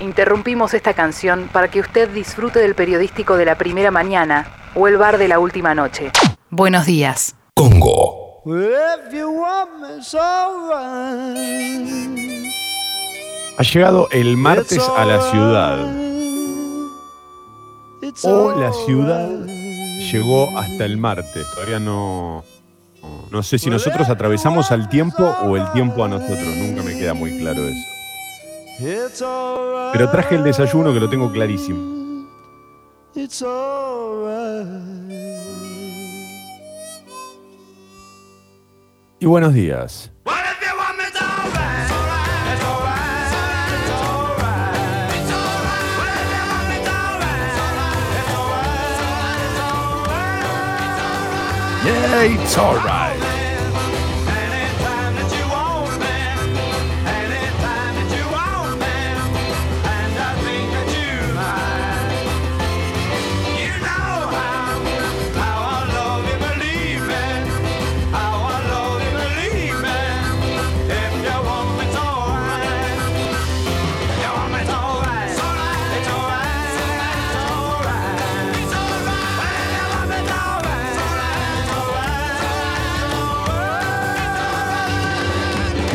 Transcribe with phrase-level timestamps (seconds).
[0.00, 4.96] Interrumpimos esta canción para que usted disfrute del periodístico de la primera mañana o el
[4.96, 6.12] bar de la última noche.
[6.50, 7.34] Buenos días.
[7.54, 8.42] Congo.
[13.58, 15.78] Ha llegado el martes a la ciudad.
[18.22, 19.28] O la ciudad
[20.12, 21.44] llegó hasta el martes.
[21.54, 22.44] Todavía no.
[23.32, 26.46] No sé si nosotros atravesamos al tiempo o el tiempo a nosotros.
[26.56, 27.97] Nunca me queda muy claro eso.
[28.78, 32.26] Pero traje el desayuno que lo tengo clarísimo.
[39.20, 40.10] Y buenos días.
[51.84, 53.07] Yeah, it's alright.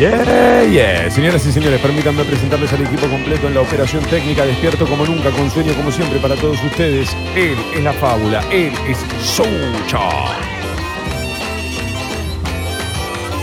[0.04, 1.10] Yeah.
[1.10, 5.30] Señoras y señores, permítanme presentarles al equipo completo en la operación técnica, despierto como nunca,
[5.30, 7.16] con sueño como siempre para todos ustedes.
[7.38, 10.10] Él es la fábula, él es Soucha.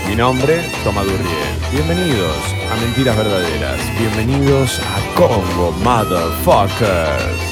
[0.07, 1.25] Mi nombre, Toma Durriel.
[1.71, 2.37] Bienvenidos
[2.71, 3.79] a Mentiras Verdaderas.
[3.97, 7.50] Bienvenidos a Congo, Motherfuckers.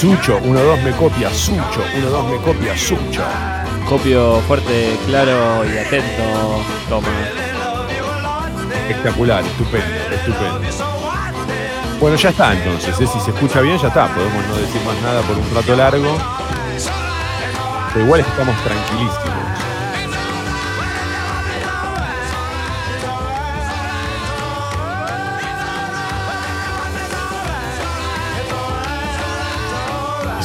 [0.00, 3.22] Sucho, 1-2 me copia, Sucho, 1-2 me copia, Sucho.
[3.86, 6.64] Copio fuerte, claro y atento.
[6.88, 7.06] Toma.
[8.88, 10.60] Espectacular, estupendo, estupendo.
[12.00, 13.06] Bueno, ya está entonces, ¿eh?
[13.06, 16.16] si se escucha bien ya está, podemos no decir más nada por un rato largo.
[17.92, 19.39] Pero igual estamos tranquilísimos.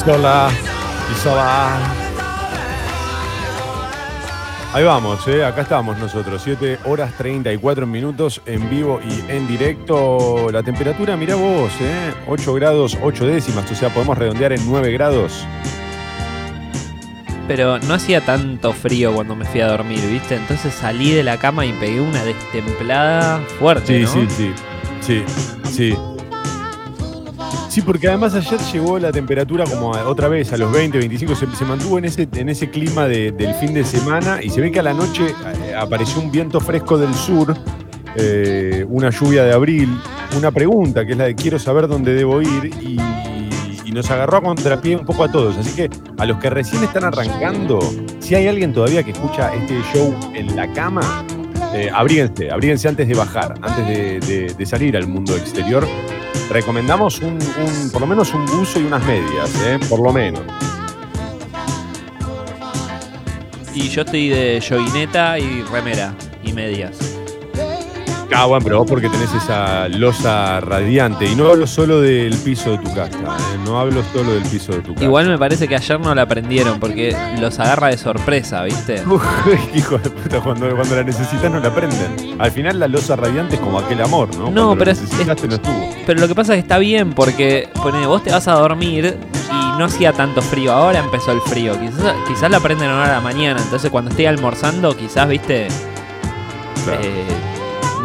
[0.06, 0.48] Isola,
[1.10, 1.78] Isola.
[4.72, 5.44] Ahí vamos, ¿eh?
[5.44, 10.48] acá estamos nosotros, 7 horas 34 minutos en vivo y en directo.
[10.52, 12.14] La temperatura, mirá vos, ¿eh?
[12.28, 15.44] 8 grados 8 décimas, o sea, podemos redondear en 9 grados.
[17.48, 20.36] Pero no hacía tanto frío cuando me fui a dormir, ¿viste?
[20.36, 24.06] Entonces salí de la cama y pegué una destemplada fuerte.
[24.06, 24.30] Sí, ¿no?
[24.30, 24.52] sí,
[25.00, 25.24] sí, sí,
[25.64, 26.15] sí.
[27.76, 31.64] Sí, porque además ayer llegó la temperatura como otra vez a los 20, 25, se,
[31.66, 34.80] mantuvo en ese, en ese clima de- del fin de semana y se ve que
[34.80, 37.54] a la noche eh, apareció un viento fresco del sur,
[38.16, 39.94] eh, una lluvia de abril,
[40.38, 42.98] una pregunta que es la de quiero saber dónde debo ir y,
[43.92, 45.56] nos agarró a contrapié un poco a todos.
[45.58, 47.78] Así que a los que recién están arrancando,
[48.20, 51.26] si hay alguien todavía que escucha este show en la cama,
[51.74, 55.86] eh, abríguense, abríguense antes de bajar, antes de salir al mundo exterior.
[56.50, 59.78] Recomendamos un, un- por lo menos un buzo y unas medias, ¿eh?
[59.88, 60.42] por lo menos.
[63.74, 66.96] Y yo estoy de joguineta y remera y medias.
[68.34, 71.26] Ah, bueno, pero vos porque tenés esa losa radiante.
[71.26, 73.58] Y no hablo solo del piso de tu casa, ¿eh?
[73.64, 75.04] no hablo solo del piso de tu casa.
[75.04, 79.02] Igual me parece que ayer no la aprendieron porque los agarra de sorpresa, ¿viste?
[79.06, 79.22] Uf,
[79.74, 82.36] hijo de puta, cuando, cuando la necesitas no la prenden.
[82.40, 84.50] Al final la losa radiante es como aquel amor, ¿no?
[84.50, 85.90] No, Cuando pero la es- no estuvo.
[86.06, 89.16] Pero lo que pasa es que está bien porque ponele, vos te vas a dormir
[89.50, 90.72] y no hacía tanto frío.
[90.72, 91.78] Ahora empezó el frío.
[91.80, 93.60] Quizás, quizás la prenden ahora a la mañana.
[93.62, 95.68] Entonces cuando esté almorzando, quizás, viste,
[96.84, 97.00] Claro.
[97.02, 97.24] eh,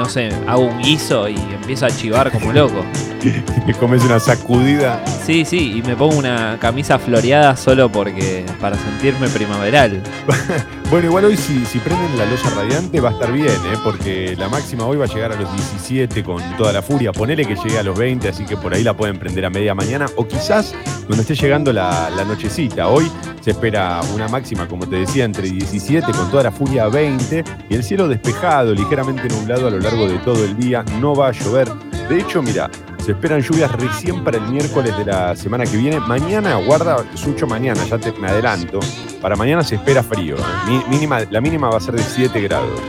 [0.02, 2.84] no sé, hago un guiso y empiezo a chivar como loco.
[3.66, 5.04] Te comes una sacudida.
[5.26, 10.02] Sí, sí, y me pongo una camisa floreada solo porque para sentirme primaveral.
[10.92, 13.78] Bueno, igual hoy si, si prenden la losa radiante va a estar bien, ¿eh?
[13.82, 17.14] porque la máxima hoy va a llegar a los 17 con toda la furia.
[17.14, 19.74] Ponele que llegue a los 20, así que por ahí la pueden prender a media
[19.74, 20.08] mañana.
[20.18, 20.76] O quizás
[21.08, 22.90] cuando esté llegando la, la nochecita.
[22.90, 23.10] Hoy
[23.40, 27.42] se espera una máxima, como te decía, entre 17 con toda la furia a 20.
[27.70, 30.84] Y el cielo despejado, ligeramente nublado a lo largo de todo el día.
[31.00, 31.70] No va a llover.
[32.10, 32.70] De hecho, mira,
[33.02, 36.00] se esperan lluvias recién para el miércoles de la semana que viene.
[36.00, 38.80] Mañana, guarda, Sucho, mañana, ya te, me adelanto.
[39.22, 40.36] Para mañana se espera frío.
[40.38, 40.82] ¿eh?
[40.90, 42.80] Mínima, la mínima va a ser de 7 grados.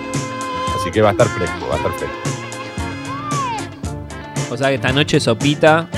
[0.78, 2.16] Así que va a estar fresco, va a estar fresco.
[4.50, 5.88] O sea que esta noche sopita.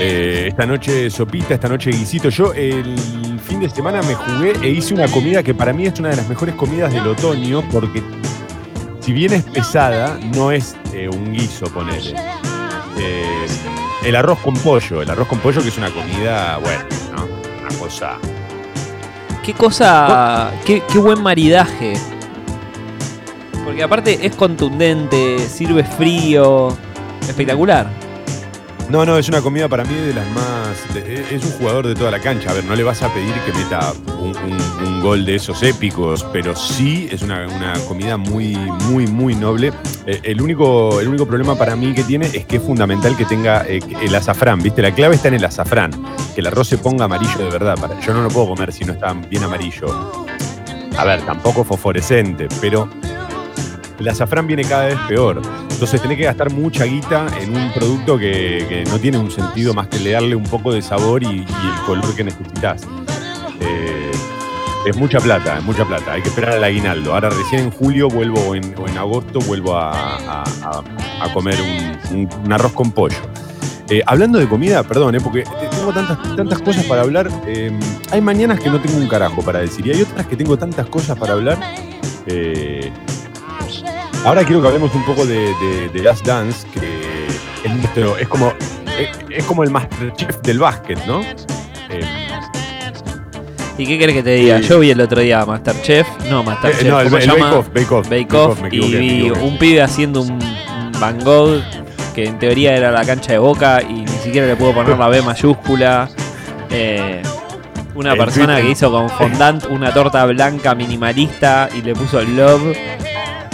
[0.00, 2.28] Eh, esta noche sopita, esta noche guisito.
[2.28, 2.98] Yo el
[3.38, 6.16] fin de semana me jugué e hice una comida que para mí es una de
[6.16, 8.02] las mejores comidas del otoño porque
[9.00, 12.14] si bien es pesada, no es eh, un guiso, ponele.
[12.98, 13.46] Eh,
[14.04, 16.84] el arroz con pollo, el arroz con pollo que es una comida, bueno,
[17.16, 17.24] ¿no?
[17.66, 18.18] Una cosa...
[19.42, 21.94] Qué cosa, qué, qué buen maridaje.
[23.64, 26.76] Porque aparte es contundente, sirve frío,
[27.28, 27.88] espectacular.
[28.88, 30.61] No, no, es una comida para mí de las más.
[30.94, 32.50] De- es un jugador de toda la cancha.
[32.50, 34.72] A ver, no le vas a pedir que meta un, un-
[35.02, 37.44] gol de esos épicos, pero sí es una,
[37.88, 38.54] comida muy,
[38.88, 39.72] muy, muy noble.
[40.06, 43.24] Eh, el, único, el único problema para mí que tiene es que es fundamental que
[43.24, 44.80] tenga eh, el azafrán, ¿viste?
[44.80, 45.90] La clave está en el azafrán.
[46.36, 47.76] Que el arroz se ponga amarillo de verdad.
[48.06, 50.12] Yo no lo puedo comer si no está bien amarillo.
[50.96, 52.88] A ver, tampoco fosforescente, pero
[54.02, 55.40] el azafrán viene cada vez peor.
[55.70, 59.86] Entonces tenés que gastar mucha guita en un producto que, no tiene un sentido más
[59.86, 62.82] que le darle un poco de sabor y, el color que necesitas.
[63.60, 64.10] Eh,
[64.86, 66.14] es mucha plata, es mucha plata.
[66.14, 67.14] Hay que esperar al aguinaldo.
[67.14, 70.42] Ahora recién en julio vuelvo o en, agosto vuelvo a,
[71.32, 71.56] comer
[72.10, 73.16] un, arroz con pollo.
[73.88, 77.30] Eh, hablando de comida, perdón, eh, porque tengo tantas, cosas para hablar.
[78.10, 80.86] hay mañanas que no tengo un carajo para decir y hay otras que tengo tantas
[80.86, 81.58] cosas para hablar.
[84.22, 87.26] Eh, Ahora quiero que hablemos un poco de, de, de Last Dance, que
[87.64, 88.52] es, nuestro- es como,
[88.98, 91.20] es, es como el Masterchef del básquet, ¿no?
[91.90, 92.00] Eh,
[93.78, 94.58] ¿Y qué querés que te diga?
[94.58, 94.64] Sí.
[94.68, 97.50] Yo vi el otro día Masterchef, no Masterchef, eh, no, el, ¿cómo el se llama?
[97.50, 98.08] Bake Off, Bake Off.
[98.10, 100.38] Bake Off, me y vi un pibe haciendo un,
[101.00, 101.60] Van Gogh
[102.14, 105.08] que en teoría era la cancha de boca y ni siquiera le pudo poner la
[105.08, 106.08] B mayúscula.
[106.70, 107.22] Eh,
[107.94, 112.76] una El persona que hizo con fondant una torta blanca minimalista y le puso love.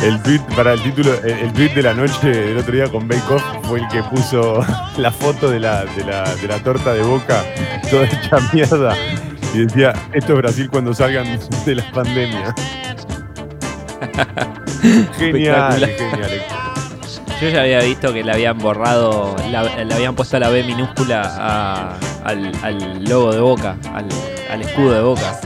[0.02, 3.08] El tweet, para el título, el, el tweet de la noche del otro día con
[3.08, 4.64] Bake Off fue el que puso
[4.96, 7.42] la foto de la, de la, de la torta de boca
[7.90, 8.96] toda hecha mierda.
[9.54, 11.26] Y decía, esto es Brasil cuando salgan
[11.64, 12.54] de la pandemia.
[15.18, 16.30] genial, genial.
[17.40, 21.22] Yo ya había visto que le habían borrado, la- le habían puesto la B minúscula
[21.24, 24.06] a- al, al logo de boca, al,
[24.50, 25.40] al escudo de boca.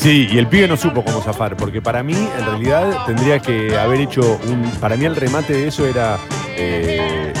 [0.00, 3.76] Sí, y el pibe no supo cómo zafar, porque para mí, en realidad, tendría que
[3.76, 4.62] haber hecho un.
[4.80, 6.18] Para mí, el remate de eso era.
[6.56, 7.32] eh,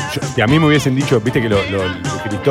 [0.42, 1.82] a mí me hubiesen dicho, viste que lo, lo,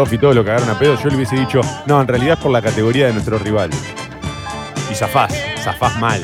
[0.10, 2.52] y todo lo cagaron a pedo, yo le hubiese dicho, no, en realidad es por
[2.52, 3.70] la categoría de nuestro rival.
[4.90, 6.22] Y zafás, zafás mal.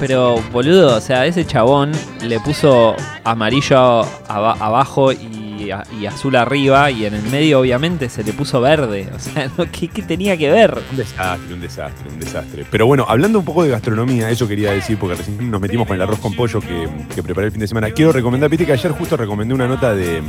[0.00, 1.92] Pero, boludo, o sea, ese chabón
[2.22, 5.16] le puso amarillo aba- abajo y,
[5.64, 9.08] y azul arriba, y en el medio, obviamente, se le puso verde.
[9.14, 9.50] O sea.
[9.72, 10.78] ¿qué, tenía que ver?
[10.90, 12.66] Un desastre, un desastre, un desastre.
[12.70, 15.96] Pero bueno, hablando un poco de gastronomía, eso quería decir, porque recién nos metimos con
[15.96, 17.90] el arroz con pollo que, que preparé el fin de semana.
[17.90, 20.22] Quiero recomendar, viste que ayer justo recomendé una nota de.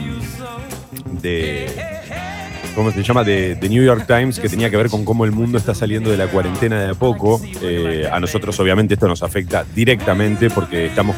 [1.21, 1.65] de
[2.75, 3.23] ¿Cómo se llama?
[3.23, 6.17] De, New York Times que tenía que ver con cómo el mundo está saliendo de
[6.17, 7.41] la cuarentena de a poco.
[7.61, 11.15] Eh, a nosotros, obviamente, esto nos afecta directamente porque estamos.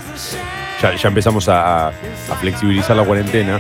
[0.82, 1.92] Ya, empezamos a
[2.40, 3.60] flexibilizar la cuarentena.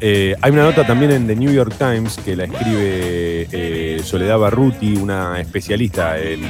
[0.00, 4.38] Eh, hay una nota también en The New York Times que la escribe eh, Soledad
[4.38, 6.40] Barruti, una especialista en,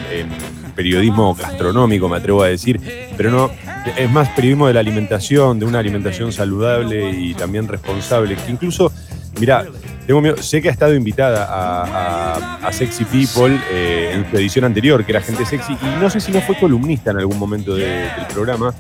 [0.75, 2.79] periodismo gastronómico, me atrevo a decir,
[3.17, 3.51] pero no,
[3.97, 8.93] es más periodismo de la alimentación, de una alimentación saludable y también responsable, que incluso,
[9.41, 9.65] mira,
[10.07, 15.03] tengo miedo, sé que ha estado invitada a, Sexy People eh, en su edición anterior,
[15.03, 17.87] que era gente sexy, y no sé si no fue columnista en algún momento de-
[17.87, 18.75] del programa.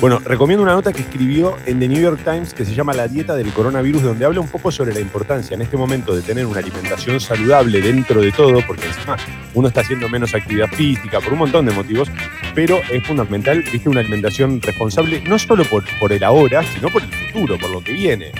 [0.00, 3.06] Bueno, recomiendo una nota que escribió en The New York Times que se llama La
[3.06, 6.46] dieta del coronavirus, donde habla un poco sobre la importancia en este momento de tener
[6.46, 9.18] una alimentación saludable dentro de todo, porque encima
[9.52, 12.08] uno está haciendo menos actividad física por un montón de motivos,
[12.54, 17.02] pero es fundamental, viste, una alimentación responsable, no solo por, por el ahora, sino por
[17.02, 18.32] el futuro, por lo que viene.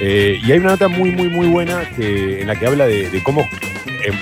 [0.00, 3.20] Eh, y hay una nota muy, muy, muy buena que, en la que habla de,
[3.22, 3.46] cómo,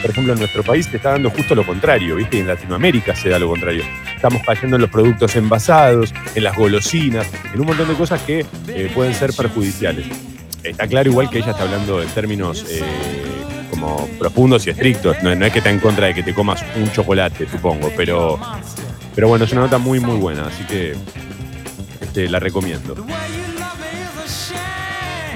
[0.02, 2.38] por ejemplo, en nuestro país se está dando justo lo contrario, ¿viste?
[2.38, 3.84] Y en Latinoamérica se da lo contrario.
[4.14, 8.44] Estamos cayendo en los productos envasados, en las golosinas, en un montón de cosas que
[8.68, 10.06] eh, pueden ser perjudiciales.
[10.64, 12.82] Está claro igual que ella está hablando en términos eh,
[13.70, 15.22] como profundos y estrictos.
[15.22, 18.40] No, no es que está en contra de que te comas un chocolate, supongo, pero,
[19.14, 20.96] pero bueno, es una nota muy, muy buena, así que
[22.00, 22.96] este, la recomiendo.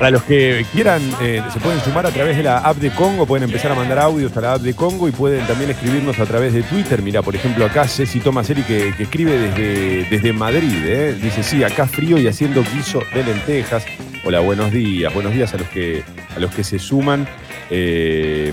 [0.02, 3.25] Para los que quieran, eh, se pueden sumar a través de la app de Congo,
[3.25, 6.26] pueden empezar a mandar audios a la app de Congo y pueden también escribirnos a
[6.26, 7.00] través de Twitter.
[7.00, 10.75] Mira, por ejemplo, acá Ceci Tomaseri que, que escribe desde, desde Madrid.
[10.87, 11.16] ¿eh?
[11.23, 13.87] Dice, sí, acá frío y haciendo guiso de lentejas.
[14.25, 15.14] Hola, buenos días.
[15.14, 16.02] Buenos días a los que,
[16.35, 17.28] a los que se suman.
[17.71, 18.52] Eh,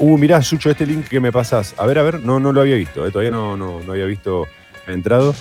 [0.00, 1.74] uh, mirá, Sucho, este link que me pasas.
[1.78, 3.10] A ver, a ver, no, no lo había visto.
[3.10, 4.46] Todavía no, no, no había visto.
[4.86, 5.34] Ha entrado.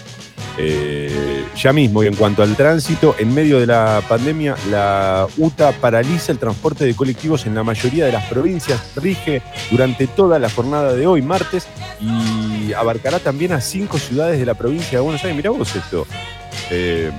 [0.57, 2.03] eh, ya mismo.
[2.03, 6.85] Y en cuanto al tránsito, en medio de la pandemia, la UTA paraliza el transporte
[6.85, 8.91] de colectivos en la mayoría de las provincias.
[8.95, 11.67] Rige durante toda la jornada de hoy, martes,
[11.99, 15.37] y abarcará también a cinco ciudades de la provincia de Buenos Aires.
[15.37, 16.05] Mirá vos esto.
[16.69, 17.11] Eh,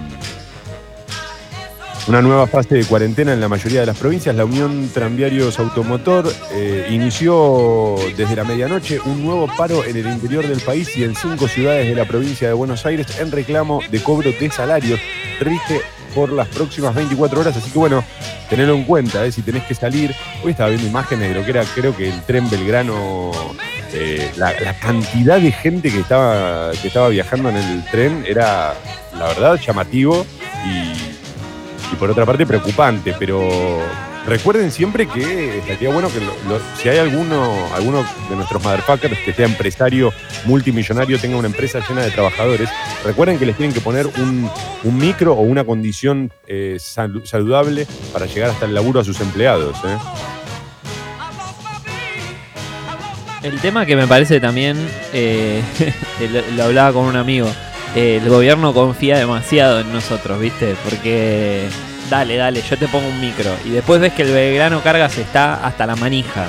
[2.08, 4.34] una nueva fase de cuarentena en la mayoría de las provincias.
[4.34, 10.46] La Unión Tranviarios Automotor eh, inició desde la medianoche un nuevo paro en el interior
[10.46, 14.02] del país y en cinco ciudades de la provincia de Buenos Aires en reclamo de
[14.02, 15.00] cobro de salarios.
[15.40, 15.80] Rige
[16.14, 18.04] por las próximas 24 horas, así que bueno,
[18.50, 20.14] tenerlo en cuenta, eh, si tenés que salir.
[20.42, 23.30] Hoy estaba viendo imágenes de lo que era, creo que el tren Belgrano,
[23.92, 28.74] eh, la, cantidad de gente que estaba, que estaba viajando en el tren era,
[29.16, 30.26] la verdad, llamativo
[30.66, 31.11] y
[31.92, 33.80] y por otra parte preocupante, pero
[34.26, 36.20] recuerden siempre que estaría bueno que
[36.80, 40.12] si hay alguno, alguno de nuestros motherfuckers que sea empresario
[40.44, 42.68] multimillonario, tenga una empresa llena de trabajadores,
[43.04, 44.48] recuerden que les tienen que poner un,
[44.84, 49.20] un micro o una condición eh, salu- saludable para llegar hasta el laburo a sus
[49.20, 49.76] empleados.
[49.84, 49.96] ¿eh?
[53.42, 54.76] El tema que me parece también,
[55.12, 55.62] eh,
[56.56, 57.48] lo, hablaba con un amigo,
[57.94, 60.74] el gobierno confía demasiado en nosotros, ¿viste?
[60.84, 61.68] Porque
[62.08, 63.50] dale, dale, yo te pongo un micro.
[63.64, 66.46] Y después ves que el Belgrano Cargas está hasta la manija.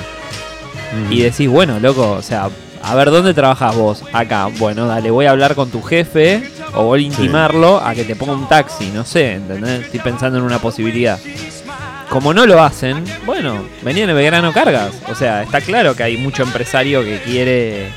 [1.10, 2.48] Y decís, bueno, loco, o sea,
[2.82, 4.04] a ver, ¿dónde trabajas vos?
[4.12, 4.46] Acá.
[4.58, 8.14] Bueno, dale, voy a hablar con tu jefe o voy a intimarlo a que te
[8.14, 9.84] ponga un taxi, no sé, ¿entendés?
[9.86, 11.18] Estoy pensando en una posibilidad.
[12.10, 14.92] Como no lo hacen, bueno, venían el Belgrano Cargas.
[15.10, 17.88] O sea, está claro que hay mucho empresario que quiere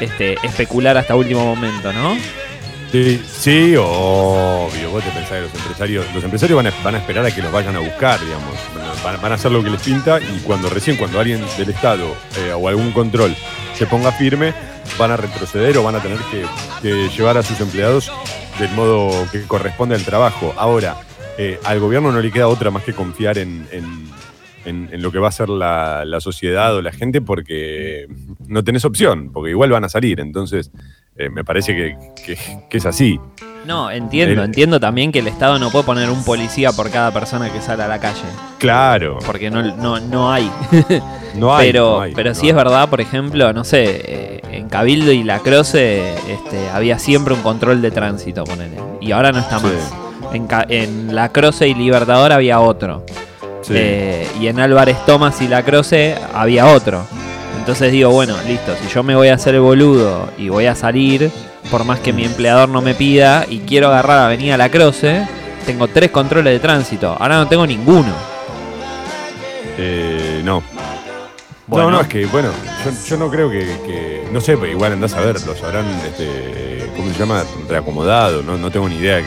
[0.00, 2.16] este, especular hasta último momento, ¿no?
[2.96, 4.90] Sí, sí, obvio.
[4.90, 7.76] Vos te pensás que los empresarios, los empresarios van a, esperar a que los vayan
[7.76, 8.54] a buscar, digamos.
[9.04, 12.52] Van, a hacer lo que les pinta y cuando recién, cuando alguien del Estado eh,
[12.54, 13.36] o algún control
[13.74, 14.54] se ponga firme,
[14.98, 18.10] van a retroceder o van a tener que, llevar a sus empleados
[18.58, 20.54] del modo que corresponde al trabajo.
[20.56, 20.96] Ahora,
[21.36, 23.66] eh, al gobierno no le queda otra más que confiar en,
[24.64, 28.08] lo que va a ser la, la sociedad o la gente porque
[28.48, 30.18] no tenés opción, porque igual van a salir.
[30.18, 30.70] Entonces,
[31.18, 33.18] eh, me parece que, que- que es así.
[33.66, 37.10] No, entiendo, El- entiendo también que el Estado no puede poner un policía por cada
[37.12, 38.20] persona que sale a la calle.
[38.58, 39.18] Claro.
[39.26, 40.50] Porque no, no, no hay.
[41.34, 41.66] No hay.
[41.68, 42.50] pero no hay, pero no sí hay.
[42.50, 47.34] es verdad, por ejemplo, no sé, eh, en Cabildo y La Croce este, había siempre
[47.34, 48.76] un control de tránsito, ponele.
[49.02, 49.66] Y ahora no está Sí.
[49.66, 50.32] más.
[50.32, 53.04] En, en La Croce y Libertador había otro.
[53.60, 53.74] Sí.
[53.76, 57.04] Eh, y en Álvarez Tomás y La Croce había otro.
[57.66, 60.76] Entonces digo, bueno, listo, si yo me voy a hacer el boludo y voy a
[60.76, 61.32] salir,
[61.68, 65.26] por más que mi empleador no me pida y quiero agarrar Avenida La Croce,
[65.66, 67.16] tengo tres controles de tránsito.
[67.18, 68.12] Ahora no tengo ninguno.
[69.78, 70.62] Eh, no.
[71.66, 71.90] Bueno.
[71.90, 72.50] No, no, es que, bueno,
[72.84, 75.86] yo, yo no creo que, que- No sé, pero igual andás a ver, los habrán,
[76.06, 77.42] este, ¿cómo se llama?
[77.68, 79.20] Reacomodado, no, no tengo ni idea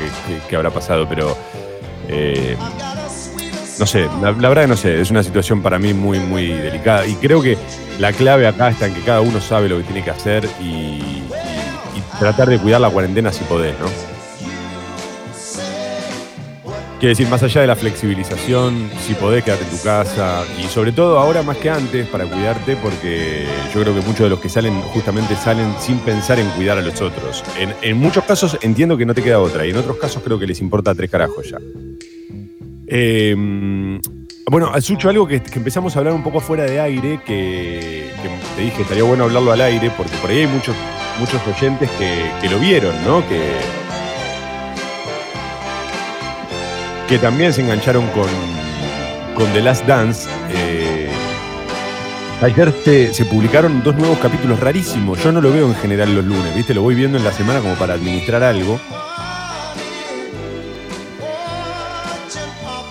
[0.48, 1.36] qué habrá pasado, pero.
[2.08, 2.56] eh,
[3.80, 6.48] no sé, la, la verdad que no sé, es una situación para mí muy, muy
[6.48, 7.06] delicada.
[7.08, 7.58] Y creo que
[8.00, 10.66] la clave acá está en que cada uno sabe lo que tiene que hacer y,
[10.66, 11.24] y-
[12.20, 13.86] tratar de cuidar la cuarentena si podés, ¿no?
[17.00, 20.92] Quiere decir, más allá de la flexibilización, si podés quedarte en tu casa y sobre
[20.92, 24.50] todo ahora más que antes para cuidarte porque yo creo que muchos de los que
[24.50, 27.42] salen justamente salen sin pensar en cuidar a los otros.
[27.58, 30.38] En, en muchos casos entiendo que no te queda otra y en otros casos creo
[30.38, 31.58] que les importa tres carajos ya.
[32.92, 33.36] Eh,
[34.50, 38.12] bueno, Sucho, algo que, empezamos a hablar un poco fuera de aire, que,
[38.56, 40.76] te dije, estaría bueno hablarlo al aire porque por ahí hay muchos,
[41.20, 43.28] muchos oyentes que, que lo vieron, ¿no?
[43.30, 43.58] Que,
[47.08, 48.28] que también se engancharon con,
[49.36, 50.28] con The Last Dance.
[50.50, 51.10] Eh,
[52.42, 52.74] ayer
[53.14, 55.24] se publicaron dos nuevos capítulos rarísimos.
[55.24, 56.74] Yo no lo veo en general los lunes, ¿viste?
[56.74, 58.80] Lo voy viendo en la semana como para administrar algo.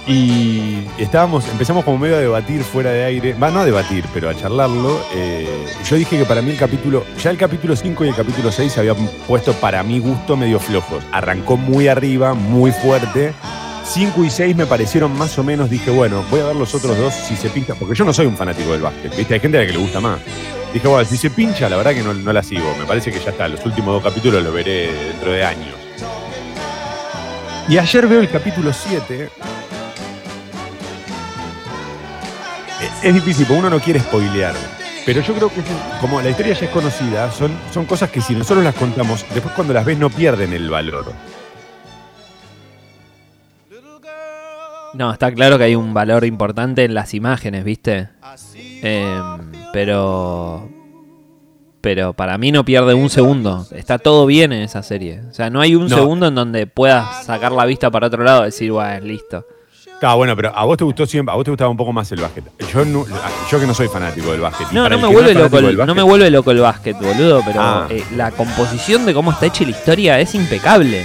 [0.09, 4.31] Y estábamos, empezamos como medio a debatir fuera de aire, va, no a debatir, pero
[4.31, 4.99] a charlarlo.
[5.15, 8.51] Eh, yo dije que para mí el capítulo, ya el capítulo 5 y el capítulo
[8.51, 8.97] 6 se habían
[9.27, 11.05] puesto para mi gusto medio flojos.
[11.13, 13.35] Arrancó muy arriba, muy fuerte.
[13.85, 16.97] 5 y 6 me parecieron más o menos, dije, bueno, voy a ver los otros
[16.97, 19.35] dos si se pincha, porque yo no soy un fanático del básquet, ¿viste?
[19.35, 20.21] Hay gente a la que le gusta más.
[20.73, 22.75] Dije, bueno, si se pincha, la verdad que no, no la sigo.
[22.79, 25.75] Me parece que ya está, los últimos dos capítulos los veré dentro de años.
[27.69, 29.29] Y ayer veo el capítulo 7.
[33.03, 34.55] Es difícil, porque uno no quiere spoilear.
[35.07, 35.63] Pero yo creo que
[36.01, 39.55] como la historia ya es conocida, son, son cosas que si nosotros las contamos, después
[39.55, 41.13] cuando las ves no pierden el valor.
[44.95, 48.09] No, está claro que hay un valor importante en las imágenes, ¿viste?
[48.83, 50.69] Em, pero.
[51.81, 53.67] pero para mí no pierde un segundo.
[53.71, 55.23] Está todo bien en esa serie.
[55.31, 55.97] O sea, no hay un No.
[55.97, 59.47] segundo en donde puedas sacar la vista para otro lado y decir, bueno, listo.
[59.99, 62.11] Está bueno, pero a vos te gustó siempre, a vos te gustaba un poco más
[62.13, 62.45] el básquet.
[62.73, 63.05] Yo, no-
[63.51, 64.69] yo que no soy fanático del básquet.
[64.71, 66.97] No, no me, vuelve es loco el, del no me básquet- vuelve loco el básquet,
[67.01, 67.87] boludo, pero Ah.
[67.91, 71.05] eh, la composición de cómo está hecha la historia es impecable.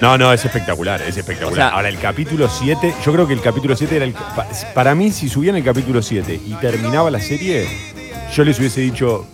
[0.00, 1.52] No, no, es espectacular, es espectacular.
[1.52, 4.12] O sea- Ahora, el capítulo 7, yo creo que el capítulo 7 era el.
[4.12, 7.68] pa- Para mí, si subían el capítulo 7 y terminaba la serie,
[8.34, 9.26] yo les hubiese dicho.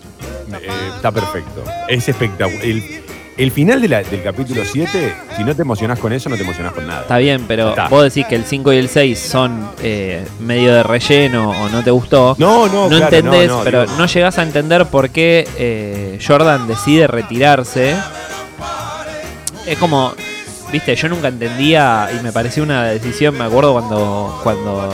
[0.52, 1.62] eh, está perfecto.
[1.86, 2.64] Es espectacular.
[2.64, 3.04] El,
[3.42, 6.42] el final de la- del capítulo 7, si no te emocionás con eso, no te
[6.42, 7.02] emocionás con nada.
[7.02, 7.88] Está bien, pero Está.
[7.88, 11.82] vos decís que el 5 y el 6 son eh, medio de relleno o no
[11.82, 12.34] te gustó.
[12.38, 15.48] No, no, no claro, entendés, no, no, pero digo- no llegás a entender por qué
[15.56, 17.94] eh, Jordan decide retirarse.
[19.66, 20.12] Es como,
[20.72, 24.92] viste, yo nunca entendía y me pareció una decisión, me acuerdo cuando, cuando,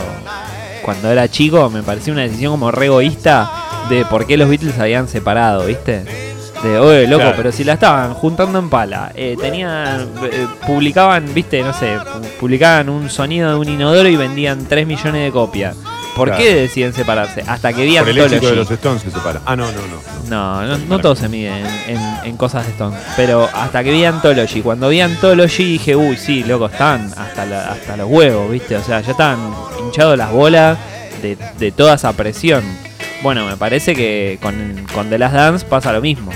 [0.82, 3.50] cuando era chico, me pareció una decisión como re egoísta
[3.88, 6.04] de por qué los Beatles habían separado, viste.
[6.66, 7.36] De, oye, loco, Claro.
[7.36, 12.22] pero si la estaban juntando en pala, eh, tenían, eh, publicaban, viste, no sé, pu-
[12.40, 15.76] publicaban un sonido de un inodoro y vendían 3 millones de copias.
[16.16, 16.42] ¿Por Claro.
[16.42, 17.44] qué deciden separarse?
[17.46, 19.42] Hasta que vi Por el éxito de los Stones se separa.
[19.44, 20.16] Ah, no, no, no.
[20.30, 22.96] No, no, no todo se mide en, en- en cosas de Stone.
[23.16, 24.62] Pero hasta que vi Anthology.
[24.62, 28.76] Cuando vi Anthology dije, uy, sí, loco, están hasta, la- hasta los huevos, ¿viste?
[28.76, 29.38] O sea, ya estaban
[29.78, 30.78] hinchados las bolas
[31.20, 32.64] de, de toda esa presión.
[33.22, 36.32] Bueno, me parece que con, con The Last Dance pasa lo mismo.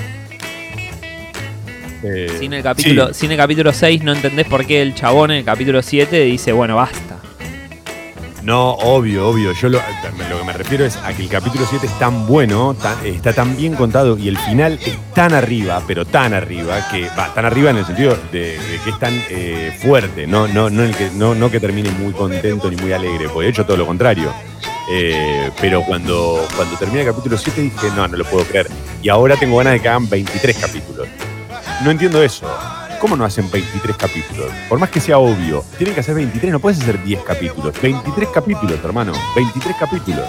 [2.02, 3.20] Eh, Sin el, capítulo, sí.
[3.20, 6.52] sin el capítulo 6 no entendés por qué el chabón en el capítulo 7 dice,
[6.52, 7.16] bueno, basta.
[8.42, 9.52] No, obvio, obvio.
[9.52, 9.78] Yo lo,
[10.30, 13.34] lo que me refiero es a que el capítulo 7 es tan bueno, tan- está
[13.34, 17.44] tan bien contado y el final es tan arriba, pero tan arriba, que va, tan
[17.44, 20.96] arriba en el sentido de, de que es tan eh, fuerte, no, no, no, el
[20.96, 23.84] que, no, no que termine muy contento ni muy alegre, porque de hecho todo lo
[23.86, 24.32] contrario.
[24.90, 28.68] Eh, pero cuando, cuando termina el capítulo 7 dije, no, no lo puedo creer.
[29.02, 31.06] Y ahora tengo ganas de que hagan 23 capítulos.
[31.84, 32.46] No entiendo eso.
[33.00, 34.52] ¿Cómo no hacen 23 capítulos?
[34.68, 37.80] Por más que sea obvio, tienen que hacer 23, no puedes hacer 10 capítulos.
[37.80, 39.12] 23 capítulos, hermano.
[39.34, 40.26] 23 capítulos.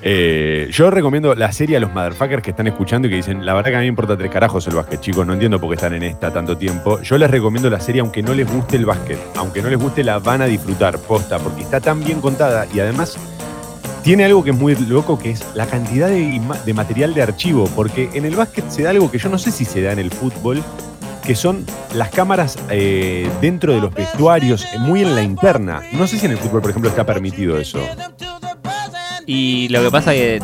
[0.00, 3.52] Eh, yo recomiendo la serie a los motherfuckers que están escuchando y que dicen, la
[3.52, 5.74] verdad que a mí me importa tres carajos el básquet, chicos, no entiendo por qué
[5.74, 7.02] están en esta tanto tiempo.
[7.02, 10.02] Yo les recomiendo la serie aunque no les guste el básquet, aunque no les guste
[10.02, 13.18] la van a disfrutar, posta, porque está tan bien contada y además
[14.02, 18.10] tiene algo que es muy loco, que es la cantidad de, material de archivo, porque
[18.14, 20.10] en el básquet se da algo que yo no sé si se da en el
[20.10, 20.62] fútbol,
[21.24, 25.82] que son las cámaras eh, dentro de los vestuarios, muy en la interna.
[25.92, 27.78] No sé si en el fútbol, por ejemplo, está permitido eso.
[29.26, 30.40] Y lo que pasa que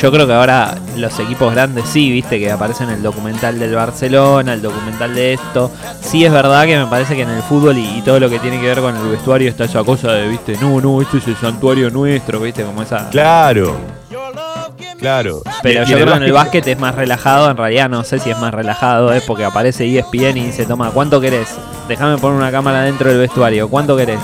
[0.00, 3.74] yo creo que ahora los equipos grandes sí, viste, que aparecen en el documental del
[3.74, 5.70] Barcelona, el documental de esto.
[6.00, 8.38] Sí es verdad que me parece que en el fútbol y, y todo lo que
[8.38, 11.28] tiene que ver con el vestuario está esa cosa de, viste, no, no, este es
[11.28, 13.10] el santuario nuestro, viste, como esa...
[13.10, 13.76] Claro.
[14.98, 15.42] Claro.
[15.62, 18.30] Pero yo creo que en el básquet es más relajado, en realidad no sé si
[18.30, 21.48] es más relajado, es porque aparece ESPN y dice, toma, ¿cuánto querés?
[21.88, 24.20] Déjame poner una cámara dentro del vestuario, ¿cuánto querés?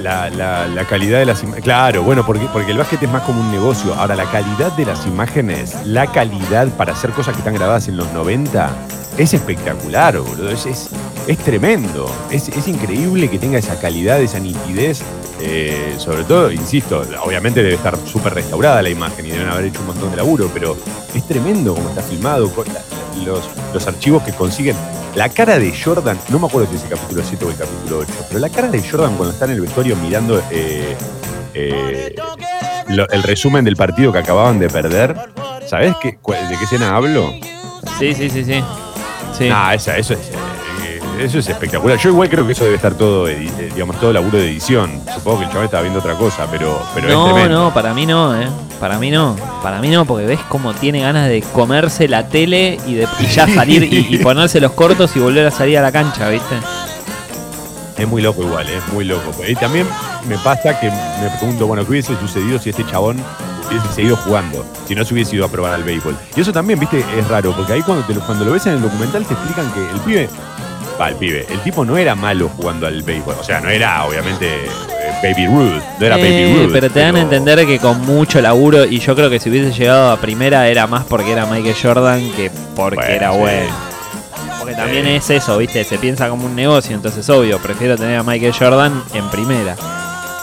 [0.00, 1.64] La, la- calidad de las imágenes.
[1.64, 3.94] Claro, bueno, porque, porque el básquet es más como un negocio.
[3.94, 7.96] Ahora, la calidad de las imágenes, la calidad para hacer cosas que están grabadas en
[7.96, 8.70] los 90,
[9.18, 10.50] es espectacular, boludo.
[10.50, 12.10] Es, es, tremendo.
[12.30, 15.02] Es, es increíble que tenga esa calidad, esa nitidez.
[15.40, 19.80] Eh, sobre todo, insisto, obviamente debe estar súper restaurada la imagen y deben haber hecho
[19.80, 20.76] un montón de laburo, pero
[21.14, 22.50] es tremendo como está filmado,
[23.24, 23.40] los,
[23.74, 24.76] los archivos que consiguen.
[25.14, 27.98] La cara de Jordan, no me acuerdo si es el capítulo 7 o el capítulo
[27.98, 30.96] 8, pero la cara de Jordan cuando está en el vestuario mirando eh,
[31.52, 32.14] eh,
[32.88, 35.14] lo- el resumen del partido que acababan de perder,
[35.68, 37.30] ¿sabes qué, de qué escena hablo?
[37.98, 38.64] Sí, sí, sí, sí.
[39.36, 39.48] Sí.
[39.52, 40.20] Ah, esa, eso es.
[40.86, 41.98] eh, eso es espectacular.
[41.98, 44.98] Yo igual creo que eso debe estar todo, eh, digamos, todo laburo de edición.
[45.14, 47.64] Supongo que el chaval estaba viendo otra cosa, pero, pero es no, tremendo.
[47.64, 48.46] no, para mí no, eh.
[48.82, 49.36] Para mí no.
[49.62, 53.26] Para mí no, porque ves cómo tiene ganas de comerse la tele y de y
[53.26, 56.56] ya salir y, y ponerse los cortos y volver a salir a la cancha, ¿viste?
[57.96, 59.30] Es muy loco igual, es muy loco.
[59.46, 59.86] Y también
[60.26, 63.18] me pasa que me pregunto, bueno, ¿qué hubiese sucedido si este chabón
[63.70, 64.66] hubiese seguido jugando?
[64.88, 66.16] Si no se hubiese ido a probar al béisbol.
[66.34, 68.72] Y eso también, viste, es raro, porque ahí cuando, te lo, cuando lo ves en
[68.72, 70.28] el documental te explican que el pibe,
[71.00, 73.36] va, el pibe, el tipo no era malo jugando al béisbol.
[73.38, 76.72] O sea, no era, obviamente, eh, Baby Ruth, no era Eh, Baby Ruth.
[76.72, 79.72] pero te dan a entender que con mucho laburo, y yo creo que si hubiese
[79.72, 83.38] llegado a primera era más porque era Michael Jordan que porque Bueno, era sí.
[83.38, 83.92] bueno.
[84.58, 85.82] Porque también es eso, ¿viste?
[85.84, 89.76] Se piensa como un negocio, entonces obvio, prefiero tener a Michael Jordan en primera.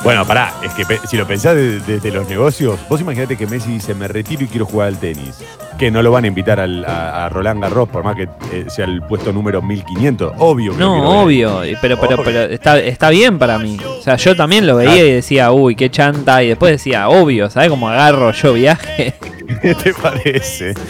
[0.03, 3.45] Bueno, pará, es que si lo pensás desde de, de los negocios, vos imaginate que
[3.45, 5.35] Messi dice, me retiro y quiero jugar al tenis.
[5.77, 8.65] Que no lo van a invitar al- a, a Roland Garros, por más que eh,
[8.69, 10.33] sea el puesto número 1500.
[10.37, 12.23] Obvio que No, obvio, pero, pero, Obvio.
[12.25, 13.77] pero está, está bien para mí.
[13.99, 17.49] O sea, yo también lo veía y decía, uy, qué chanta, y después decía, obvio,
[17.49, 19.15] ¿sabes cómo agarro yo viaje?
[19.61, 20.73] ¿Qué te parece?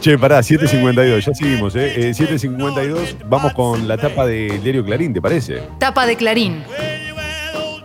[0.00, 2.12] Che, pará, 7.52, ya seguimos, ¿eh?
[2.14, 5.62] 7.52, eh, vamos con la tapa del diario Clarín, ¿te parece?
[5.78, 6.62] Tapa de Clarín.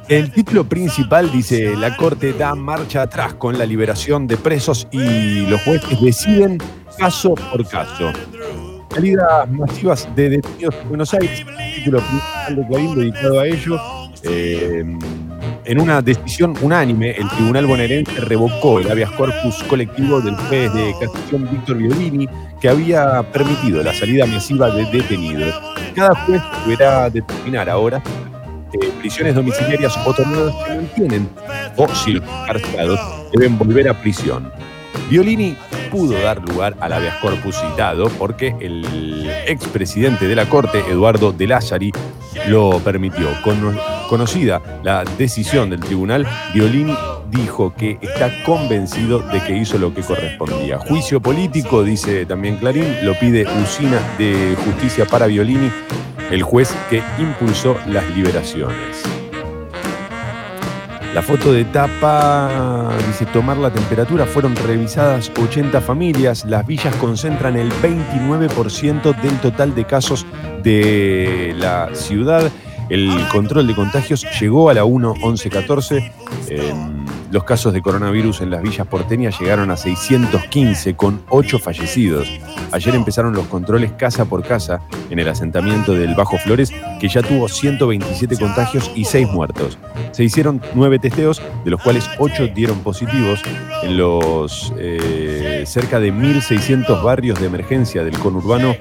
[0.08, 5.46] El título principal dice, la Corte da marcha atrás con la liberación de presos y
[5.48, 6.58] los jueces deciden
[6.98, 8.14] caso por caso.
[8.92, 13.78] Salidas masivas de detenidos en Buenos Aires, el título principal de Clarín dedicado a ello.
[14.24, 14.86] Eh,
[15.66, 20.94] en una decisión unánime, el tribunal bonaerense revocó el habeas corpus colectivo del juez de
[21.00, 22.28] casación Víctor Violini,
[22.62, 25.54] que había permitido la salida masiva de detenidos.
[25.96, 28.02] Cada juez deberá determinar ahora
[28.74, 31.30] eh, prisiones domiciliarias o tornados que mantienen
[31.76, 33.00] o si los encarcelados
[33.34, 34.52] deben volver a prisión.
[35.10, 35.56] Violini
[35.92, 41.48] pudo dar lugar al habeas corpus citado porque el expresidente de la Corte, Eduardo de
[41.48, 41.92] Lázari,
[42.48, 43.28] lo permitió.
[44.08, 46.96] Conocida la decisión del tribunal, Violini
[47.30, 50.78] dijo que está convencido de que hizo lo que correspondía.
[50.80, 55.72] Juicio político, dice también Clarín, lo pide Usina de Justicia para Violini,
[56.32, 59.04] el juez que impulsó las liberaciones.
[61.16, 64.26] La foto de tapa dice tomar la temperatura.
[64.26, 66.44] Fueron revisadas 80 familias.
[66.44, 70.26] Las villas concentran el 29% del total de casos
[70.62, 72.52] de la ciudad.
[72.90, 76.12] El control de contagios llegó a la 1.11.14.
[77.32, 82.32] Los casos de coronavirus en las villas porteñas llegaron a 615 con 8 fallecidos.
[82.72, 87.22] Ayer empezaron los controles casa por casa en el asentamiento del Bajo Flores, que ya
[87.24, 89.78] tuvo 127 contagios y 6 muertos.
[90.12, 93.42] Se hicieron 9 testeos, de los cuales 8 dieron positivos
[93.84, 98.76] en los eh, cerca de 1.600 barrios de emergencia del conurbano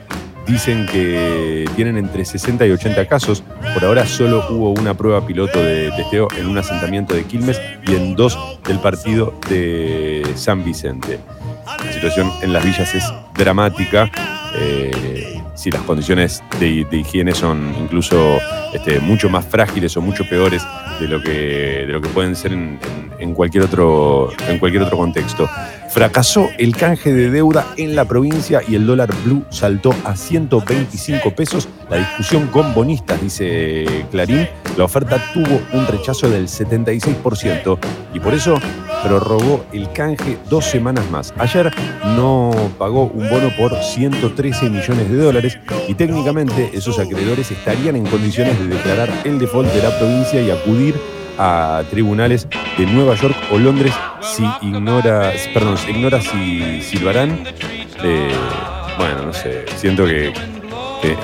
[0.46, 3.42] Dicen que tienen entre 60 y 80 casos.
[3.72, 7.94] Por ahora solo hubo una prueba piloto de testeo en un asentamiento de Quilmes y
[7.94, 11.18] en dos del partido de San Vicente.
[11.66, 13.04] La situación en las villas es
[13.34, 14.10] dramática.
[14.56, 18.38] Eh, si las condiciones de, higiene son incluso
[18.72, 20.62] este, mucho más frágiles o mucho peores
[21.00, 21.30] de lo que,
[21.86, 25.48] de lo que pueden ser en, cualquier otro, en cualquier otro contexto.
[25.94, 31.30] Fracasó el canje de deuda en la provincia y el dólar blue saltó a 125
[31.36, 31.68] pesos.
[31.88, 37.78] La discusión con bonistas, dice Clarín, la oferta tuvo un rechazo del 76%
[38.12, 38.58] y por eso
[39.04, 41.32] prorrogó el canje dos semanas más.
[41.38, 41.70] Ayer
[42.16, 48.06] no pagó un bono por 113 millones de dólares y técnicamente esos acreedores estarían en
[48.06, 50.96] condiciones de declarar el default de la provincia y acudir
[51.38, 57.10] a tribunales de Nueva York o Londres si ignora, perdón, se ignora si, si lo
[57.10, 57.44] harán.
[58.02, 58.32] Eh,
[58.98, 60.32] bueno, no sé, siento que,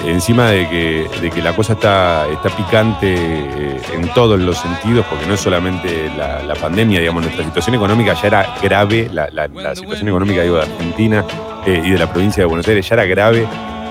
[0.07, 5.07] encima de que, de que, la cosa está, está picante eh, en todos los sentidos,
[5.09, 10.09] porque no es solamente la, pandemia, digamos, nuestra situación económica ya era grave, la, situación
[10.09, 11.25] económica digo, de Argentina
[11.66, 13.46] eh, y de la provincia de Buenos Aires ya era grave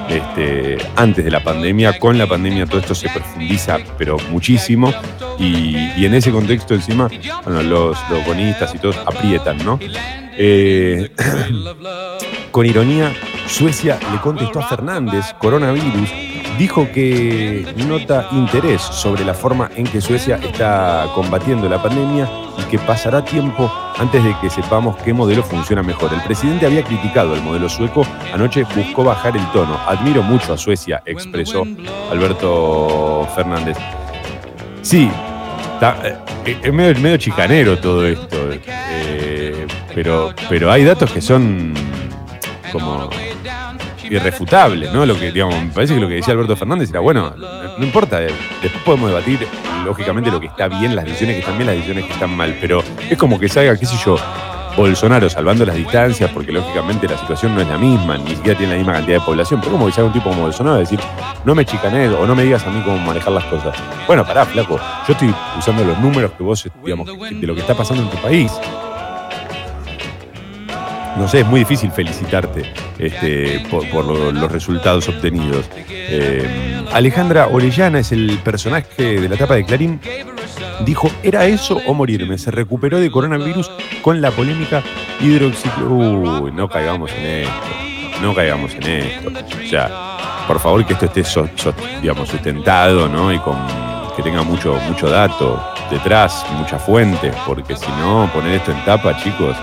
[0.10, 2.00] este, antes de la pandemia.
[2.00, 4.93] Con la pandemia todo esto se profundiza, pero muchísimo.
[5.38, 7.10] Y, en ese contexto encima,
[7.43, 9.80] bueno, los, los bonistas y todos aprietan, ¿no?
[10.38, 11.10] Eh,
[12.52, 13.13] con ironía,
[13.49, 16.09] Suecia le contestó a Fernández, coronavirus,
[16.57, 22.62] dijo que nota interés sobre la forma en que Suecia está combatiendo la pandemia y
[22.69, 26.13] que pasará tiempo antes de que sepamos qué modelo funciona mejor.
[26.13, 29.77] El presidente había criticado el modelo sueco, anoche buscó bajar el tono.
[29.88, 31.65] Admiro mucho a Suecia, expresó
[32.12, 33.77] Alberto Fernández.
[34.83, 35.09] Sí,
[36.45, 41.73] eh, es medio, chicanero todo esto, eh, pero, pero hay datos que son
[42.71, 43.09] como
[44.10, 45.06] irrefutables, ¿no?
[45.06, 48.22] Lo que, digamos, me parece que lo que decía Alberto Fernández era, bueno, no, importa,
[48.22, 48.30] eh,
[48.62, 49.48] después podemos debatir,
[49.86, 52.58] lógicamente, lo que está bien, las decisiones que están bien, las decisiones que están mal,
[52.60, 54.17] pero es como que salga, qué sé yo,
[54.76, 58.74] Bolsonaro salvando las distancias, porque lógicamente la situación no es la misma, ni siquiera tiene
[58.74, 61.00] la misma cantidad de población, pero como que salga un tipo como Bolsonaro a decir,
[61.43, 63.76] no me chicanees o no me digas a mí cómo manejar las cosas.
[64.08, 67.76] Bueno, pará, flaco, yo estoy usando los números que vos, digamos, de lo que está
[67.76, 68.52] pasando en tu país
[71.19, 72.63] no sé, es muy difícil felicitarte
[72.97, 75.69] este, por, los resultados obtenidos.
[75.88, 79.99] Eh, Alejandra Orellana es el personaje de la etapa de Clarín.
[80.86, 82.38] Dijo, ¿era eso o morirme?
[82.38, 83.69] Se recuperó de coronavirus
[84.01, 84.82] con la polémica
[85.19, 85.88] hidroxiclo...
[85.88, 88.21] Uy, no caigamos en esto.
[88.21, 89.29] No caigamos en esto.
[89.29, 91.23] O sea, por favor que esto esté
[92.01, 93.34] digamos, sustentado, ¿no?
[93.34, 93.58] Y con
[94.15, 99.17] que tenga mucho, mucho dato detrás, muchas fuentes, porque si no, poner esto en tapa,
[99.17, 99.55] chicos,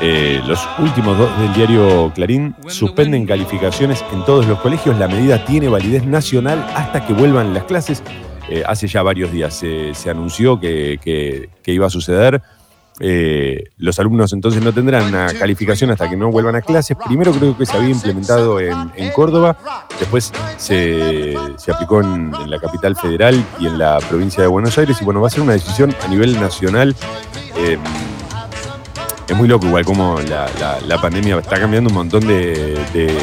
[0.00, 4.98] eh, los últimos dos del diario Clarín suspenden calificaciones en todos los colegios.
[4.98, 8.02] La medida tiene validez nacional hasta que vuelvan las clases.
[8.48, 12.42] Eh, hace ya varios días se, anunció que, iba a suceder.
[13.00, 16.96] eh, los alumnos entonces no tendrán una calificación hasta que no vuelvan a clases.
[17.06, 19.56] Primero creo que se había implementado en, Córdoba,
[19.98, 24.98] después se, se aplicó en la capital federal y en la provincia de Buenos Aires
[25.00, 26.94] y bueno, va a ser una decisión a nivel nacional.
[29.26, 33.16] Eh, es muy loco igual como la, pandemia está cambiando un montón de,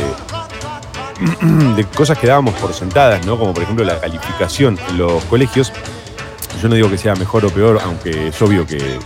[1.95, 3.37] cosas que dábamos por sentadas, ¿no?
[3.37, 5.71] Como por ejemplo la calificación en los colegios.
[6.61, 8.99] Yo no digo que sea mejor o peor, aunque es obvio que,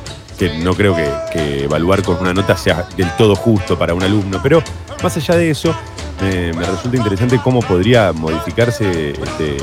[0.60, 4.62] no creo que, evaluar con una nota sea del todo justo para un alumno, pero
[5.02, 5.76] más allá de eso,
[6.22, 9.58] me, me resulta interesante cómo podría modificarse este,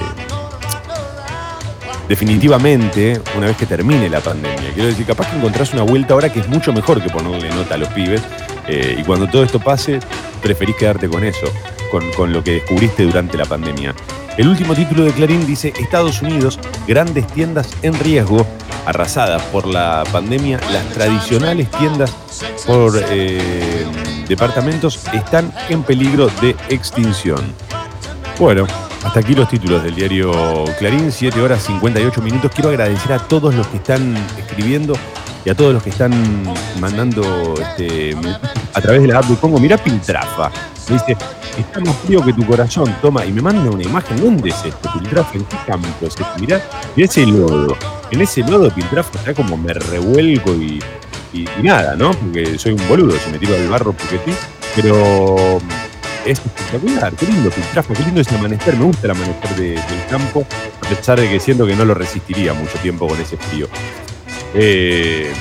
[2.09, 4.73] definitivamente una vez que termine la pandemia.
[4.75, 7.75] Quiero decir, capaz que encontrás una vuelta ahora que es mucho mejor que ponerle nota
[7.75, 8.23] a los pibes
[8.69, 10.01] eh, y cuando todo esto pase,
[10.43, 11.47] preferís quedarte con eso,
[11.90, 13.95] con, con lo que descubriste durante la pandemia.
[14.37, 18.45] El último título de Clarín dice Estados Unidos, grandes tiendas en riesgo,
[18.85, 22.11] arrasadas por la pandemia, las tradicionales tiendas
[22.67, 23.87] por eh,
[24.27, 27.40] departamentos están en peligro de extinción.
[28.38, 28.67] Bueno,
[29.05, 32.51] hasta aquí los títulos del diario Clarín, 7 horas 58 minutos.
[32.55, 34.95] Quiero agradecer a todos los que están escribiendo
[35.45, 36.12] y a todos los que están
[36.81, 38.17] mandando este,
[38.73, 39.59] a través de la app de Congo.
[39.61, 40.51] Mirá Piltrafa.
[40.88, 41.17] Me dice,
[41.59, 43.25] está más frío que tu corazón, toma.
[43.27, 44.21] Y me manda una imagen.
[44.21, 45.35] ¿Dónde es esto, Piltrafa?
[45.37, 46.27] ¿En qué campo es esto?
[46.40, 46.61] Mirá,
[46.97, 47.77] mirá ese lodo.
[48.11, 50.83] En ese lodo, Piltrafa, está como me revuelco y,
[51.33, 52.12] y- nada, ¿no?
[52.12, 54.33] Porque soy un boludo, si me tiro al barro porque sí.
[54.77, 55.59] Pero
[56.25, 58.77] es espectacular, qué lindo Piltrafa, qué lindo ese amanecer.
[58.77, 60.47] Me gusta el amanecer de- del campo,
[60.85, 63.69] a pesar de que siento que no lo resistiría mucho tiempo con ese frío.
[64.55, 65.33] Eh,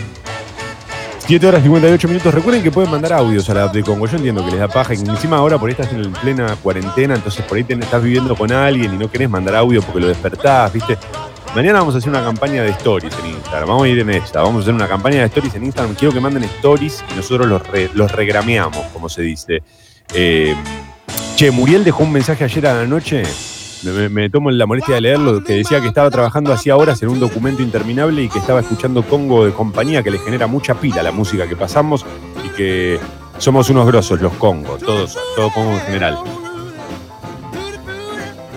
[1.26, 2.34] 7 horas 58 minutos.
[2.34, 4.08] Recuerden que pueden mandar audios a la app de Congo.
[4.08, 4.94] Yo entiendo que les da paja.
[4.94, 8.36] Y encima ahora por ahí estás en plena cuarentena, entonces por ahí te- estás viviendo
[8.36, 10.98] con alguien y no querés mandar audio porque lo despertás, ¿viste?
[11.56, 13.70] Mañana vamos a hacer una campaña de stories en Instagram.
[13.70, 14.42] Vamos a ir en esta.
[14.42, 15.96] Vamos a hacer una campaña de stories en Instagram.
[15.96, 19.62] Quiero que manden stories y nosotros los, re- los regrameamos, como se dice.
[20.14, 20.56] Eh,
[21.36, 23.24] che, Muriel dejó un mensaje ayer a la noche.
[24.10, 27.20] Me, tomo la molestia de leerlo, que decía que estaba trabajando hacía horas en un
[27.20, 31.12] documento interminable y que estaba escuchando Congo de compañía, que le genera mucha pila la
[31.12, 32.06] música que pasamos
[32.46, 33.00] y que
[33.40, 36.18] somos unos grosos los Congos, todos, todo Congo en general.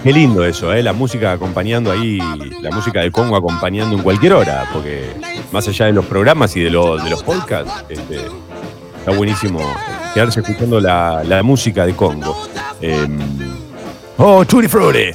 [0.05, 0.85] Qué lindo eso, ¿eh?
[0.85, 2.21] la música acompañando ahí,
[2.61, 5.11] la música de Congo acompañando en cualquier hora, porque
[5.51, 8.21] más allá de los programas y de, los de los podcasts, este,
[9.07, 9.61] está buenísimo
[10.15, 12.37] quedarse escuchando la, la música de Congo.
[12.81, 13.07] Eh,
[14.17, 15.13] oh, Tutti Frutti.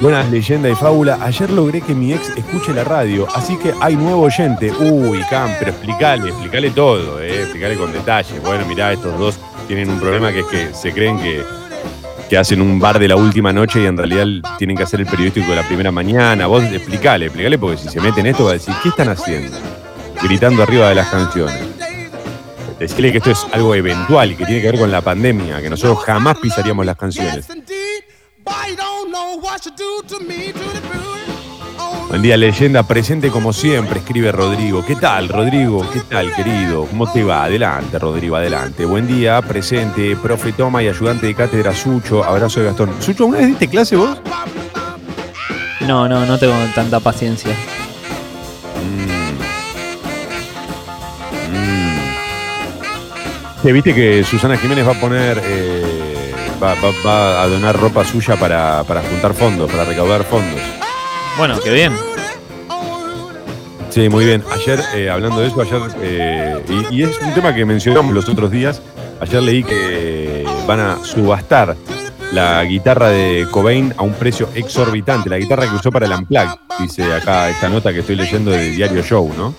[0.00, 1.16] Buenas leyenda y fábula.
[1.20, 4.72] Ayer logré que mi ex escuche la radio, así que hay nuevo oyente.
[4.72, 8.40] Uy, Cam, pero explícale, explícale todo, eh, explícale con detalle.
[8.40, 11.44] Bueno, mirá, estos dos tienen un problema que es que se creen que,
[12.28, 14.26] que hacen un bar de la última noche y en realidad
[14.58, 16.46] tienen que hacer el periodístico de la primera mañana.
[16.46, 19.56] Vos explícale, explícale, porque si se meten en esto va a decir, ¿qué están haciendo?
[20.22, 21.58] Gritando arriba de las canciones.
[22.78, 25.70] Decirle que esto es algo eventual y que tiene que ver con la pandemia, que
[25.70, 27.46] nosotros jamás pisaríamos las canciones.
[32.08, 34.84] Buen día, leyenda presente como siempre, escribe Rodrigo.
[34.84, 35.86] ¿Qué tal, Rodrigo?
[35.92, 36.86] ¿Qué tal, querido?
[36.86, 37.44] ¿Cómo te va?
[37.44, 38.86] Adelante, Rodrigo, adelante.
[38.86, 42.24] Buen día, presente, profe Toma y ayudante de cátedra Sucho.
[42.24, 42.90] Abrazo de Gastón.
[43.00, 44.18] Sucho, ¿una vez diste clase vos?
[45.82, 47.54] No, no, no tengo tanta paciencia.
[53.62, 58.04] Sí, viste que Susana Jiménez va a poner, eh, va, va- va a donar ropa
[58.04, 60.60] suya para, para juntar fondos, para recaudar fondos.
[61.38, 61.92] Bueno, qué bien.
[63.90, 64.42] Sí, muy bien.
[64.52, 68.50] Ayer, eh, hablando de eso, ayer, eh, y, es un tema que mencionamos los otros
[68.50, 68.82] días,
[69.20, 71.76] ayer leí que van a subastar
[72.32, 76.58] la guitarra de Cobain a un precio exorbitante, la guitarra que usó para el Unplugged,
[76.80, 79.54] dice acá esta nota que estoy leyendo de Diario Show, ¿no?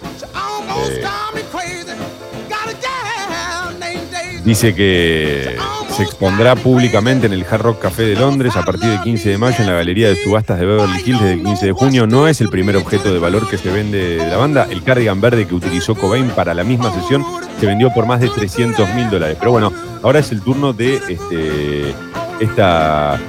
[0.89, 1.03] Eh,
[4.43, 5.57] Dice que
[5.89, 9.38] se expondrá públicamente en el Hard Rock Café de Londres a partir del 15 de
[9.38, 12.08] mayo en la Galería de Subastas de Beverly Hills desde el 15 de junio.
[12.08, 14.67] No es el primer objeto de valor que se vende de la banda.
[14.69, 17.25] El cardigan verde que utilizó Cobain para la misma sesión
[17.60, 19.38] se vendió por más de 300 mil dólares.
[19.39, 19.73] Pero bueno,
[20.04, 21.93] ahora es el turno de este,
[22.39, 23.19] esta,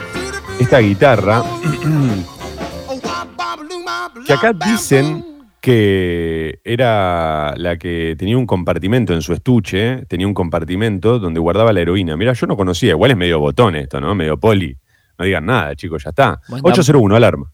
[0.58, 1.42] esta guitarra
[4.26, 5.29] que acá dicen
[5.60, 11.72] que era la que tenía un compartimento en su estuche, tenía un compartimento donde guardaba
[11.72, 12.16] la heroína.
[12.16, 14.14] Mira, yo no conocía, igual es medio botón esto, ¿no?
[14.14, 14.76] Medio poli.
[15.18, 16.40] No digan nada, chicos, ya está.
[16.48, 17.52] Buen 801, alarma.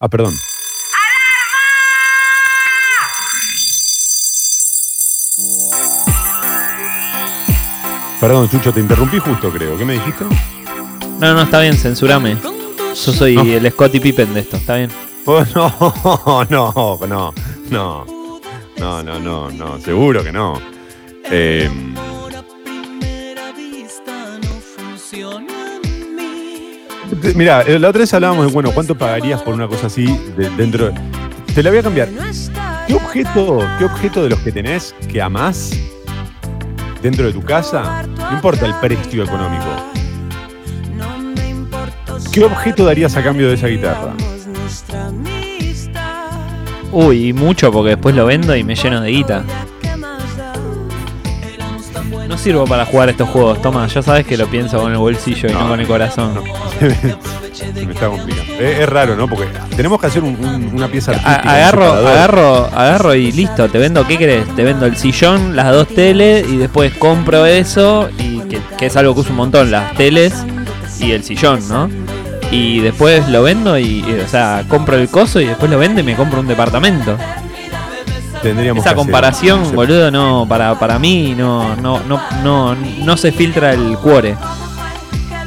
[0.00, 0.34] Ah, perdón.
[8.20, 9.76] Perdón, Chucho, te interrumpí justo, creo.
[9.76, 10.24] ¿Qué me dijiste?
[11.20, 12.36] No, no, está bien, censurame.
[12.42, 13.42] Yo soy No.
[13.42, 14.90] el Scottie Pippen de esto, está bien.
[15.28, 17.34] Oh, no, no, no,
[17.70, 18.06] no.
[18.78, 19.78] No, no, no, no.
[19.80, 20.60] Seguro que no.
[21.30, 21.68] Eh,
[27.34, 30.86] Mira, la otra vez hablábamos de, bueno, ¿cuánto pagarías por una cosa así de- dentro?
[30.90, 31.00] de-
[31.54, 32.08] Te la voy a cambiar.
[32.86, 35.70] ¿Qué objeto, ¿Qué objeto de los que tenés que amás
[37.02, 38.04] dentro de tu casa?
[38.16, 39.64] No importa el precio económico.
[42.32, 44.12] ¿Qué objeto darías a cambio de esa guitarra?
[46.92, 49.44] Uy, y mucho porque después lo vendo y me lleno de guita.
[52.28, 55.48] No sirvo para jugar estos juegos, toma, ya sabes que lo pienso con el bolsillo
[55.48, 55.68] y no, No.
[55.68, 56.34] con el corazón.
[57.74, 58.52] Me está complicando.
[58.54, 59.26] Es, es raro, ¿no?
[59.28, 61.40] Porque tenemos que hacer un- un- una pieza artística.
[61.40, 64.46] agarro, agarro, agarro y listo, te vendo, ¿qué querés?
[64.54, 68.96] Te vendo el sillón, las dos teles y después compro eso, y que, que es
[68.96, 70.34] algo que uso un montón, las teles
[71.00, 71.88] y el sillón, ¿no?
[72.50, 76.00] Y después lo vendo y, y, o sea, compro el coso y después lo vendo
[76.00, 77.16] y me compro un departamento.
[78.42, 83.72] Tendríamos Esa comparación, boludo, no, para, para mí no, no, no, no, no se filtra
[83.72, 84.36] el cuore.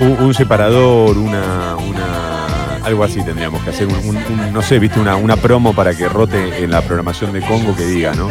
[0.01, 2.79] Un, un separador, una, una.
[2.83, 3.87] Algo así tendríamos que hacer.
[3.87, 7.31] Un, un- un- no sé, viste, una, una promo para que rote en la programación
[7.31, 8.29] de Congo que diga, ¿no?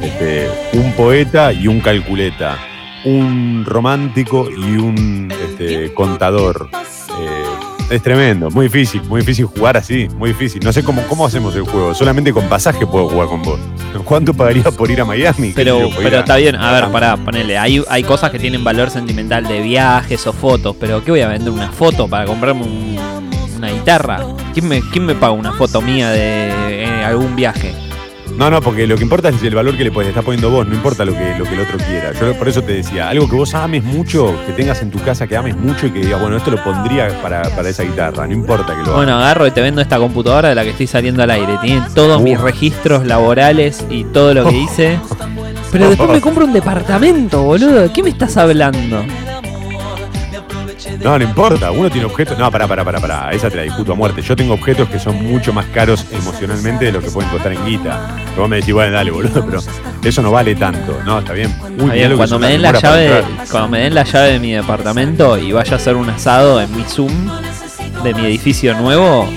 [0.00, 2.56] Este, un poeta y un calculeta.
[3.04, 6.68] Un romántico y un este, contador.
[6.72, 7.44] Eh,
[7.90, 10.60] es tremendo, muy difícil, muy difícil jugar así, muy difícil.
[10.64, 11.94] No sé cómo, cómo hacemos el juego.
[11.94, 13.58] Solamente con pasaje puedo jugar con vos.
[14.04, 15.48] ¿Cuánto pagarías por ir a Miami?
[15.48, 18.38] ¿Qué sé Pero, pero a- está bien, a ver, pará, ponele, hay, hay cosas que
[18.38, 22.24] tienen valor sentimental de viajes o fotos, pero ¿qué voy a vender una foto para
[22.26, 22.98] comprarme un-
[23.56, 24.20] una guitarra?
[24.54, 26.50] ¿Quién me, ¿Quién me paga una foto mía de
[26.84, 27.74] eh, algún viaje?
[28.38, 30.64] No, no, porque lo que importa es el valor que le puedes estar poniendo vos,
[30.66, 32.12] no importa lo que, lo que el otro quiera.
[32.12, 35.26] Yo por eso te decía, algo que vos ames mucho, que tengas en tu casa,
[35.26, 38.32] que ames mucho y que digas, bueno, esto lo pondría para, para esa guitarra, no
[38.32, 41.20] importa que lo Bueno, agarro y te vendo esta computadora de la que estoy saliendo
[41.24, 41.58] al aire.
[41.62, 42.24] Tiene todos Uh.
[42.24, 45.00] mis registros laborales y todo lo que hice.
[45.72, 47.80] Pero después me compro un departamento, boludo.
[47.82, 49.04] ¿De qué me estás hablando?
[51.02, 52.36] No, no importa, uno tiene objetos.
[52.38, 54.20] No, pará, pará, pará, pará, esa te la discuto a muerte.
[54.20, 57.64] Yo tengo objetos que son mucho más caros emocionalmente de lo que pueden costar en
[57.64, 58.16] guita.
[58.34, 59.60] Que vos me decís, bueno, dale, boludo, pero
[60.02, 60.98] eso no vale tanto.
[61.04, 61.54] No, está bien.
[61.78, 65.38] Uy, que cuando me den la llave, cuando me den la llave de mi departamento
[65.38, 67.12] y vaya a hacer un asado en mi Zoom
[68.02, 69.28] de mi edificio nuevo,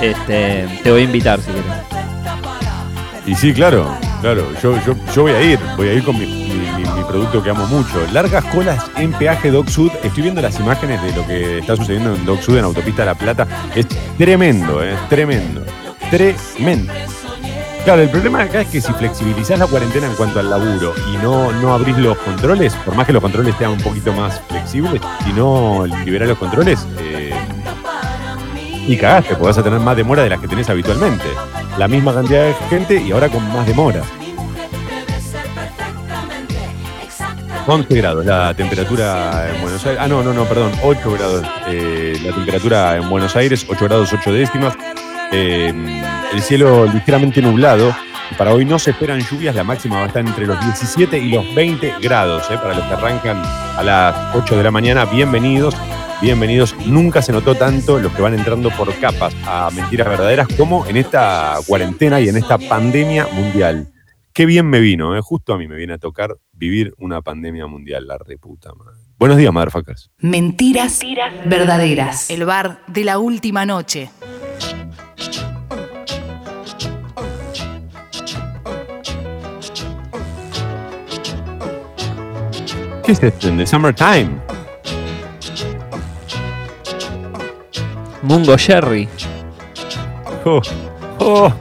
[0.00, 1.64] este, te voy a invitar si quieres.
[3.26, 4.46] Y sí, claro, claro.
[4.62, 7.50] Yo, yo, yo voy a ir, voy a ir con mi, mi- mi- producto que
[7.50, 8.04] amo mucho.
[8.12, 9.90] Largas colas en peaje Doc Sud.
[10.02, 13.14] Estoy viendo las imágenes de lo que está sucediendo en Doc Sud, en Autopista La
[13.14, 13.46] Plata.
[13.74, 13.86] Es
[14.18, 14.94] tremendo, ¿eh?
[15.08, 15.62] Tremendo.
[16.10, 16.92] Tremendo.
[17.84, 21.16] Claro, el problema acá es que si flexibilizás la cuarentena en cuanto al laburo y
[21.22, 25.00] no, no abrís los controles, por más que los controles sean un poquito más flexibles,
[25.24, 27.32] si no liberás los controles, eh,
[28.88, 31.24] y cagaste, porque tener más demora de las que tenés habitualmente.
[31.78, 34.02] La misma cantidad de gente y ahora con más demora.
[37.68, 40.00] 11 grados la temperatura en Buenos Aires.
[40.00, 40.70] Ah, no, no, no, perdón.
[40.84, 43.66] 8 grados eh, la temperatura en Buenos Aires.
[43.68, 44.76] 8 grados 8 décimas.
[45.32, 45.74] Eh,
[46.32, 47.92] el cielo ligeramente nublado.
[48.38, 49.54] Para hoy no se esperan lluvias.
[49.56, 52.48] La máxima va a estar entre los 17 y los 20 grados.
[52.50, 55.74] eh, para los que arrancan a las 8 de la mañana, bienvenidos.
[56.22, 56.76] Bienvenidos.
[56.86, 60.98] Nunca se notó tanto los que van entrando por capas a mentiras verdaderas como en
[60.98, 63.88] esta cuarentena y en esta pandemia mundial.
[64.32, 65.20] Qué bien me vino, ¿eh?
[65.20, 69.00] justo a mí me viene a tocar vivir una pandemia mundial, la reputa madre.
[69.18, 70.10] Buenos días, motherfuckers.
[70.18, 71.00] Mentiras
[71.46, 72.30] verdaderas.
[72.30, 74.10] El bar de la última noche.
[83.04, 83.48] ¿Qué es esto?
[83.48, 84.30] En the summertime.
[88.22, 89.08] Mungo Jerry.
[90.44, 90.60] Oh,
[91.20, 91.52] oh,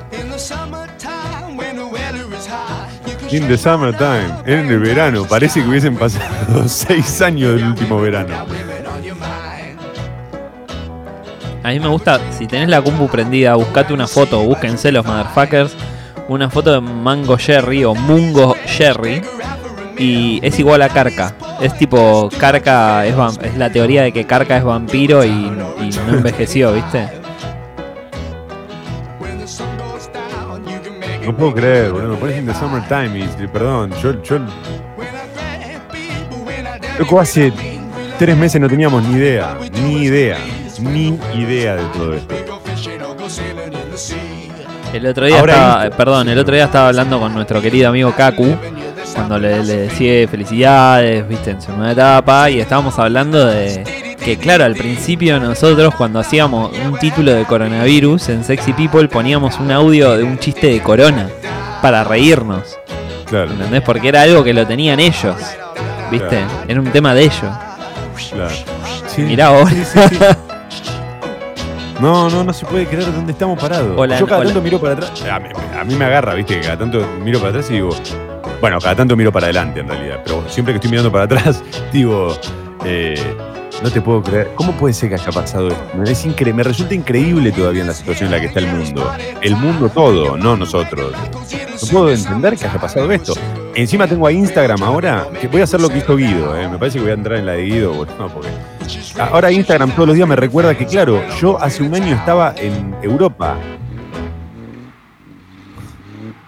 [3.32, 4.30] in the summertime.
[4.46, 5.26] En el verano.
[5.26, 8.34] Parece que hubiesen pasado seis años del último verano.
[11.64, 15.76] A mí me gusta, si tenés la compu prendida, buscate una foto, búsquense los motherfuckers,
[16.28, 19.22] una foto de Mango Jerry o Mungo Jerry.
[19.98, 21.34] Y es igual a Carca.
[21.62, 25.76] Es tipo, Carca es, es la teoría de que Carca es vampiro y no
[26.10, 27.25] envejeció, ¿viste?
[31.26, 32.14] No puedo creer, boludo.
[32.14, 34.40] Me pones in the summertime y perdón, yo, yo.
[37.00, 37.52] Loco, hace
[38.18, 40.38] tres meses no teníamos ni idea, ni idea,
[40.80, 42.36] ni idea de todo esto.
[44.94, 47.90] El otro día Ahora estaba, eh, perdón, el otro día estaba hablando con nuestro querido
[47.90, 48.56] amigo Kaku,
[49.14, 53.84] cuando le, le decía felicidades, viste, en su nueva etapa, y estábamos hablando de,
[54.26, 59.60] que claro, al principio nosotros cuando hacíamos un título de coronavirus en Sexy People poníamos
[59.60, 61.30] un audio de un chiste de corona
[61.82, 62.78] para reírnos.
[63.28, 63.82] Claro, ¿Entendés?
[63.84, 65.36] Porque era algo que lo tenían ellos.
[66.10, 66.28] ¿Viste?
[66.28, 66.48] Claro.
[66.68, 67.42] Era un tema de ellos.
[68.32, 68.56] claro.
[69.08, 69.70] Sí, Mirá vos.
[69.70, 70.18] sí, sí, sí.
[72.02, 73.94] No, no, no se puede creer dónde estamos parados.
[73.96, 74.50] Hola, Yo cada hola.
[74.50, 75.12] tanto miro para atrás.
[75.32, 75.50] A mí,
[75.80, 77.90] a mí me agarra, viste, cada tanto miro para atrás y digo.
[78.60, 80.20] Bueno, cada tanto miro para adelante en realidad.
[80.26, 81.64] Pero siempre que estoy mirando para atrás,
[81.94, 82.36] digo.
[82.84, 83.16] eh,
[83.84, 84.52] no te puedo creer.
[84.56, 85.84] ¿Cómo puede ser que haya pasado esto?
[85.98, 88.68] Me, es incre- me resulta increíble todavía en la situación en la que está el
[88.68, 89.12] mundo.
[89.42, 91.12] El mundo todo, no nosotros.
[91.14, 93.34] No puedo entender que haya pasado esto.
[93.76, 96.58] Encima tengo a Instagram ahora, que voy a hacer lo que hizo Guido.
[96.58, 96.68] eh.
[96.70, 98.06] Me parece que voy a entrar en la de Guido.
[98.18, 98.50] no, porque
[99.20, 102.96] Ahora Instagram todos los días me recuerda que, claro, yo hace un año estaba en
[103.02, 103.58] Europa.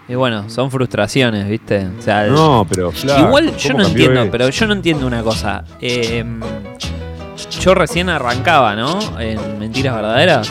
[0.08, 1.86] Y bueno, son frustraciones, ¿viste?
[1.98, 4.32] O sea, el- No, pero Igual yo ¿cómo no entiendo, esto?
[4.32, 5.64] pero yo no entiendo una cosa.
[5.82, 6.24] Eh,
[7.60, 8.98] yo recién arrancaba, ¿no?
[9.20, 10.48] En Mentiras Verdaderas.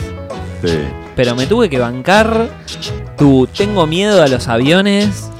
[0.64, 0.78] Sí.
[1.16, 2.48] Pero me tuve que bancar
[3.16, 5.30] tu tengo miedo a los aviones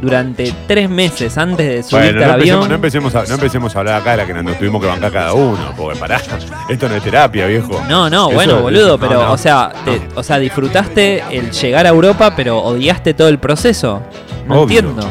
[0.00, 2.68] durante tres meses antes de subirte Bueno, al avión.
[2.68, 5.10] no, empecemos a, no empecemos a hablar acá de la que nos tuvimos que bancar
[5.10, 6.20] cada uno, porque pará,
[6.68, 7.82] esto no es terapia, viejo.
[7.88, 9.32] No, no, Eso- bueno, boludo, no, pero, no.
[9.32, 14.00] o sea, te- o sea, disfrutaste el llegar a Europa, pero odiaste todo el proceso.
[14.46, 14.78] No Obvio.
[14.80, 15.08] entiendo.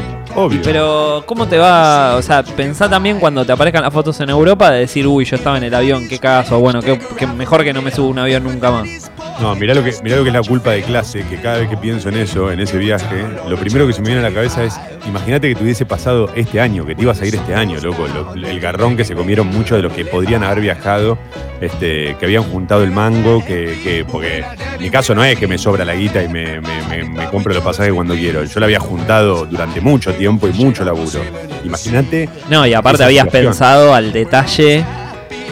[0.62, 2.16] Pero, ¿cómo te va?
[2.16, 5.36] O sea, pensá también cuando te aparezcan las fotos en Europa de decir, uy, yo
[5.36, 8.44] estaba en el avión, qué cagazo, bueno, que, mejor que no me subo un avión
[8.44, 9.10] nunca más.
[9.40, 11.68] No, mirá lo, que, mirá lo que es la culpa de clase, que cada vez
[11.68, 14.34] que pienso en eso, en ese viaje, lo primero que se me viene a la
[14.34, 14.74] cabeza es,
[15.06, 18.06] imagínate que te hubiese pasado este año, que te ibas a ir este año, loco,
[18.08, 21.18] lo- el garrón que se comieron muchos de los que podrían haber viajado,
[21.60, 24.44] este, que habían juntado el mango, que, que- porque
[24.80, 27.54] mi caso no es que me sobra la guita y me, me- me- me compro
[27.54, 31.20] los pasajes cuando quiero, yo la había juntado durante mucho tiempo y mucho laburo.
[31.64, 33.52] Imagínate, No, y aparte habías situación.
[33.52, 34.84] pensado al detalle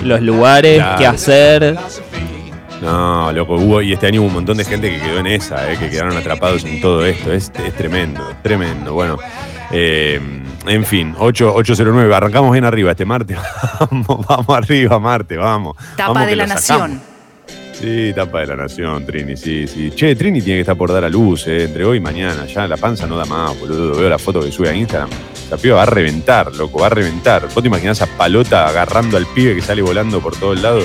[0.02, 0.98] los lugares, Claro.
[0.98, 1.76] qué hacer.
[2.82, 5.72] No, loco, hubo, y este año hubo un montón de gente que quedó en esa,
[5.72, 7.32] eh, que quedaron atrapados en todo esto.
[7.32, 8.92] Es, es tremendo, tremendo.
[8.92, 9.18] Bueno,
[9.70, 10.20] eh,
[10.66, 13.38] en fin, 8, 809, arrancamos bien arriba este martes.
[13.80, 15.76] vamos, vamos arriba, Marte, vamos.
[15.96, 16.46] Tapa Vamos de la.
[16.46, 17.00] Nación.
[17.72, 19.90] Sí, tapa de la nación, Trini, sí, sí.
[19.94, 22.46] Che, Trini tiene que estar por dar a luz, eh, entre hoy y mañana.
[22.46, 23.98] Ya la panza no da más, boludo.
[23.98, 25.10] Veo la foto que sube a Instagram.
[25.50, 27.42] La piba va a reventar, loco, va a reventar.
[27.42, 30.84] ¿Vos te imaginás a Palota agarrando al pibe que sale volando por todos lados?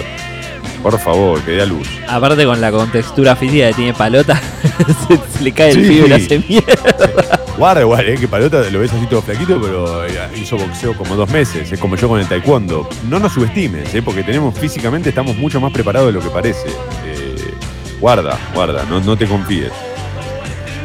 [0.81, 1.87] Por favor, que dé a luz.
[2.07, 4.41] Aparte con la contextura física que tiene palota,
[5.07, 7.41] se, se le cae el pibe y le hace mierda.
[7.57, 11.15] Guarda, igual, eh, que Palota lo ves así todo flaquito, pero eh, hizo boxeo como
[11.15, 12.89] dos meses, es como yo con el taekwondo.
[13.07, 16.69] No nos subestimes, eh, porque tenemos físicamente, estamos mucho más preparados de lo que parece.
[17.05, 17.53] Eh,
[17.99, 19.71] guarda, guarda, no, no te confíes.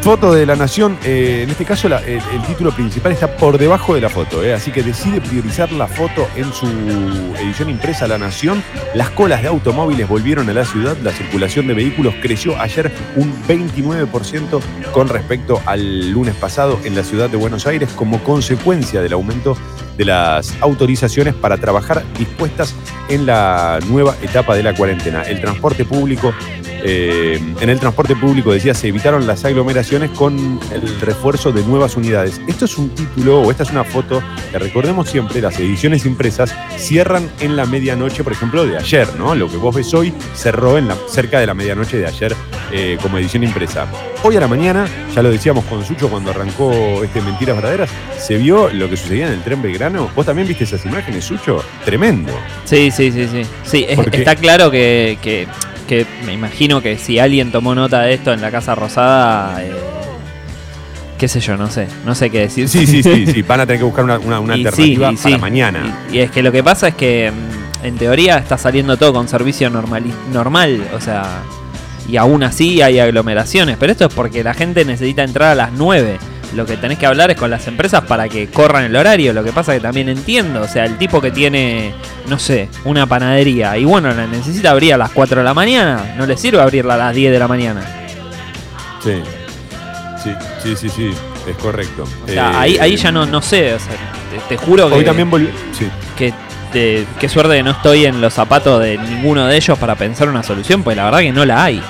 [0.07, 4.01] Foto de la Nación, eh, en este caso el título principal está por debajo de
[4.01, 6.65] la foto, eh, así que decide priorizar la foto en su
[7.41, 8.63] edición impresa La Nación.
[8.95, 13.35] Las colas de automóviles volvieron a la ciudad, la circulación de vehículos creció ayer un
[13.49, 14.61] 29%
[14.93, 19.57] con respecto al lunes pasado en la ciudad de Buenos Aires como consecuencia del aumento
[19.97, 22.77] de las autorizaciones para trabajar dispuestas
[23.09, 25.23] en la nueva etapa de la cuarentena.
[25.23, 26.33] El transporte público,
[26.85, 31.97] eh, en el transporte público, decía, se evitaron las aglomeraciones con el refuerzo de nuevas
[31.97, 32.41] unidades.
[32.47, 36.55] Esto es un título o esta es una foto que recordemos siempre, las ediciones impresas
[36.77, 39.35] cierran en la medianoche, por ejemplo, de ayer, ¿no?
[39.35, 42.35] Lo que vos ves hoy cerró en la, cerca de la medianoche de ayer
[42.73, 43.87] eh, como edición impresa.
[44.23, 46.73] Hoy a la mañana, ya lo decíamos con Sucho cuando arrancó
[47.05, 50.11] este Mentiras Verdaderas, se vio lo que sucedía en el tren Belgrano.
[50.17, 51.63] ¿Vos también viste esas imágenes, Sucho?
[51.85, 52.33] Tremendo.
[52.65, 53.43] Sí, sí, sí, sí.
[53.65, 55.47] Sí, es- está claro que, que-
[55.87, 59.73] que me imagino que si alguien tomó nota de esto en la Casa Rosada, eh,
[61.19, 62.69] qué sé yo, no sé, no sé qué decir.
[62.69, 63.43] Sí, sí, sí, sí.
[63.49, 65.41] Van a tener que buscar una, una- una Y sí, alternativa y para sí.
[65.41, 65.99] mañana.
[66.13, 69.13] Y, y es que lo que pasa es que mm, en teoría está saliendo todo
[69.15, 71.25] con servicio normali- normal, o sea,
[72.09, 75.73] y aún así hay aglomeraciones, pero esto es porque la gente necesita entrar a las
[75.73, 76.19] 9.
[76.55, 79.33] Lo que tenés que hablar es con las empresas para que corran el horario.
[79.33, 81.93] Lo que pasa que también entiendo, o sea, el tipo que tiene,
[82.29, 86.15] no sé, una panadería y bueno, la necesita abrir a las 4 de la mañana,
[86.17, 87.83] no le sirve abrirla a las 10 de la mañana.
[89.03, 89.23] Sí.
[90.23, 90.33] Sí,
[90.63, 91.11] sí, sí, sí.
[91.49, 92.05] Es correcto.
[92.25, 93.93] O sea, Eh, ahí, ahí ya no, no sé, o sea,
[94.49, 94.95] te, te juro que...
[94.97, 95.31] Hoy también.
[95.73, 95.87] Sí.
[96.17, 96.33] que
[96.73, 100.43] qué suerte que no estoy en los zapatos de ninguno de ellos para pensar una
[100.43, 101.83] solución, pues la verdad que no la hay.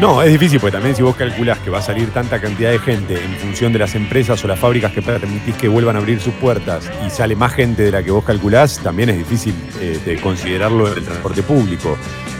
[0.00, 2.80] No, es difícil, porque también si vos calculás que va a salir tanta cantidad de
[2.80, 6.20] gente en función de las empresas o las fábricas que permitís que vuelvan a abrir
[6.20, 10.00] sus puertas y sale más gente de la que vos calculás, también es difícil eh,
[10.04, 11.96] de considerarlo en el transporte público.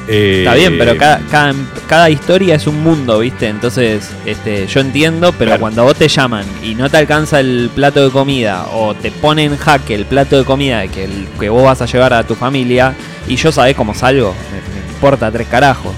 [0.08, 1.54] Eh, Está bien, pero cada, cada,
[1.88, 3.46] cada historia es un mundo, ¿viste?
[3.48, 5.60] Entonces, este, yo entiendo, pero Claro.
[5.60, 9.52] cuando vos te llaman y no te alcanza el plato de comida o te ponen
[9.52, 12.34] en jaque el plato de comida que, el, que vos vas a llevar a tu
[12.34, 12.94] familia,
[13.28, 15.94] Y yo sabés cómo salgo, me, me importa tres carajos.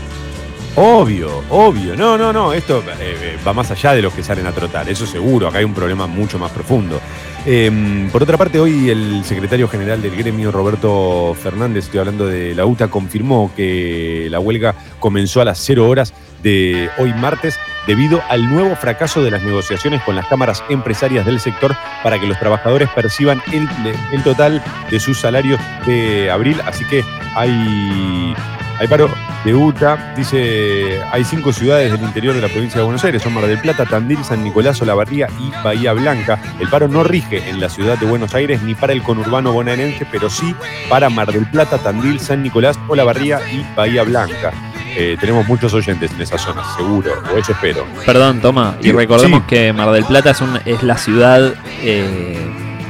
[0.78, 1.96] Obvio, obvio.
[1.96, 2.52] No, no, no.
[2.52, 4.86] Esto eh, eh, va más allá de los que salen a trotar.
[4.90, 5.48] Eso seguro.
[5.48, 7.00] Acá hay un problema mucho más profundo.
[7.46, 12.54] Eh, por otra parte, hoy el secretario general del gremio, Roberto Fernández, estoy hablando de
[12.54, 16.12] la UTA, confirmó que la huelga comenzó a las 0 horas
[16.42, 21.40] de hoy martes debido al nuevo fracaso de las negociaciones con las cámaras empresarias del
[21.40, 23.66] sector para que los trabajadores perciban el,
[24.12, 26.60] el total de sus salarios de abril.
[26.66, 27.02] Así que
[27.34, 28.34] hay
[28.78, 29.08] hay paro
[29.46, 33.32] de UTA, dice, hay cinco ciudades del interior de la provincia de Buenos Aires, son
[33.32, 36.38] Mar del Plata, Tandil, San Nicolás, Olavarría y Bahía Blanca.
[36.58, 40.04] El paro no rige en la ciudad de Buenos Aires ni para el conurbano bonaerense,
[40.10, 40.52] pero sí
[40.88, 44.52] para Mar del Plata, Tandil, San Nicolás, Olavarría y Bahía Blanca.
[44.96, 47.86] Eh, tenemos muchos oyentes en esa zona, seguro, o eso espero.
[48.04, 49.46] Perdón, toma, y recordemos sí.
[49.48, 52.36] que Mar del Plata es, un- es la ciudad eh,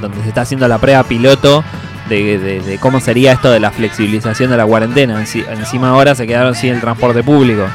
[0.00, 1.62] donde se está haciendo la prueba piloto
[2.08, 5.20] de, cómo sería esto de la flexibilización de la cuarentena.
[5.20, 7.66] Enci- Encima ahora se quedaron sin el transporte público.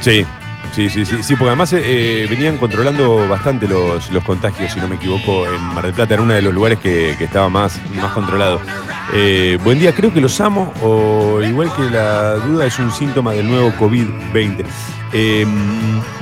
[0.00, 0.26] Sí,
[0.72, 4.88] sí, sí, sí, sí, porque además eh, venían controlando bastante los, los contagios, si no
[4.88, 7.80] me equivoco, en Mar del Plata, era uno de los lugares que, que estaba más,
[7.94, 8.60] más controlado.
[9.14, 13.32] Eh, buen día, creo que los amo, o igual que la duda es un síntoma
[13.32, 14.64] del nuevo COVID-20.
[15.12, 15.46] Eh,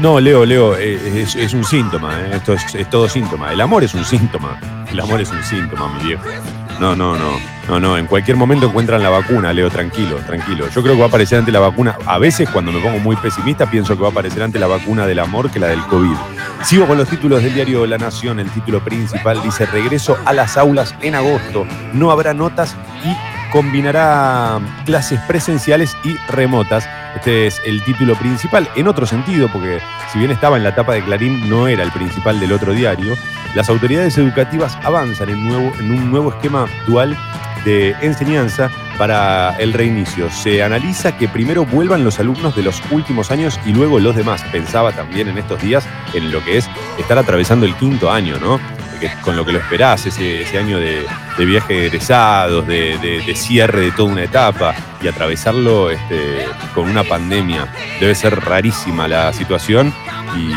[0.01, 3.53] no, Leo, Leo, eh, es, un síntoma, eh, esto es, es todo síntoma.
[3.53, 4.59] El amor es un síntoma,
[4.91, 6.25] el amor es un síntoma, mi viejo.
[6.81, 10.67] No, no, no, no, no, en cualquier momento encuentran la vacuna, Leo, tranquilo, tranquilo.
[10.71, 13.17] Yo creo que va a aparecer ante la vacuna, a veces cuando me pongo muy
[13.17, 16.17] pesimista pienso que va a aparecer ante la vacuna del amor que la del COVID.
[16.65, 20.57] Sigo con los títulos del diario La Nación, el título principal dice regreso a las
[20.57, 22.75] aulas en agosto, no habrá notas
[23.05, 23.15] y
[23.53, 26.89] combinará clases presenciales y remotas.
[27.21, 28.67] Este es el título principal.
[28.77, 29.79] En otro sentido, porque
[30.11, 33.15] si bien estaba en la tapa de Clarín, no era el principal del otro diario,
[33.55, 37.15] las autoridades educativas avanzan en, en un nuevo esquema dual
[37.67, 40.31] de enseñanza para el reinicio.
[40.31, 44.43] Se analiza que primero vuelvan los alumnos de los últimos años y luego los demás.
[44.51, 48.59] Pensaba también en estos días en lo que es estar atravesando el quinto año, ¿no?
[49.23, 51.07] Con lo que lo esperás, ese, año de,
[51.39, 57.05] de viaje de egresados, de, cierre de toda una etapa y atravesarlo este, con una
[57.05, 57.67] pandemia.
[57.99, 59.95] Debe ser rarísima la situación
[60.37, 60.53] y,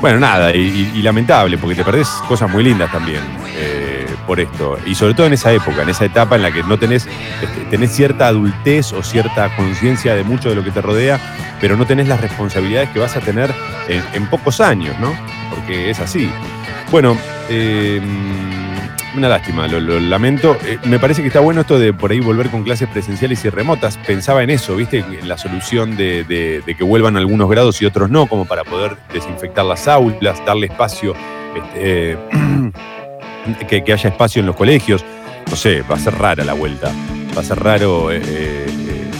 [0.00, 3.22] bueno, nada, y, lamentable, porque te perdés cosas muy lindas también
[3.56, 4.78] eh, por esto.
[4.86, 7.08] Y sobre todo en esa época, en esa etapa en la que no tenés,
[7.42, 11.18] este, tenés cierta adultez o cierta conciencia de mucho de lo que te rodea,
[11.60, 13.52] pero no tenés las responsabilidades que vas a tener
[13.88, 15.12] en, en pocos años, ¿no?
[15.50, 16.30] Porque es así.
[16.90, 17.16] Bueno,
[17.48, 18.00] eh,
[19.16, 20.56] una lástima, lo, lamento.
[20.64, 23.48] Eh, me parece que está bueno esto de por ahí volver con clases presenciales y
[23.48, 23.96] remotas.
[23.98, 24.98] Pensaba en eso, ¿viste?
[24.98, 29.64] En la solución de, que vuelvan algunos grados y otros no, como para poder desinfectar
[29.64, 31.14] las aulas, darle espacio,
[31.56, 32.18] este, eh,
[33.68, 35.04] que, haya espacio en los colegios.
[35.48, 36.92] No sé, va a ser rara la vuelta.
[37.36, 38.66] Va a ser raro eh,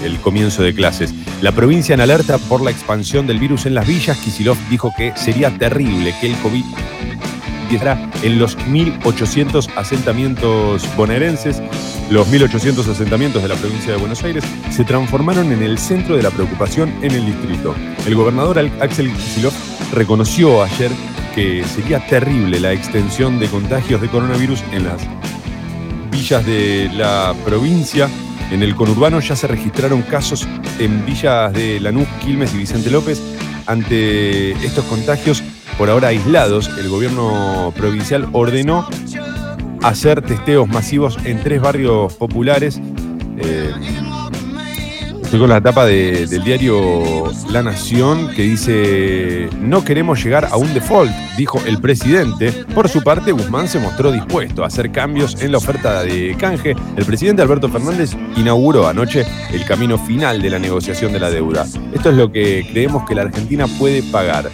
[0.04, 1.14] el comienzo de clases.
[1.40, 4.18] La provincia en alerta por la expansión del virus en las villas.
[4.18, 6.64] Kisilov dijo que sería terrible que el COVID
[7.66, 11.60] empiezara en los 1.800 asentamientos bonaerenses.
[12.10, 16.22] Los 1.800 asentamientos de la provincia de Buenos Aires se transformaron en el centro de
[16.22, 17.74] la preocupación en el distrito.
[18.06, 19.54] El gobernador Axel Kicillof
[19.92, 20.92] reconoció ayer
[21.34, 25.02] que sería terrible la extensión de contagios de coronavirus en las
[26.12, 28.08] villas de la provincia.
[28.52, 30.46] En el conurbano ya se registraron casos
[30.78, 33.20] en villas de Lanús, Quilmes y Vicente López.
[33.66, 35.42] Ante estos contagios,
[35.78, 38.88] por ahora aislados, el gobierno provincial ordenó
[39.82, 42.80] hacer testeos masivos en tres barrios populares.
[43.38, 43.70] Eh,
[45.22, 50.56] estoy con la tapa de- del diario La Nación que dice, no queremos llegar a
[50.56, 52.52] un default, dijo el presidente.
[52.74, 56.74] Por su parte, Guzmán se mostró dispuesto a hacer cambios en la oferta de canje.
[56.96, 61.66] El presidente Alberto Fernández inauguró anoche el camino final de la negociación de la deuda.
[61.92, 64.50] Esto es lo que creemos que la Argentina puede pagar.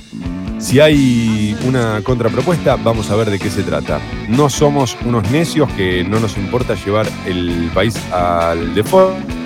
[0.62, 4.00] Si hay una contrapropuesta, vamos a ver de qué se trata.
[4.28, 9.41] No somos unos necios que no nos importa llevar el país al default.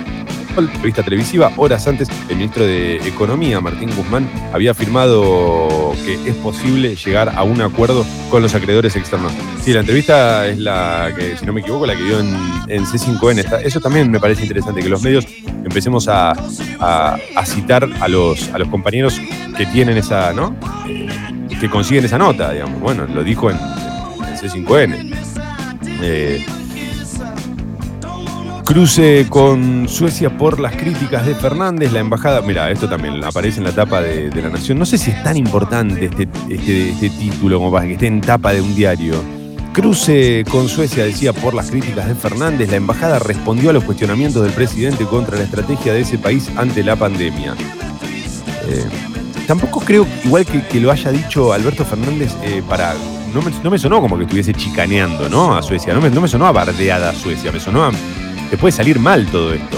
[0.65, 6.95] Revista televisiva, horas antes, el ministro de Economía, Martín Guzmán, había afirmado que es posible
[6.95, 9.31] llegar a un acuerdo con los acreedores externos.
[9.61, 12.35] Sí, la entrevista es la que, si no me equivoco, la que dio en,
[12.67, 13.39] en C5N.
[13.39, 15.25] Está- Eso también me parece interesante, que los medios
[15.63, 16.33] empecemos a,
[17.45, 19.21] citar a los, compañeros
[19.55, 20.55] que tienen esa, ¿no?
[21.59, 22.79] que consiguen esa nota, digamos.
[22.81, 25.13] Bueno, lo dijo en, en C5N.
[26.01, 26.45] Eh,
[28.67, 32.41] cruce con Suecia por las críticas de Fernández, la embajada.
[32.41, 34.77] Mira, esto también aparece en la tapa de, La Nación.
[34.77, 38.19] No sé si es tan importante este, este, este título como para que esté en
[38.19, 39.15] tapa de un diario.
[39.71, 44.43] cruce con Suecia, decía, por las críticas de Fernández, la embajada respondió a los cuestionamientos
[44.43, 47.55] del presidente contra la estrategia de ese país ante la pandemia.
[48.67, 48.85] Eh,
[49.47, 52.95] tampoco creo, igual que, lo haya dicho Alberto Fernández, eh, para.
[53.33, 55.55] No me, sonó como que estuviese chicaneando, ¿no?
[55.55, 55.93] A Suecia.
[55.93, 57.49] No me, sonó a bardeada Suecia.
[57.51, 57.91] Me sonó a.
[58.49, 59.77] Te puede salir mal todo esto.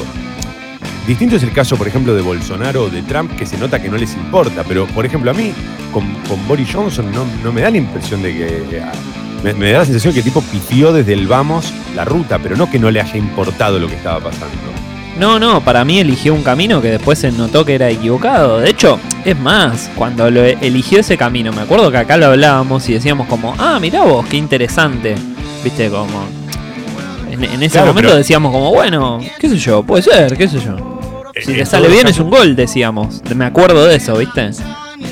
[1.07, 3.89] Distinto es el caso, por ejemplo, de Bolsonaro o de Trump, que se nota que
[3.89, 4.63] no les importa.
[4.67, 5.53] Pero, por ejemplo, a mí,
[5.91, 6.05] con,
[6.47, 8.83] Boris Johnson, no, me da la impresión de que.
[9.43, 12.69] Me, da la sensación que el tipo pifió desde el vamos la ruta, pero no
[12.69, 14.55] que no le haya importado lo que estaba pasando.
[15.17, 18.59] No, no, para mí eligió un camino que después se notó que era equivocado.
[18.59, 22.93] De hecho, es más, cuando eligió ese camino, me acuerdo que acá lo hablábamos y
[22.93, 25.15] decíamos como, ah, mirá vos, qué interesante.
[25.63, 26.27] Viste, como...
[27.41, 30.77] En, ese momento decíamos como, bueno, qué sé yo, puede ser, qué sé yo.
[31.33, 33.21] Eh, si le sale bien es un gol, decíamos.
[33.35, 34.51] Me acuerdo de eso, ¿viste?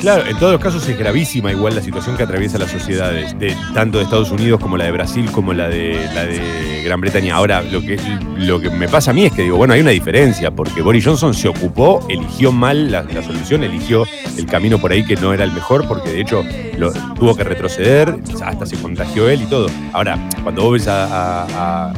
[0.01, 3.55] Claro, en todos los casos es gravísima igual la situación que atraviesa las sociedades, de,
[3.73, 7.35] tanto de Estados Unidos como la de Brasil, como la de, la de Gran Bretaña.
[7.35, 7.97] Ahora, lo que,
[8.37, 11.03] lo que me pasa a mí es que digo, bueno, hay una diferencia, porque Boris
[11.03, 14.03] Johnson se ocupó, eligió mal la, solución, eligió
[14.37, 16.43] el camino por ahí que no era el mejor, porque de hecho
[16.77, 18.15] lo, tuvo que retroceder,
[18.45, 19.67] hasta se contagió él y todo.
[19.93, 21.91] Ahora, cuando vos ves a,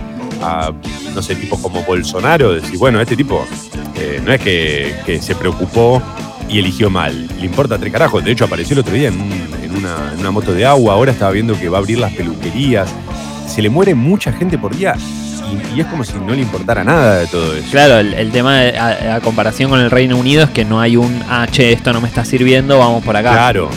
[1.14, 3.46] no sé, tipos como Bolsonaro, decís, bueno, este tipo
[3.96, 6.02] eh, no es que, que se preocupó
[6.50, 7.28] y eligió mal.
[7.40, 8.24] Le importa tres carajos.
[8.24, 9.20] De hecho, apareció el otro día en,
[10.20, 10.94] una, moto de agua.
[10.94, 12.90] Ahora estaba viendo que va a abrir las peluquerías.
[13.48, 14.96] Se le muere mucha gente por día
[15.76, 17.68] y, es como si no le importara nada de todo eso.
[17.72, 21.24] Claro, el, tema de, a, comparación con el Reino Unido es que no hay un,
[21.30, 23.32] ah, che, esto no me está sirviendo, vamos por acá.
[23.32, 23.70] Claro,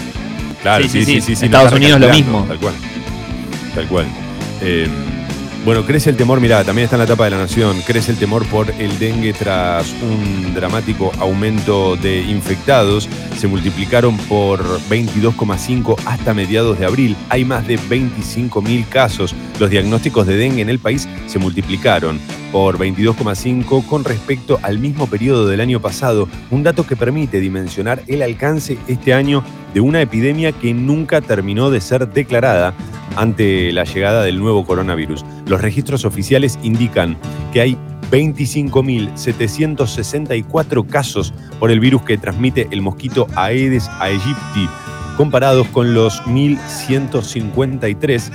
[0.61, 1.33] claro, sí, sí, sí.
[1.33, 2.45] Estados Unidos lo mismo.
[2.49, 2.75] Tal cual.
[3.75, 4.07] Tal cual.
[4.61, 4.89] Eh,
[5.65, 8.19] bueno, crece el temor, mirá, también está en la etapa de la nación, crece el
[8.19, 13.09] temor por el dengue tras un dramático aumento de infectados.
[13.39, 17.17] Se multiplicaron por 22,5 hasta mediados de abril.
[17.29, 19.37] Hay más de 25.000 casos.
[19.61, 22.19] Los diagnósticos de dengue en el país se multiplicaron
[22.51, 28.03] por 22,5 con respecto al mismo periodo del año pasado, un dato que permite dimensionar
[28.09, 32.75] el alcance este año de una epidemia que nunca terminó de ser declarada
[33.17, 35.25] ante la llegada del nuevo coronavirus.
[35.47, 37.17] Los registros oficiales indican
[37.53, 37.77] que hay
[38.11, 44.69] 25.764 casos por el virus que transmite el mosquito Aedes aegypti,
[45.17, 48.31] comparados con los 1.153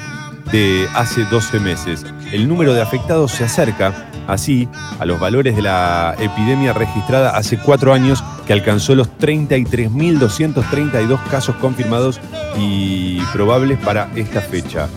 [0.52, 2.04] de hace 12 meses.
[2.32, 4.68] El número de afectados se acerca así
[5.00, 11.56] a los valores de la epidemia registrada hace cuatro años que alcanzó los 33.232 casos
[11.58, 12.20] confirmados
[12.58, 14.88] y probables para esta fecha.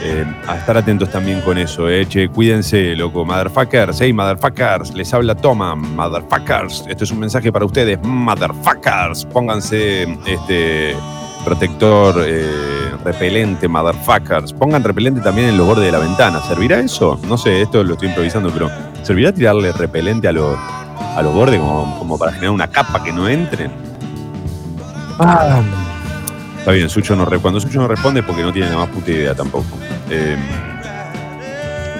[0.00, 2.06] Eh, a estar atentos también con eso, eh.
[2.06, 6.84] Che, cuídense, loco, motherfuckers, hey, motherfuckers, les habla Toma, motherfuckers.
[6.88, 9.24] Esto es un mensaje para ustedes, motherfuckers.
[9.24, 10.94] Pónganse este
[11.44, 14.52] protector eh, repelente, motherfuckers.
[14.52, 16.40] Pongan repelente también en los bordes de la ventana.
[16.42, 17.18] ¿Servirá eso?
[17.28, 18.70] No sé, esto lo estoy improvisando, pero
[19.02, 20.56] ¿servirá tirarle repelente a los,
[21.16, 23.70] a los bordes como, para generar una capa que no entren?
[25.18, 25.60] Ah.
[26.58, 29.10] Está bien, Sucho no, cuando Sucho no responde es porque no tiene la más puta
[29.10, 29.66] idea tampoco.
[30.10, 30.36] Eh,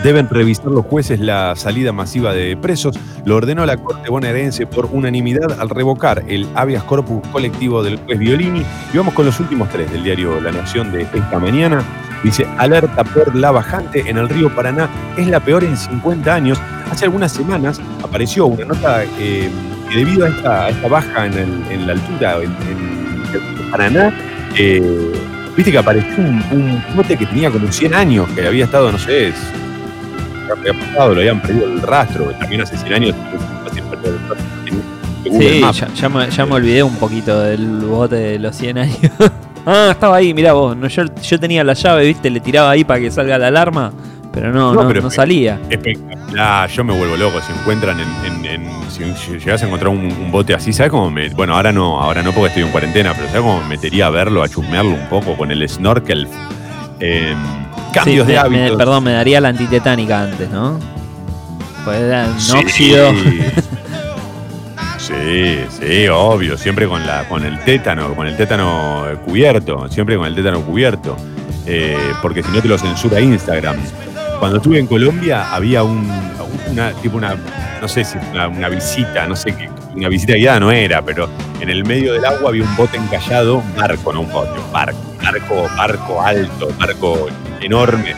[0.02, 2.96] Deben revisar los jueces la salida masiva de presos.
[3.24, 8.16] Lo ordenó la Corte bonaerense por unanimidad al revocar el habeas corpus colectivo del juez
[8.16, 8.62] Violini.
[8.92, 11.82] Y vamos con los últimos tres del diario La Nación de esta mañana.
[12.22, 14.88] Dice, alerta por la bajante en el río Paraná.
[15.16, 16.60] Es la peor en 50 años.
[16.92, 19.50] Hace algunas semanas apareció una nota eh,
[19.90, 24.12] que debido a esta, baja en, la altura en, el río Paraná,
[24.56, 25.12] eh,
[25.56, 29.32] viste que apareció un, un que tenía como 100 años, que había estado, no sé,
[30.52, 33.14] había pasado, lo habían perdido el rastro, también hace 100 años
[35.24, 35.62] Sí,
[35.94, 38.98] ya, me, ya, me, olvidé un poquito del bote de los 100 años.
[39.66, 40.76] ah, estaba ahí, mirá vos.
[40.76, 43.92] No, yo, yo tenía la llave, viste, le tiraba ahí para que salga la alarma,
[44.32, 45.60] pero no, no, no, salía.
[45.68, 47.40] Espectacular, yo me vuelvo loco.
[47.40, 48.44] Si encuentran en.
[48.46, 49.04] en, si,
[49.38, 51.28] llegas a encontrar un, bote así, ¿sabes cómo me.?
[51.30, 54.10] Bueno, ahora no, ahora no porque estoy en cuarentena, pero ¿sabes cómo me metería a
[54.10, 56.26] verlo, a chusmearlo un poco con el snorkel?
[57.00, 57.34] Eh,
[57.92, 58.76] cambios de hábitos.
[58.76, 60.78] perdón, me daría la antitetánica antes, ¿no?
[61.84, 63.12] Pues era un óxido.
[64.98, 70.26] Sí, sí, obvio, siempre con la, con el tétano, con el tétano cubierto, siempre con
[70.26, 71.16] el tétano cubierto,
[71.64, 73.76] eh, porque si no te lo censura Instagram.
[74.38, 76.10] Cuando estuve en Colombia había un,
[76.70, 77.36] una, tipo una,
[77.80, 81.28] no sé si una, una visita, no sé qué, una visita guiada no era, pero
[81.60, 84.72] en el medio del agua había un bote encallado, un barco, no un bote, un
[84.72, 87.26] barco, barco, barco alto, barco
[87.60, 88.14] enorme.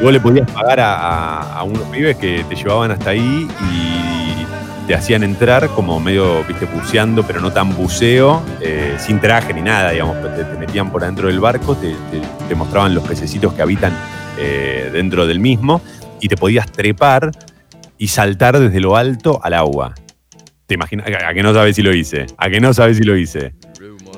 [0.00, 4.94] Y vos le podías pagar a, unos pibes que te llevaban hasta ahí y te
[4.94, 9.90] hacían entrar como medio, viste, buceando, pero no tan buceo, eh, sin traje ni nada,
[9.90, 13.92] digamos, te, te metían por adentro del barco, te mostraban los pececitos que habitan
[14.40, 15.80] eh, dentro del mismo
[16.20, 17.32] y te podías trepar
[17.98, 19.94] y saltar desde lo alto al agua.
[20.66, 21.08] ¿Te imaginas?
[21.08, 22.26] ¿A a que no sabes si lo hice?
[22.36, 23.54] ¿A que no sabes si lo hice?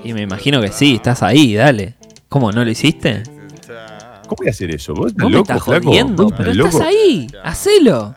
[0.05, 1.94] Y me imagino que sí, estás ahí, dale.
[2.28, 3.22] ¿Cómo, no lo hiciste?
[4.24, 4.94] ¿Cómo voy a hacer eso?
[4.94, 5.86] ¿Vos estás ¿Vos me loco, estás flaco?
[5.88, 6.22] jodiendo?
[6.24, 8.14] ¿Vos Pero estás estás ahí, hacelo.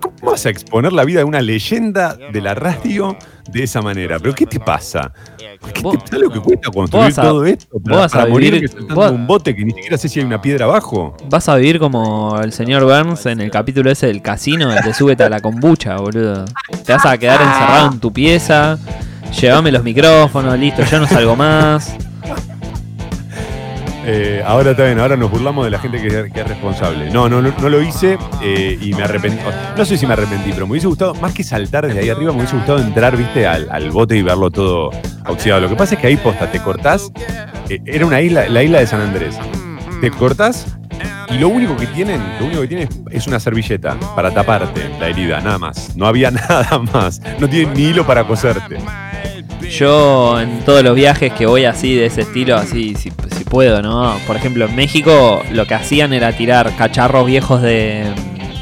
[0.00, 3.16] ¿Cómo vas a exponer la vida de una leyenda de la radio
[3.50, 4.18] de esa manera?
[4.20, 5.12] ¿Pero qué te pasa?
[5.36, 7.66] ¿Qué te ¿Sabes lo que cuesta construir a- todo esto?
[7.72, 10.40] vos Para, vas a morir vos- un bote que ni siquiera sé si hay una
[10.40, 11.16] piedra abajo.
[11.28, 14.94] Vas a vivir como el señor Burns en el capítulo ese del casino, el de
[14.94, 16.44] súbete a la kombucha, boludo.
[16.86, 18.78] Te vas a quedar encerrado en tu pieza,
[19.38, 21.94] llévame los micrófonos, listo, yo no salgo más.
[24.06, 26.06] Eh, ahora está bien, ahora nos burlamos de la gente que,
[26.40, 27.10] es- responsable.
[27.10, 29.38] No, no, no, no lo hice eh, y me arrepentí.
[29.76, 32.32] No sé si me arrepentí, pero me hubiese gustado, más que saltar desde ahí arriba,
[32.32, 34.90] me hubiese gustado entrar, viste, al, al bote y verlo todo
[35.26, 35.60] oxidado.
[35.60, 37.12] Lo que pasa es que ahí posta, te cortás.
[37.68, 39.36] eh, era una isla, la isla de San Andrés.
[40.00, 40.66] Te cortás
[41.30, 45.08] y lo único que tienen, lo único que tienen es una servilleta para taparte la
[45.08, 45.94] herida, nada más.
[45.96, 47.20] No había nada más.
[47.38, 48.78] No tienen ni hilo para coserte.
[49.70, 53.82] Yo en todos los viajes que voy así de ese estilo, así si, si puedo,
[53.82, 54.16] ¿no?
[54.26, 58.04] Por ejemplo, en México lo que hacían era tirar cacharros viejos de,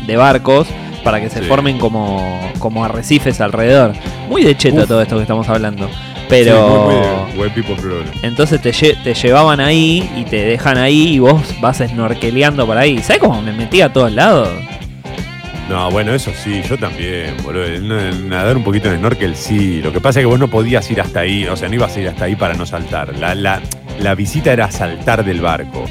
[0.07, 0.67] de barcos
[1.05, 1.47] para que se Sí.
[1.47, 3.95] formen como, como arrecifes alrededor.
[4.29, 4.89] Muy de cheto Uf.
[4.89, 5.89] todo esto que estamos hablando.
[6.29, 6.69] Sí, Pero...
[6.69, 8.05] muy- muy de white people problem.
[8.23, 12.77] Entonces te, lle- te llevaban ahí y te dejan ahí y vos vas snorkeleando por
[12.77, 12.99] ahí.
[13.03, 14.49] ¿Sabes cómo me metí a todos lados?
[15.69, 17.67] No, bueno, eso sí, yo también, boludo.
[18.27, 19.83] Nadar un poquito en snorkel, sí.
[19.83, 21.95] Lo que pasa es que vos no podías ir hasta ahí, o sea, no ibas
[21.97, 23.15] a ir hasta ahí para no saltar.
[23.19, 23.61] La, la-
[24.01, 25.85] la visita era saltar del barco.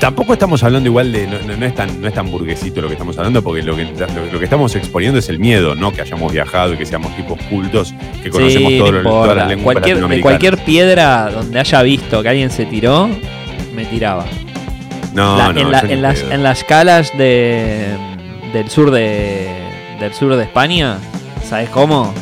[0.00, 1.26] Tampoco estamos hablando igual de.
[1.26, 3.74] No, no- no es tan, no es tan burguesito lo que estamos hablando, porque lo
[3.74, 6.84] que, lo, lo que estamos exponiendo es el miedo, no que hayamos viajado y que
[6.84, 10.58] seamos tipos cultos, que conocemos Sí, todo no lo- todas las lenguas Cualquier, de cualquier
[10.58, 13.08] piedra donde haya visto que alguien se tiró,
[13.74, 14.26] me tiraba.
[15.14, 17.86] No, La- no, en, la- en las, en las calas de,
[18.52, 19.48] del sur de
[20.00, 20.98] del sur de España,
[21.48, 22.12] ¿sabes cómo?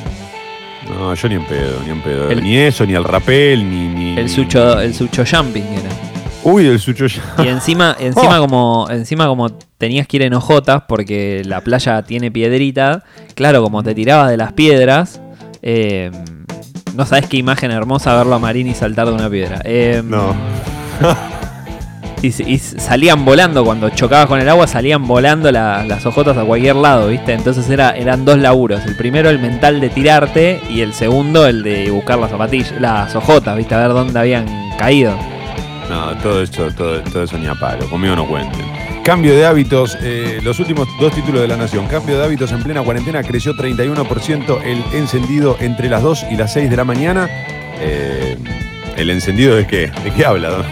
[0.89, 2.31] No, yo ni en pedo, ni en pedo.
[2.31, 3.89] El- ni eso, ni el rapel, ni.
[4.13, 6.12] ni El sucho, el sucho jumping era.
[6.45, 7.23] Uy, el sucho ya.
[7.45, 12.31] Y encima, encima como, encima como tenías que ir en hojotas porque la playa tiene
[12.31, 15.21] piedrita, claro, como te tirabas de las piedras,
[15.63, 16.11] eh,
[16.95, 19.61] no sabes qué imagen hermosa verlo a Marini saltar de una piedra.
[19.65, 20.35] Eh, No.
[22.23, 26.45] y, y salían volando, cuando chocabas con el agua, salían volando la- las hojotas a
[26.45, 27.33] cualquier lado, ¿viste?
[27.33, 28.85] Entonces era, eran dos laburos.
[28.85, 33.15] El primero el mental de tirarte y el segundo el de buscar las zapatillas, las
[33.17, 33.75] hojotas, ¿viste?
[33.75, 34.47] A ver dónde habían
[34.79, 35.17] caído.
[35.93, 38.65] No, todo eso, todo, todo eso ni a palo, conmigo no cuenten.
[39.05, 41.87] Cambio de hábitos, eh, los últimos dos títulos de la Nación.
[41.87, 46.55] Cambio de hábitos en plena cuarentena, creció 31% el encendido entre las 2 y las
[46.55, 47.29] 6 de la mañana.
[47.79, 48.39] Eh,
[48.97, 49.93] ¿El encendido de qué?
[50.03, 50.65] ¿De qué habla?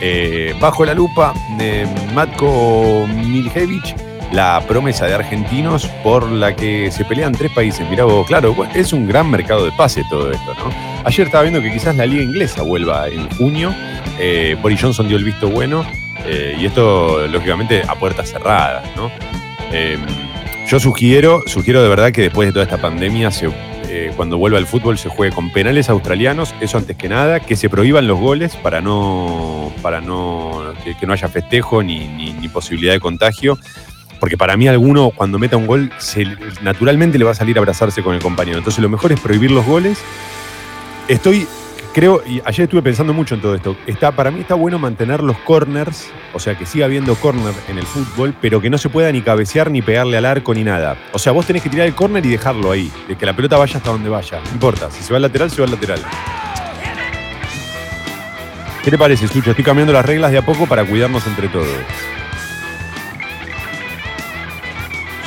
[0.00, 3.96] Eh, bajo la lupa de Matko Miljevic,
[4.34, 7.88] la promesa de argentinos por la que se pelean tres países.
[7.88, 10.70] Mirá vos, claro, es un gran mercado de pase todo esto, ¿no?
[11.04, 13.72] Ayer estaba viendo que quizás la liga inglesa vuelva en junio.
[14.18, 15.84] Eh, Boris Johnson dio el visto bueno.
[16.26, 19.10] eh, y esto, lógicamente, a puertas cerradas, ¿no?
[19.70, 19.98] Eh,
[20.68, 23.28] yo sugiero, sugiero de verdad que después de toda esta pandemia,
[23.88, 27.54] eh, cuando vuelva el fútbol, se juegue con penales australianos, eso antes que nada, que
[27.56, 32.94] se prohíban los goles para no, para no que, no haya festejo ni- ni posibilidad
[32.94, 33.58] de contagio.
[34.24, 36.24] Porque para mí alguno cuando meta un gol, se-
[36.62, 38.56] naturalmente le va a salir a abrazarse con el compañero.
[38.56, 39.98] Entonces lo mejor es prohibir los goles.
[41.08, 41.46] Estoy,
[41.92, 43.76] creo, y ayer estuve pensando mucho en todo esto.
[43.86, 47.76] Está, para mí está bueno mantener los corners, o sea, que siga habiendo corner en
[47.76, 50.96] el fútbol, pero que no se pueda ni cabecear ni pegarle al arco ni nada.
[51.12, 53.58] O sea, vos tenés que tirar el corner y dejarlo ahí, de que la pelota
[53.58, 54.40] vaya hasta donde vaya.
[54.42, 56.00] No importa, si se va al lateral, se va al lateral.
[58.82, 59.50] ¿Qué te parece, Sucho?
[59.50, 61.68] Estoy cambiando las reglas de a poco para cuidarnos entre todos.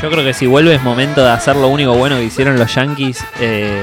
[0.01, 2.73] Yo creo que si vuelve es momento de hacer lo único bueno que hicieron los
[2.75, 3.81] Yankees eh,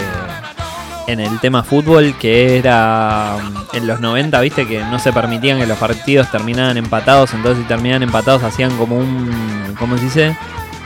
[1.09, 5.59] en el tema fútbol, que era mm, en los 90, viste, que no se permitían
[5.59, 10.37] que los partidos terminaran empatados, entonces si terminaban empatados hacían como un, ¿cómo se dice?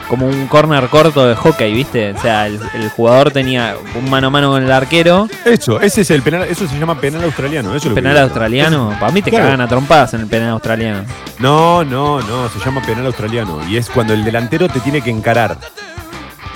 [0.09, 2.13] Como un corner corto de hockey, viste.
[2.13, 6.01] O sea, el, el jugador tenía un mano a mano con el arquero, Eso, ese
[6.01, 7.75] es el penal, eso se llama penal australiano.
[7.75, 8.97] Eso es penal australiano.
[8.99, 9.45] Para mí te Claro.
[9.47, 11.03] cagan a trompadas en el penal australiano.
[11.39, 13.61] No, no, no, se llama penal australiano.
[13.69, 15.59] Y es cuando el delantero te tiene que encarar.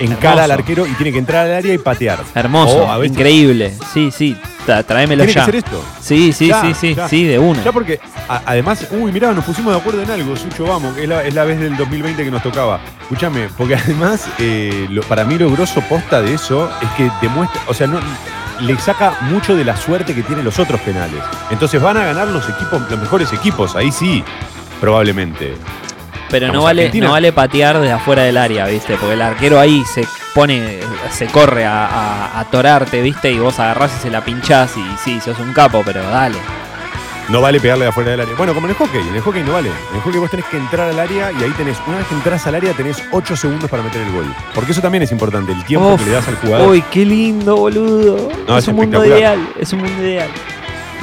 [0.05, 2.19] Encara al arquero y tiene que entrar al área y patear.
[2.35, 3.73] Hermoso, increíble.
[3.93, 4.35] Sí, sí.
[4.65, 5.45] Tráemelo Tiene que ya.
[5.45, 5.83] ser esto.
[6.01, 7.09] Sí, sí, Ya, sí, sí, ya.
[7.09, 7.61] sí, de una.
[7.63, 7.99] Ya porque,
[8.29, 11.21] a- además, uy, mirá, nos pusimos de acuerdo en algo, Sucho, vamos, que es la,
[11.23, 12.79] es la vez del 2020 que nos tocaba.
[13.01, 17.61] Escúchame, porque además, eh, lo- para mí lo grosso posta de eso es que demuestra,
[17.67, 17.99] o sea, no,
[18.61, 21.21] le saca mucho de la suerte que tienen los otros penales.
[21.51, 24.23] Entonces van a ganar los equipos, los mejores equipos, ahí sí,
[24.79, 25.55] probablemente.
[26.33, 27.05] Pero no vale, Argentina.
[27.05, 28.97] no vale patear desde afuera del área, ¿viste?
[28.97, 30.79] Porque el arquero ahí se pone,
[31.11, 33.31] se corre a, a, a torarte, ¿viste?
[33.31, 36.37] Y vos agarrás y se la pinchás y sí, sos un capo, pero dale.
[37.29, 38.35] No vale pegarle de afuera del área.
[38.35, 39.69] Bueno, como en el hockey, en el hockey no vale.
[39.91, 42.15] En el hockey vos tenés que entrar al área y ahí tenés, una vez que
[42.15, 44.25] entras al área tenés 8 segundos para meter el gol.
[44.55, 46.69] Porque eso también es importante, el tiempo Uf, que le das al jugador.
[46.71, 48.29] Uy, qué lindo, boludo.
[48.47, 50.29] No, es, es un mundo ideal, es un mundo ideal.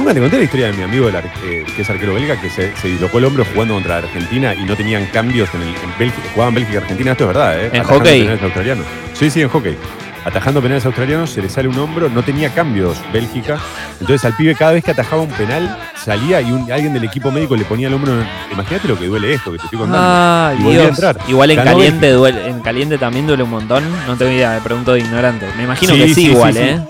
[0.01, 2.49] Nunca te conté la historia de mi amigo, el eh, que es arquero belga, que
[2.49, 5.99] se, se dislocó el hombro jugando contra Argentina y no tenían cambios en, el, en
[5.99, 6.27] Bélgica.
[6.33, 7.67] Jugaban Bélgica y Argentina, esto es verdad, ¿eh?
[7.67, 8.21] ¿En Atajando hockey?
[8.23, 8.87] penales australianos.
[9.13, 9.77] Sí, sí, en hockey.
[10.25, 13.59] Atajando penales australianos, se le sale un hombro, no tenía cambios Bélgica.
[14.01, 17.31] Entonces al pibe, cada vez que atajaba un penal, salía y un- alguien del equipo
[17.31, 18.15] médico le ponía el hombro.
[18.51, 20.03] Imagínate lo que duele esto que te estoy contando.
[20.03, 21.19] Ay, Y a entrar.
[21.29, 22.17] Igual en Ganó caliente, Bélgica.
[22.19, 23.85] duele, en caliente también duele un montón.
[24.07, 25.47] No tengo idea, me pregunto de ignorante.
[25.59, 26.81] Me imagino que sí, sí, igual, sí, ¿eh?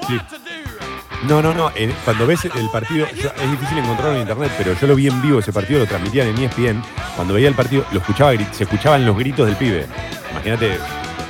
[1.28, 1.70] No, no, no.
[1.74, 5.06] en- cuando ves el partido, yo- es difícil encontrarlo en internet, pero yo lo vi
[5.08, 6.82] en vivo ese partido, lo transmitían en ESPN.
[7.14, 9.86] Cuando veía el partido, lo escuchaba, gri- se escuchaban los gritos del pibe.
[10.32, 10.78] Imagínate,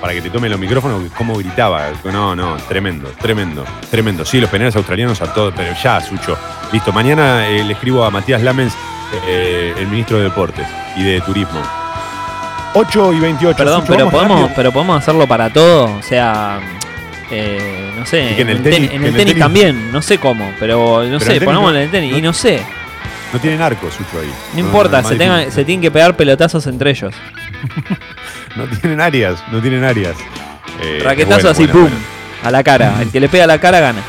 [0.01, 1.88] para que te tomen los micrófonos, cómo gritaba.
[2.05, 4.24] No, no, tremendo, tremendo, tremendo.
[4.24, 6.38] Sí, los penales australianos a todos, pero ya, Sucho.
[6.72, 8.72] Listo, mañana eh, le escribo a Matías Lamens,
[9.26, 10.66] eh, el ministro de Deportes
[10.97, 11.61] y de Turismo.
[12.74, 13.57] 8 y 28.
[13.59, 14.55] Perdón, Sucho, pero vamos podemos, rápido.
[14.57, 15.86] pero podemos hacerlo para todo.
[15.99, 16.61] O sea,
[17.31, 18.41] eh, no sé.
[18.41, 21.20] En el ten- tenis- en el en el tenis también, no sé cómo, pero no
[21.20, 22.12] sé, no- en el tenis.
[22.12, 22.61] no- y no sé,
[23.33, 24.31] No tienen arco, Sucho, ahí.
[24.55, 27.14] no importa, se, tengan- se tienen que pegar pelotazos entre ellos.
[28.57, 30.16] No tienen áreas, no tienen áreas.
[30.83, 31.97] Eh, Raquetazo bueno, así, bueno, pum, bueno.
[32.43, 32.95] a la cara.
[33.01, 34.01] El que le pega a la cara gana.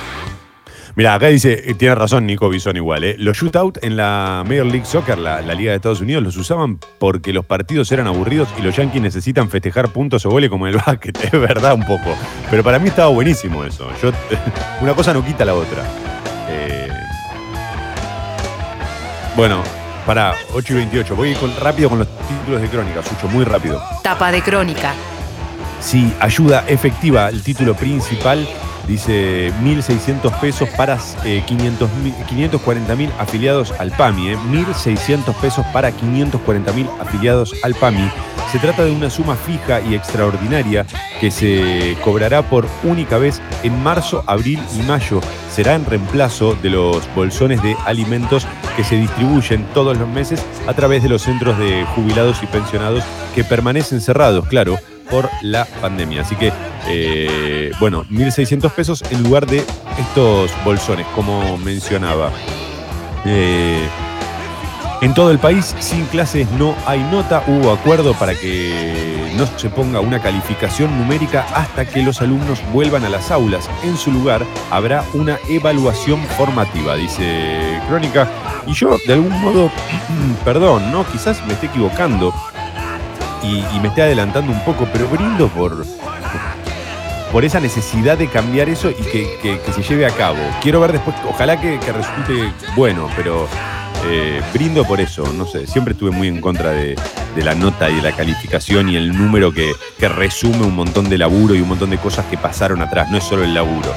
[0.96, 3.16] Mira, acá dice, eh, tiene razón Nico Bison igual, ¿eh?
[3.18, 6.80] Los shootout en la Major League Soccer, la, la Liga de Estados Unidos, los usaban
[7.00, 10.74] porque los partidos eran aburridos y los Yankees necesitan festejar puntos o goles como en
[10.76, 11.18] el básquet.
[11.24, 12.16] Es verdad un poco.
[12.50, 13.90] Pero para mí estaba buenísimo eso.
[14.02, 14.12] Yo,
[14.82, 15.82] una cosa no quita la otra.
[16.50, 16.90] Eh,
[19.36, 19.64] bueno,
[20.06, 21.16] para 8 y 28.
[21.16, 23.82] Voy con- rápido con los títulos de crónica, Sucho, muy rápido.
[24.04, 24.94] Tapa de crónica.
[25.80, 28.48] Sí, ayuda efectiva, el título principal
[28.88, 31.90] dice 1.600 pesos para eh, 500
[32.30, 34.30] 540.000 afiliados al PAMI.
[34.30, 38.10] eh, 1.600 pesos para 540.000 afiliados al PAMI.
[38.52, 40.86] Se trata de una suma fija y extraordinaria
[41.22, 45.22] que se cobrará por única vez en marzo, abril y mayo.
[45.50, 50.74] Será en reemplazo de los bolsones de alimentos que se distribuyen todos los meses a
[50.74, 53.04] través de los centros de jubilados y pensionados
[53.36, 54.78] que permanecen cerrados, claro,
[55.12, 56.22] por la pandemia.
[56.22, 56.52] Así que,
[56.88, 59.64] eh, bueno, 1.600 pesos en lugar de
[60.00, 62.32] estos bolsones, como mencionaba.
[63.26, 63.88] Eh,
[65.02, 67.44] en todo el país, sin clases no hay nota.
[67.48, 73.04] Hubo acuerdo para que no se ponga una calificación numérica hasta que los alumnos vuelvan
[73.04, 73.68] a las aulas.
[73.84, 78.30] En su lugar, habrá una evaluación formativa, dice Crónica.
[78.68, 79.72] Y yo, de algún modo,
[80.46, 81.04] perdón, ¿no?
[81.12, 82.32] Quizás me esté equivocando
[83.44, 85.86] y, me esté adelantando un poco, pero brindo por,
[87.32, 90.38] por esa necesidad de cambiar eso y que, que- se lleve a cabo.
[90.62, 93.48] Quiero ver después, ojalá que, que resulte bueno, pero
[94.08, 95.24] eh, brindo por eso.
[95.34, 96.96] No sé, siempre estuve muy en contra de,
[97.36, 101.10] de la nota y de la calificación y el número que, que resume un montón
[101.10, 103.94] de laburo y un montón de cosas que pasaron atrás, no es solo el laburo.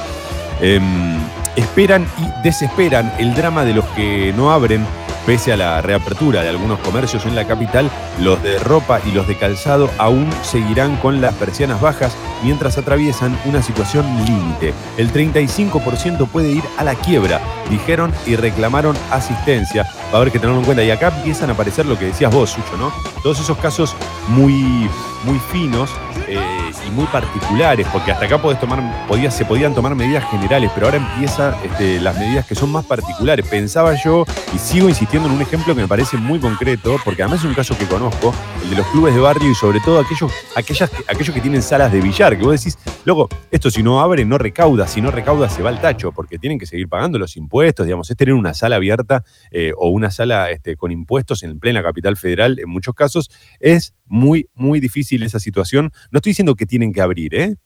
[0.61, 1.19] Em,
[1.57, 4.87] esperan y desesperan el drama de los que no abren.
[5.27, 9.27] Pese a la reapertura de algunos comercios en la capital, los de ropa y los
[9.27, 14.75] de calzado aún seguirán con las persianas bajas mientras atraviesan una situación límite.
[14.99, 19.85] El 35% puede ir a la quiebra, dijeron y reclamaron asistencia.
[20.13, 20.85] Va a haber que tenerlo en cuenta.
[20.85, 22.93] Y acá empiezan a aparecer lo que decías vos, Sucho, ¿no?
[23.25, 23.97] Todos esos casos
[24.29, 24.87] muy,
[25.25, 25.91] muy finos
[26.29, 26.39] eh,
[26.87, 30.87] y muy particulares, porque hasta acá podés tomar, podías, se podían tomar medidas generales, pero
[30.87, 33.47] ahora empiezan este, las medidas que son más particulares.
[33.49, 37.41] Pensaba yo, y sigo insistiendo en un ejemplo que me parece muy concreto, porque además
[37.41, 40.31] es un caso que conozco, el de los clubes de barrio y sobre todo aquellos,
[40.55, 44.27] aquellas, aquellos que tienen salas de billar, que vos decís, loco, esto si no abre
[44.27, 47.39] no recauda, si no recauda se va al tacho, porque tienen que seguir pagando los
[47.39, 51.59] impuestos, digamos, es tener una sala abierta eh, o una sala este, con impuestos en
[51.59, 53.14] plena capital federal, en muchos casos,
[53.61, 55.93] es muy, muy difícil esa situación.
[56.11, 57.57] No estoy diciendo que tienen que abrir, ¿eh?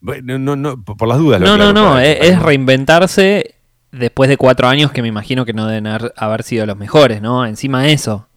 [0.00, 1.40] No, no, no, por las dudas.
[1.40, 3.54] lo No, no, no, para- es, reinventarse
[3.92, 7.46] después de cuatro años que me imagino que no deben haber, sido los mejores, ¿no?
[7.46, 8.28] Encima de eso.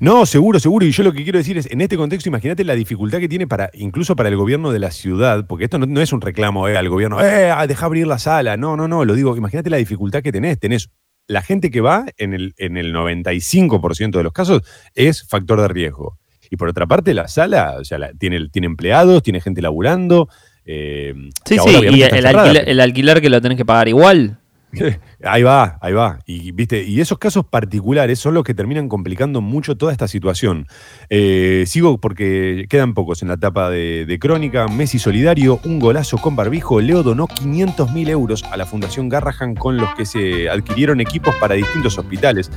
[0.00, 0.84] No, seguro, seguro.
[0.86, 3.46] Y yo lo que quiero decir es, en este contexto, imagínate la dificultad que tiene
[3.46, 6.68] para, incluso para el gobierno de la ciudad, porque esto no, no es un reclamo
[6.68, 8.56] eh, al gobierno, eh, ah, deja abrir la sala.
[8.56, 10.58] No, no, no, lo digo, imagínate la dificultad que tenés.
[10.58, 10.90] Tenés
[11.26, 14.62] la gente que va, en el, en el 95% de los casos,
[14.94, 16.18] es factor de riesgo.
[16.50, 20.28] Y por otra parte, la sala, o sea, la- tiene, tiene empleados, tiene gente laburando.
[20.66, 21.14] eh,
[21.44, 24.38] Sí, sí, y el cerrada, alquiler, el alquiler que lo tenés que pagar igual.
[25.24, 26.18] Ahí va, ahí va.
[26.26, 26.82] Y, ¿viste?
[26.82, 30.66] y esos casos particulares son los que terminan complicando mucho toda esta situación.
[31.08, 34.68] Eh, sigo porque quedan pocos en la etapa de, crónica.
[34.68, 36.80] Messi solidario, un golazo con barbijo.
[36.80, 41.34] Leo donó 500 mil euros a la Fundación Garrahan con los que se adquirieron equipos
[41.36, 42.50] para distintos hospitales.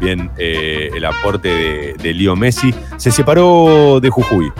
[0.00, 2.74] Bien, eh, el aporte de, de Leo Messi.
[2.96, 4.52] Se separó de Jujuy.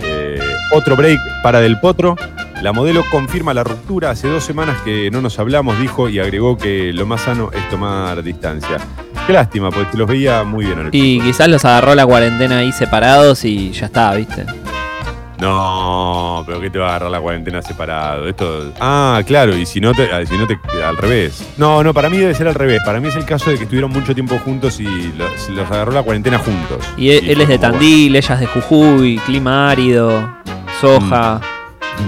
[0.00, 0.38] Eh,
[0.72, 2.16] otro break para Del Potro.
[2.62, 4.10] La modelo confirma la ruptura.
[4.10, 7.68] Hace dos semanas que no nos hablamos, dijo, y agregó que lo más sano es
[7.68, 8.78] tomar distancia.
[9.26, 10.88] Qué lástima, porque te los veía muy bien.
[10.92, 14.46] Y quizás los agarró la cuarentena ahí separados y ya está, ¿viste?
[15.40, 18.28] No, pero ¿qué te va a agarrar la cuarentena separado?
[18.28, 18.72] Esto.
[18.78, 21.44] Ah, claro, y si no te, si no te al revés.
[21.56, 22.80] No, no, para mí debe ser al revés.
[22.86, 25.90] Para mí es el caso de que estuvieron mucho tiempo juntos y los, los agarró
[25.90, 26.78] la cuarentena juntos.
[26.96, 30.32] Y él, es de Tandil, ella es de Jujuy, clima árido,
[30.80, 31.61] soja, bueno,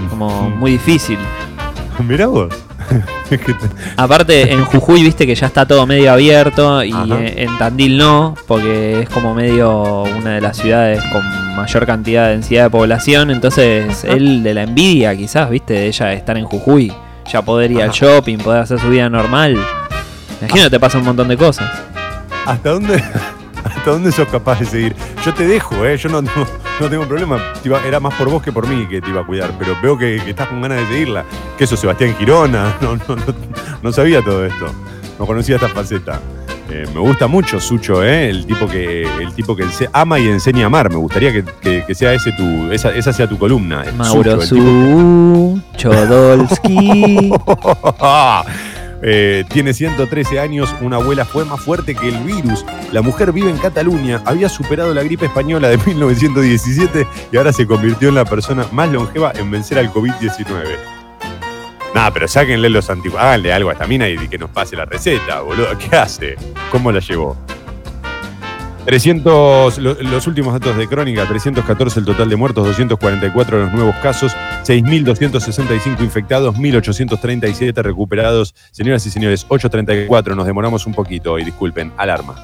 [0.09, 1.17] como muy difícil.
[1.99, 2.53] Mirá vos.
[3.97, 7.05] Aparte, en Jujuy viste que ya está todo medio abierto y Ajá.
[7.19, 11.23] en, Tandil no, porque es como medio una de las ciudades con
[11.55, 13.31] mayor cantidad de densidad de población.
[13.31, 16.93] Entonces, él de la envidia, quizás, viste, de ella estar en Jujuy,
[17.31, 17.97] ya poder ir al Ajá.
[17.97, 19.57] shopping, poder hacer su vida normal.
[20.41, 21.71] Imagino te pasa un montón de cosas.
[22.45, 23.03] ¿Hasta dónde,
[23.63, 24.95] ¿Hasta dónde sos capaz de seguir?
[25.25, 25.97] Yo te dejo, ¿eh?
[25.97, 26.31] Yo no, no,
[26.79, 27.37] no tengo problema.
[27.85, 29.51] Era más por vos que por mí que te iba a cuidar.
[29.57, 31.25] Pero veo que, que estás con ganas de seguirla.
[31.57, 32.75] ¿Qué eso, Sebastián Girona?
[32.81, 33.23] No, no, no,
[33.81, 34.67] no sabía todo esto.
[35.19, 36.19] No conocía esta faceta.
[36.69, 38.27] Eh, me gusta mucho Sucho, ¿eh?
[38.29, 40.89] El tipo que, el tipo que ama y enseña a amar.
[40.89, 43.83] Me gustaría que, que- que sea ese tu, esa, esa sea tu columna.
[43.95, 47.31] Mauro Sucho, el tipo Su Chodolski.
[49.01, 52.65] Eh, tiene 113 años, una abuela fue más fuerte que el virus.
[52.91, 57.67] La mujer vive en Cataluña, había superado la gripe española de 1917 y ahora se
[57.67, 60.95] convirtió en la persona más longeva en vencer al COVID-19.
[61.93, 63.21] Nada, pero sáquenle los antiguos.
[63.21, 65.77] Háganle algo a esta mina y que nos pase la receta, boludo.
[65.77, 66.35] ¿Qué hace?
[66.69, 67.37] ¿Cómo la llevó?
[68.85, 73.95] 300, lo- los últimos datos de crónica, 314 el total de muertos, 244 los nuevos
[73.97, 74.31] casos,
[74.63, 78.53] 6.265 infectados, 1.837 recuperados.
[78.71, 82.35] Señoras y señores, 8.34, nos demoramos un poquito hoy, disculpen, alarma.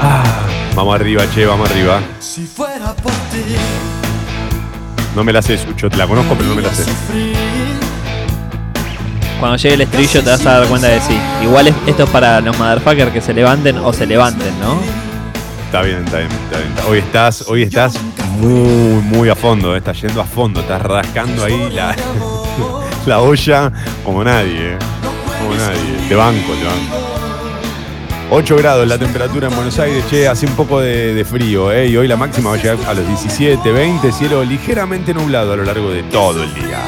[0.00, 2.00] Ah, vamos arriba, che, vamos arriba.
[2.20, 3.42] Si fuera por ti,
[5.14, 6.84] No me la sé, Sucho, te la conozco, pero no me la sé.
[9.38, 11.18] Cuando llegue el estribillo te vas a dar cuenta de sí.
[11.42, 14.78] Igual es- esto es para los motherfuckers que se levanten o se levanten, ¿no?
[15.66, 16.72] Está bien, está bien, está bien.
[16.88, 17.94] Hoy estás, hoy estás
[18.38, 21.94] muy, muy a fondo, eh, estás yendo a fondo, estás rascando ahí la,
[23.06, 23.70] la olla
[24.04, 24.78] como nadie, eh.
[25.40, 26.08] como nadie.
[26.08, 27.13] Te banco, te banco.
[28.36, 31.96] 8 grados la temperatura en Buenos Aires, che, hace un poco de, frío, eh, y
[31.96, 35.62] hoy la máxima va a llegar a los 17, 20, cielo ligeramente nublado a lo
[35.62, 36.80] largo de todo el día.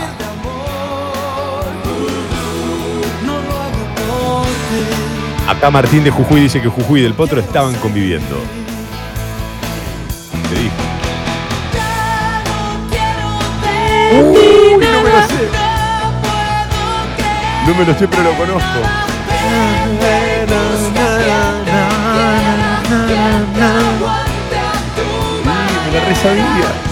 [5.46, 8.38] Acá Martín de Jujuy dice que Jujuy y del Potro estaban conviviendo.
[10.48, 10.70] Te dije.
[14.20, 15.48] Uy, no me lo sé.
[17.68, 19.06] No me lo sé, pero lo conozco.
[26.08, 26.86] Resabía.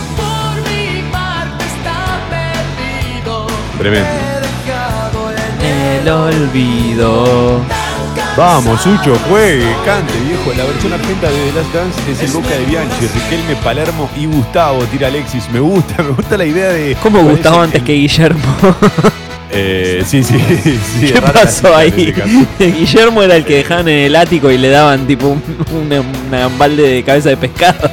[3.78, 4.08] Tremendo.
[5.62, 7.60] El olvido.
[8.36, 10.52] Vamos, Sucho, juegue, cante, viejo.
[10.56, 14.26] La versión argenta de The Last Dance es el Boca de Bianchi, Riquelme, Palermo y
[14.26, 14.82] Gustavo.
[14.84, 15.48] Tira Alexis.
[15.52, 16.96] Me gusta, me gusta la idea de.
[17.02, 18.42] ¿Cómo Gustavo antes que Guillermo?
[19.56, 21.06] Eh, sí, sí, sí.
[21.12, 22.12] ¿Qué pasó ahí?
[22.58, 26.82] Guillermo era el que dejaban en el ático y le daban tipo un, una balde
[26.82, 27.88] de cabeza de pescado.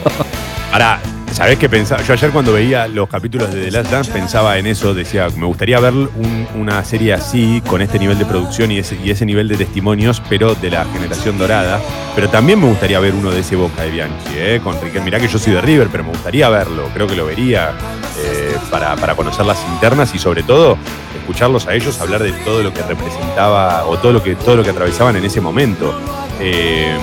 [0.72, 1.00] Ahora,
[1.42, 2.04] ¿sabés qué pensaba?
[2.04, 5.48] Yo ayer cuando veía los capítulos de The Last Dance pensaba en eso, decía, me
[5.48, 9.58] gustaría ver un- una serie así, con este nivel de producción y ese, nivel de
[9.58, 11.80] testimonios, pero de la generación dorada.
[12.14, 14.62] Pero también me gustaría ver uno de ese Boca de Bianchi, ¿eh?
[14.64, 15.06] Con Riquelme.
[15.06, 17.72] Mirá que yo soy de River, pero me gustaría verlo, creo que lo vería
[18.20, 20.78] eh, para, para conocer las internas y sobre todo
[21.18, 24.64] escucharlos a ellos hablar de todo lo que representaba o todo lo que, todo lo
[24.64, 25.92] que atravesaban en ese momento.
[26.40, 26.96] Eh,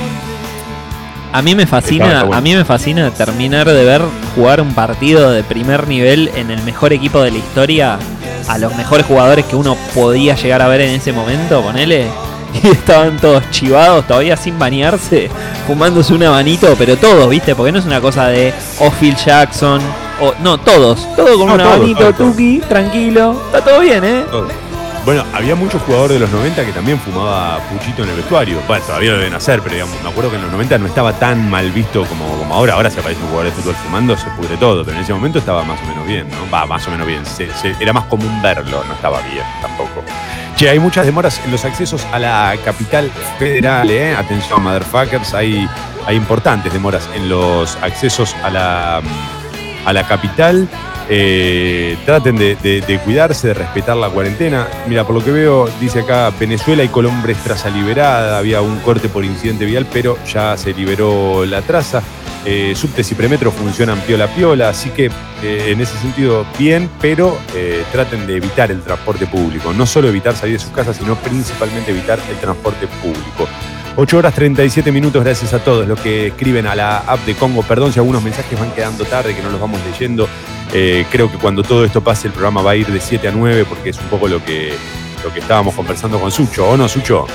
[1.33, 4.03] A mí me fascina, a mí me fascina terminar de ver
[4.35, 7.99] jugar un partido de primer nivel en el mejor equipo de la historia
[8.49, 12.07] a los mejores jugadores que uno podía llegar a ver en ese momento, ponele.
[12.65, 15.29] Y estaban todos chivados, todavía sin bañarse,
[15.67, 17.55] fumándose un abanito, pero todos, ¿viste?
[17.55, 19.83] Porque no es una cosa de o Phil Jackson,
[20.19, 22.31] o no, todos, todo con No, un todos, abanito, todos, todos.
[22.31, 24.25] tuki, tranquilo, está todo bien, ¿eh?
[24.31, 24.49] Todo.
[25.05, 28.61] Bueno, había muchos jugadores de los 90 que también fumaba puchito en el vestuario.
[28.69, 31.15] Bueno, todavía lo deben hacer, pero digamos, me acuerdo que en los 90 no estaba
[31.15, 32.75] tan mal visto como, como ahora.
[32.75, 35.39] Ahora si aparece un jugador de fútbol fumando, se pudre todo, pero en ese momento
[35.39, 36.51] estaba más o menos bien, ¿no?
[36.53, 37.25] Va, más o menos bien.
[37.25, 40.05] Se- se- era más común verlo, no estaba bien tampoco.
[40.57, 44.15] Che, hay muchas demoras en los accesos a la capital federal, ¿eh?
[44.15, 45.67] Atención, motherfuckers, hay,
[46.07, 49.01] hay importantes demoras en los accesos a la,
[49.85, 50.69] a la capital.
[51.11, 54.69] Eh, traten de, cuidarse, de respetar la cuarentena.
[54.87, 58.39] Mira, por lo que veo, dice acá Venezuela y Colombia es traza liberada.
[58.39, 62.03] Había un corte por incidente vial, pero ya se liberó la traza.
[62.45, 65.07] Eh, subtes y premetro funcionan piola a piola, así que
[65.43, 67.37] eh, en ese sentido bien, pero
[67.91, 69.73] traten de evitar el transporte público.
[69.73, 73.49] No solo evitar salir de sus casas, sino principalmente evitar el transporte público.
[74.01, 77.65] 8 horas 37 minutos, gracias a todos los que escriben a la app de Congo.
[77.65, 80.29] Perdón si algunos mensajes van quedando tarde, que no los vamos leyendo.
[80.73, 83.33] Eh, creo que cuando todo esto pase, el programa va a ir de 7 a
[83.33, 84.73] 9, porque es un poco lo que,
[85.25, 87.27] lo que estábamos conversando con Sucho, ¿o no, Sucho?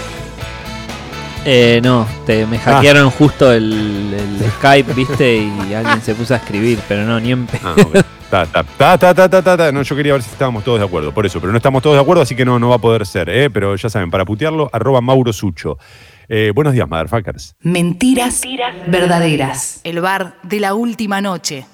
[1.43, 5.35] Eh, no, te, me hackearon justo el, el Skype, ¿viste?
[5.35, 7.97] Y alguien se puso a escribir, pero no, ni en pe- Ah, ok.
[8.29, 9.71] Ta, ta, ta, ta, ta, ta, ta, ta.
[9.73, 11.97] No, yo quería ver si estábamos todos de acuerdo, por eso, pero no estamos todos
[11.97, 13.49] de acuerdo, así que no, no va a poder ser, ¿eh?
[13.49, 15.77] Pero ya saben, para putearlo, arroba Mauro Sucho.
[16.29, 17.55] Eh, buenos días, motherfuckers.
[17.61, 18.41] Mentiras
[18.87, 19.81] verdaderas.
[19.83, 21.65] El bar de la última noche.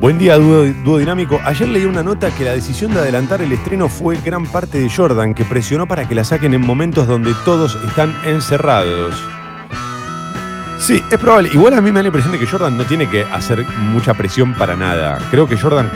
[0.00, 1.40] Buen día, dúo, dúo dinámico.
[1.44, 4.88] Ayer leí una nota que la decisión de adelantar el estreno fue gran parte de
[4.88, 9.20] Jordan, que presionó para que la saquen en momentos donde todos están encerrados.
[10.78, 11.50] Sí, es probable.
[11.52, 14.14] Igual a mí me da la impresión de que Jordan no tiene que hacer mucha
[14.14, 15.18] presión para nada.
[15.32, 15.90] Creo que Jordan,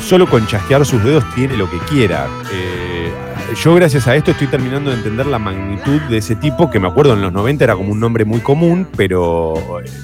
[0.00, 2.28] solo con chasquear sus dedos, tiene lo que quiera.
[2.52, 3.12] Eh,
[3.56, 6.88] yo, gracias a esto, estoy terminando de entender la magnitud de ese tipo, que me
[6.88, 9.54] acuerdo en los 90 era como un nombre muy común, pero,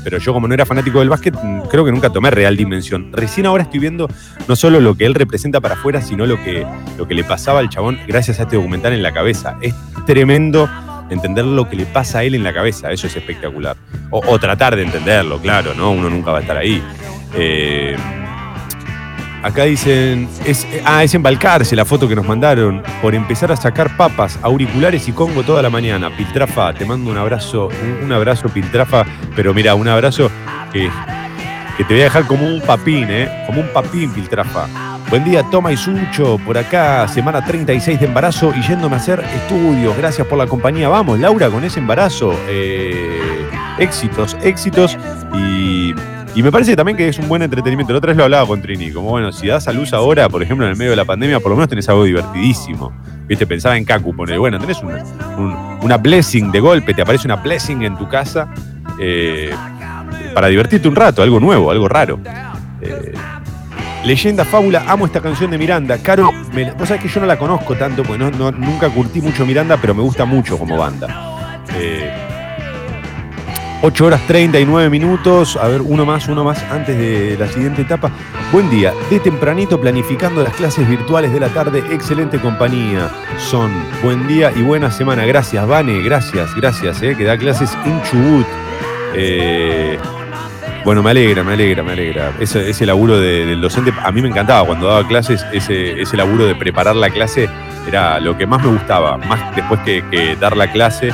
[0.02, 1.34] pero yo, como no era fanático del básquet,
[1.68, 3.12] creo que nunca tomé real dimensión.
[3.12, 4.08] Recién ahora estoy viendo
[4.48, 7.60] no solo lo que él representa para afuera, sino lo que, lo que le pasaba
[7.60, 9.58] al chabón gracias a este documental en la cabeza.
[9.60, 9.74] Es
[10.06, 10.68] tremendo
[11.10, 13.76] entender lo que le pasa a él en la cabeza, eso es espectacular.
[14.10, 15.90] O, o tratar de entenderlo, claro, ¿no?
[15.90, 16.82] Uno nunca va a estar ahí.
[17.34, 17.96] Eh,
[19.42, 20.28] acá dicen,
[20.84, 25.12] ah, es embalcarse la foto que nos mandaron, por empezar a sacar papas, auriculares y
[25.12, 26.14] Congo toda la mañana.
[26.16, 30.30] Piltrafa, te mando un abrazo, un, un abrazo, Piltrafa, pero mira, un abrazo
[30.72, 30.90] que,
[31.76, 33.44] que te voy a dejar como un papín, ¿eh?
[33.46, 34.66] Como un papín, Piltrafa.
[35.12, 39.20] Buen día, Toma y Sucho, por acá, semana 36 de embarazo y yéndome a hacer
[39.20, 39.94] estudios.
[39.98, 40.88] Gracias por la compañía.
[40.88, 42.34] Vamos, Laura, con ese embarazo.
[42.48, 43.20] Eh,
[43.78, 44.96] éxitos, éxitos.
[45.34, 45.94] Y,
[46.34, 47.92] y me parece también que es un buen entretenimiento.
[47.92, 50.42] La otra vez lo hablaba con Trini, como bueno, si das a luz ahora, por
[50.42, 52.92] ejemplo, en el medio de la pandemia, por lo menos tenés algo divertidísimo.
[53.28, 55.02] Viste, pensaba en Kaku, poner, bueno, tenés una,
[55.38, 58.48] un- una blessing de golpe, te aparece una blessing en tu casa
[58.98, 59.54] eh,
[60.34, 62.18] para divertirte un rato, algo nuevo, algo raro.
[62.80, 63.12] Eh,
[64.04, 65.96] Leyenda, fábula, amo esta canción de Miranda.
[65.98, 69.46] Caro, me- vos sabés que yo no la conozco tanto, porque no- nunca curtí mucho
[69.46, 71.60] Miranda, pero me gusta mucho como banda.
[71.76, 72.10] Eh,
[73.84, 75.56] 8 horas 39 minutos.
[75.56, 78.10] A ver, uno más, uno más antes de la siguiente etapa.
[78.52, 78.92] Buen día.
[79.10, 81.82] De tempranito planificando las clases virtuales de la tarde.
[81.90, 83.10] Excelente compañía.
[83.38, 83.72] Son
[84.02, 85.24] buen día y buena semana.
[85.26, 86.00] Gracias, Vane.
[86.02, 87.02] Gracias, gracias.
[87.02, 88.46] eh, que da clases en Chubut.
[89.14, 89.98] Eh,
[90.84, 92.32] bueno, me alegra, me alegra, me alegra.
[92.38, 96.16] Ese, ese laburo de- del docente, a mí me encantaba cuando daba clases, ese, ese
[96.16, 97.48] laburo de preparar la clase
[97.86, 101.10] era lo que más me gustaba, más después que, dar la clase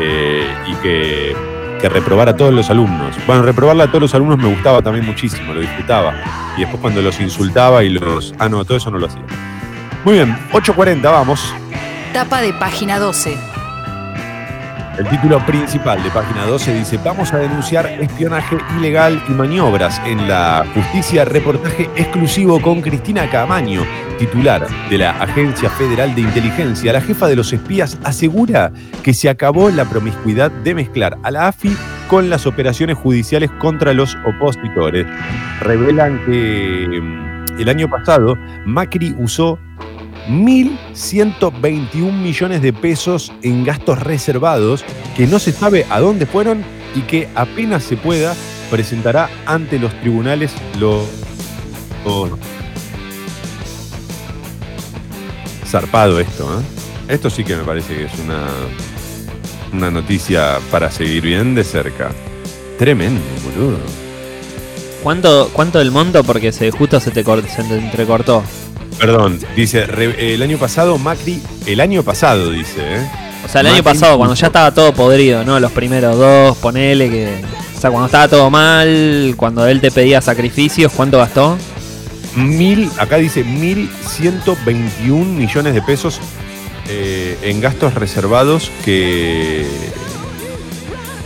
[0.00, 1.36] eh, y que,
[1.82, 3.16] que reprobar a todos los alumnos.
[3.26, 6.14] Bueno, reprobarla a todos los alumnos me gustaba también muchísimo, lo disfrutaba.
[6.56, 8.32] Y después cuando los insultaba y los...
[8.38, 9.22] Ah, no, todo eso no lo hacía.
[10.04, 11.52] Muy bien, 8.40, vamos.
[12.12, 13.51] Tapa de página 12.
[14.98, 20.28] El título principal de página 12 dice, vamos a denunciar espionaje ilegal y maniobras en
[20.28, 23.84] la justicia, reportaje exclusivo con Cristina Camaño,
[24.18, 26.92] titular de la Agencia Federal de Inteligencia.
[26.92, 28.70] La jefa de los espías asegura
[29.02, 31.74] que se acabó la promiscuidad de mezclar a la AFI
[32.06, 35.06] con las operaciones judiciales contra los opositores.
[35.60, 38.36] Revelan que mm, el año pasado
[38.66, 39.58] Macri usó
[40.28, 44.84] 1.121 millones de pesos en gastos reservados
[45.16, 48.34] que no se sabe a dónde fueron y que apenas se pueda
[48.70, 51.06] presentará ante los tribunales los-
[55.66, 57.14] Zarpado esto, ¿eh?
[57.14, 58.44] Esto sí que me parece que es una...
[59.72, 62.10] una noticia para seguir bien de cerca.
[62.78, 63.78] Tremendo, boludo.
[65.02, 66.22] ¿Cuánto, ¿Cuánto del monto?
[66.24, 68.42] Porque se, justo se te, se te entrecortó.
[68.98, 73.10] Perdón, dice, re- el año pasado Macri, el año pasado dice, ¿eh?
[73.44, 75.58] O sea, el año pasado, cuando ya estaba todo podrido, ¿no?
[75.58, 77.40] Los primeros dos, ponele que.
[77.76, 81.58] O sea, cuando estaba todo mal, cuando él te pedía sacrificios, ¿cuánto gastó?
[82.36, 86.20] Mil, acá dice 1.121 millones de pesos
[86.88, 89.66] eh, en gastos reservados que,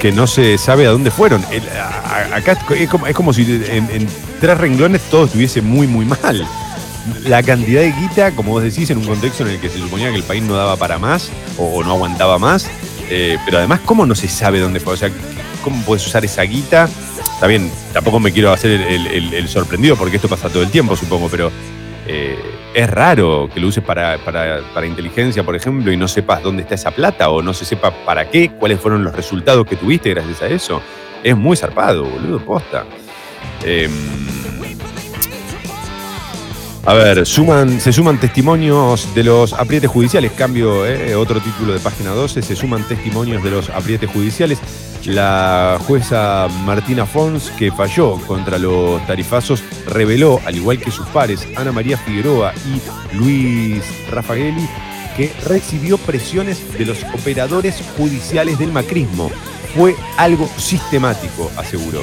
[0.00, 1.44] que no se sabe a dónde fueron.
[1.52, 4.08] El- a- a- acá es como, es como si en, en
[4.40, 6.46] tres renglones todo estuviese muy, muy mal.
[7.24, 10.10] La cantidad de guita, como vos decís, en un contexto en el que se suponía
[10.10, 12.68] que el país no daba para más o, no aguantaba más,
[13.10, 14.94] eh, pero además, ¿cómo no se sabe dónde fue?
[14.94, 15.10] O sea,
[15.62, 16.88] ¿cómo puedes usar esa guita?
[17.34, 21.28] Está bien, tampoco me quiero hacer el, sorprendido porque esto pasa todo el tiempo, supongo,
[21.28, 21.50] pero
[22.06, 22.36] eh,
[22.74, 26.62] es raro que lo uses para, para- para inteligencia, por ejemplo, y no sepas dónde
[26.62, 30.10] está esa plata o no se sepa para qué, cuáles fueron los resultados que tuviste
[30.10, 30.82] gracias a eso.
[31.22, 32.84] Es muy zarpado, boludo, posta.
[33.64, 33.90] Em,
[36.86, 40.30] a ver, se suman testimonios de los aprietes judiciales.
[40.32, 42.42] Cambio, eh, otro título de página 12.
[42.42, 44.60] Se suman testimonios de los aprietes judiciales.
[45.04, 51.46] La jueza Martina Fons, que falló contra los tarifazos, reveló, al igual que sus pares,
[51.56, 54.68] Ana María Figueroa y Luis Rafaeli,
[55.16, 59.30] que recibió presiones de los operadores judiciales del macrismo.
[59.74, 62.02] Fue algo sistemático, aseguró.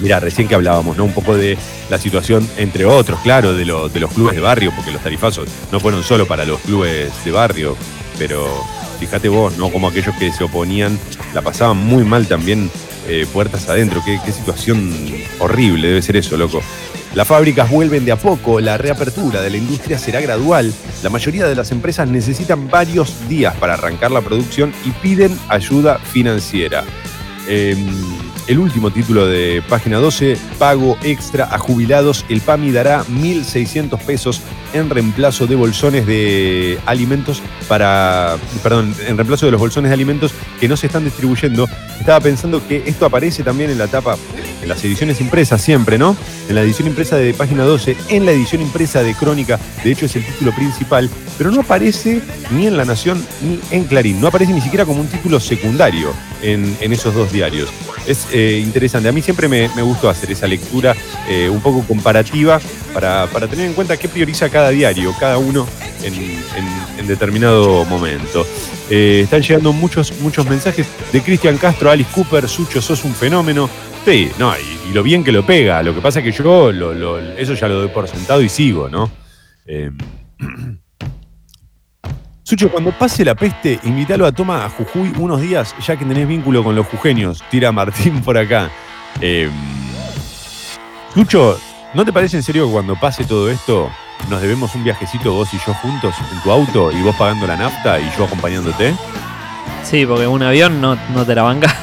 [0.00, 1.04] Mira, recién que hablábamos, ¿no?
[1.04, 1.56] Un poco de
[1.90, 5.48] la situación, entre otros, claro, de, lo- de los clubes de barrio, porque los tarifazos
[5.72, 7.76] no fueron solo para los clubes de barrio,
[8.18, 8.46] pero
[9.00, 9.70] fíjate vos, ¿no?
[9.70, 10.98] Como aquellos que se oponían,
[11.34, 12.70] la pasaban muy mal también
[13.08, 14.02] eh, puertas adentro.
[14.04, 14.92] Qué, situación
[15.40, 16.62] horrible debe ser eso, loco.
[17.14, 20.72] Las fábricas vuelven de a poco, la reapertura de la industria será gradual.
[21.02, 25.98] La mayoría de las empresas necesitan varios días para arrancar la producción y piden ayuda
[25.98, 26.84] financiera.
[27.48, 27.74] Eh,
[28.48, 32.24] el último título de página 12, pago extra a jubilados.
[32.28, 34.40] El PAMI dará 1.600 pesos
[34.72, 40.32] en reemplazo de bolsones de alimentos para, perdón, en reemplazo de los bolsones de alimentos
[40.58, 41.68] que no se están distribuyendo.
[42.00, 44.16] Estaba pensando que esto aparece también en la tapa,
[44.62, 46.16] en las ediciones impresas siempre, ¿no?
[46.48, 50.06] En la edición impresa de página 12, en la edición impresa de Crónica, de hecho
[50.06, 52.20] es el título principal, pero no aparece
[52.50, 56.12] ni en La Nación ni en Clarín, no aparece ni siquiera como un título secundario
[56.42, 57.70] en, esos dos diarios.
[58.06, 60.96] Es eh, interesante, a mí siempre me, gustó hacer esa lectura
[61.28, 62.60] eh, un poco comparativa
[62.92, 65.66] para, tener en cuenta qué prioriza cada diario, cada uno
[66.02, 68.46] en, determinado momento.
[68.90, 73.70] Eh, están llegando muchos, muchos mensajes de Cristian Castro, Alice Cooper, Sucho, sos un fenómeno.
[74.04, 75.82] Sí, no, y, lo bien que lo pega.
[75.82, 76.70] Lo que pasa es que yo
[77.38, 79.10] eso ya lo doy por sentado y sigo, ¿no?
[82.48, 86.26] Sucho, cuando pase la peste, invítalo a Toma a Jujuy unos días, ya que tenés
[86.26, 87.44] vínculo con los jujeños.
[87.50, 88.70] Tira Martín por acá.
[89.20, 89.50] Eh,
[91.12, 91.60] Sucho,
[91.92, 93.90] ¿no te parece en serio que cuando pase todo esto,
[94.30, 97.54] nos debemos un viajecito vos y yo juntos en tu auto y vos pagando la
[97.54, 98.94] nafta y yo acompañándote?
[99.84, 101.76] Sí, porque un avión no, no te la banca.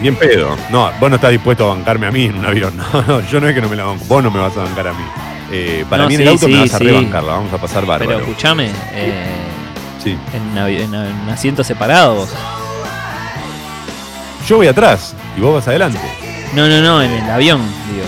[0.00, 0.56] Bien pedo.
[0.70, 2.74] No, vos no estás dispuesto a bancarme a mí en un avión.
[2.94, 4.02] No, no, yo no es que no me la banco.
[4.06, 5.04] Vos no me vas a bancar a mí.
[5.52, 6.86] Eh, para No, mí en sí, el auto sí, me vas a sí.
[7.12, 8.08] vamos a pasar bárbaro.
[8.10, 9.52] Pero escúchame, eh,
[10.04, 10.16] Sí.
[10.34, 12.28] en, en- en asientos separados.
[14.46, 15.98] Yo voy atrás y vos vas adelante.
[16.54, 17.60] No, no, no, en el avión,
[17.92, 18.04] digo.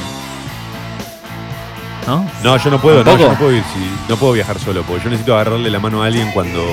[2.06, 2.24] ¿No?
[2.44, 3.64] No, yo no puedo, no, yo no puedo ir,
[4.08, 6.64] no puedo viajar solo, porque yo necesito agarrarle la mano a alguien cuando,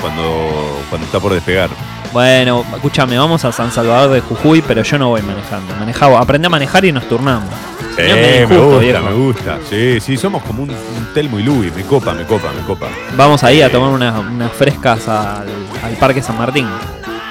[0.00, 1.70] cuando, cuando está por despegar.
[2.14, 5.74] Bueno, escúchame, vamos a San Salvador de Jujuy, pero yo no voy manejando.
[5.74, 7.52] Manejaba, aprende a manejar y nos turnamos.
[7.96, 9.02] Sí, me gusta, viejo.
[9.02, 9.58] me gusta.
[9.68, 11.74] Sí, sí, somos como un, un Telmo y Luis.
[11.74, 12.86] Me copa, me copa, me copa.
[13.16, 15.48] Vamos ahí a tomar unas, unas frescas al,
[15.82, 16.68] al Parque San Martín.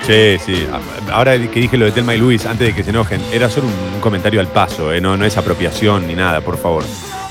[0.05, 0.67] Sí, sí.
[1.13, 3.67] Ahora que dije lo de Telma y Luis, antes de que se enojen, era solo
[3.67, 6.83] un, un comentario al paso, eh, no, no es apropiación ni nada, por favor.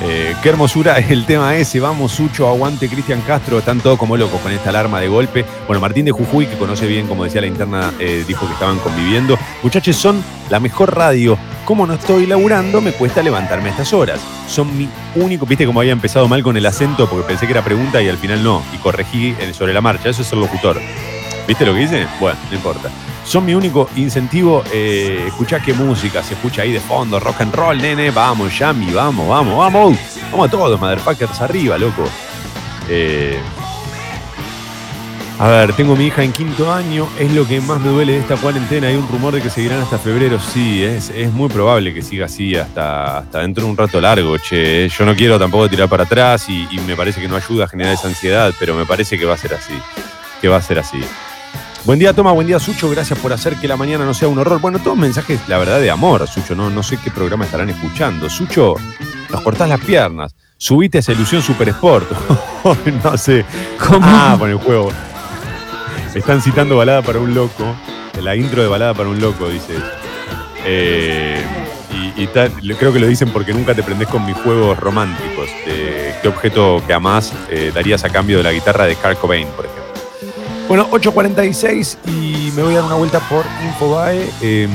[0.04, 1.78] Eh, qué hermosura el tema ese.
[1.80, 3.58] Vamos, Sucho, aguante Cristian Castro.
[3.58, 5.44] Están todos como locos con esta alarma de golpe.
[5.66, 8.78] Bueno, Martín de Jujuy, que conoce bien, como decía la interna, eh, dijo que estaban
[8.78, 9.38] conviviendo.
[9.62, 11.38] Muchachos, son la mejor radio.
[11.64, 14.20] Como no estoy laburando, me cuesta levantarme a estas horas.
[14.48, 15.46] Son mi único.
[15.46, 18.18] Viste cómo había empezado mal con el acento porque pensé que era pregunta y al
[18.18, 18.62] final no.
[18.74, 20.08] Y corregí eh, sobre la marcha.
[20.08, 20.80] Eso es el locutor.
[21.46, 22.06] ¿Viste lo que dice?
[22.20, 22.90] Bueno, no importa.
[23.32, 24.62] Son mi único incentivo.
[24.70, 27.18] Eh, escuchá qué música se escucha ahí de fondo.
[27.18, 28.10] Rock and roll, nene.
[28.10, 29.98] Vamos, Yami, vamos, vamos, vamos.
[30.30, 32.04] Vamos a todos, motherfuckers, arriba, loco.
[32.90, 33.40] Eh,
[35.38, 37.08] a ver, tengo mi hija en quinto año.
[37.18, 38.88] Es lo que más me duele de esta cuarentena.
[38.88, 40.38] Hay un rumor de que seguirán hasta febrero.
[40.38, 44.36] Sí, es, es muy probable que siga así hasta, hasta dentro de un rato largo,
[44.36, 44.90] che.
[44.90, 47.94] Yo no quiero tampoco tirar para atrás y me parece que no ayuda a generar
[47.94, 49.72] esa ansiedad, pero me parece que va a ser así.
[50.42, 51.00] Que va a ser así.
[51.84, 52.88] Buen día, Toma, buen día, Sucho.
[52.90, 54.60] Gracias por hacer que la mañana no sea un horror.
[54.60, 56.54] Bueno, todos mensajes, la verdad, de amor, Sucho.
[56.54, 58.30] No, no sé qué programa estarán escuchando.
[58.30, 58.76] Sucho,
[59.30, 60.34] nos cortás las piernas.
[60.56, 62.08] Subite a esa ilusión Super Sport.
[63.04, 63.44] no sé.
[63.84, 64.00] ¿Cómo?
[64.08, 64.92] Ah, con el juego.
[66.14, 67.74] Están citando Balada para un Loco.
[68.20, 69.74] La intro de Balada para un Loco, dice.
[70.64, 71.44] Eh,
[72.16, 74.78] y, y tal, le- creo que lo dicen porque nunca te prendés con mis juegos
[74.78, 75.48] románticos.
[75.66, 79.64] ¿Qué objeto que amás eh, darías a cambio de la guitarra de Kurt Cobain, por
[79.64, 79.71] ejemplo?
[80.72, 84.26] Bueno, 8.46 y me voy a dar una vuelta por Infobae.
[84.40, 84.66] Eh,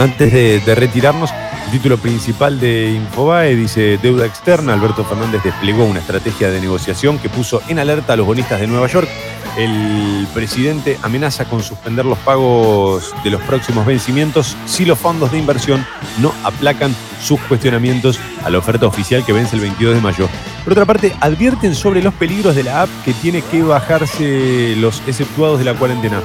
[0.00, 1.30] antes de, de retirarnos,
[1.66, 4.72] el título principal de Infobae dice deuda externa.
[4.72, 8.66] Alberto Fernández desplegó una estrategia de negociación que puso en alerta a los bonistas de
[8.66, 9.08] Nueva York.
[9.56, 15.38] El presidente amenaza con suspender los pagos de los próximos vencimientos si los fondos de
[15.38, 15.86] inversión
[16.18, 16.92] no aplacan
[17.22, 20.28] sus cuestionamientos a la oferta oficial que vence el 22 de mayo.
[20.64, 25.02] Por otra parte, advierten sobre los peligros de la app que tiene que bajarse los
[25.06, 26.22] exceptuados de la cuarentena.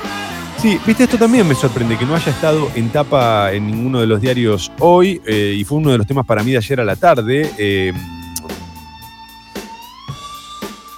[0.62, 4.08] Sí, viste, esto también me sorprende que no haya estado en tapa en ninguno de
[4.08, 6.84] los diarios hoy eh, y fue uno de los temas para mí de ayer a
[6.84, 7.52] la tarde.
[7.58, 7.94] eh,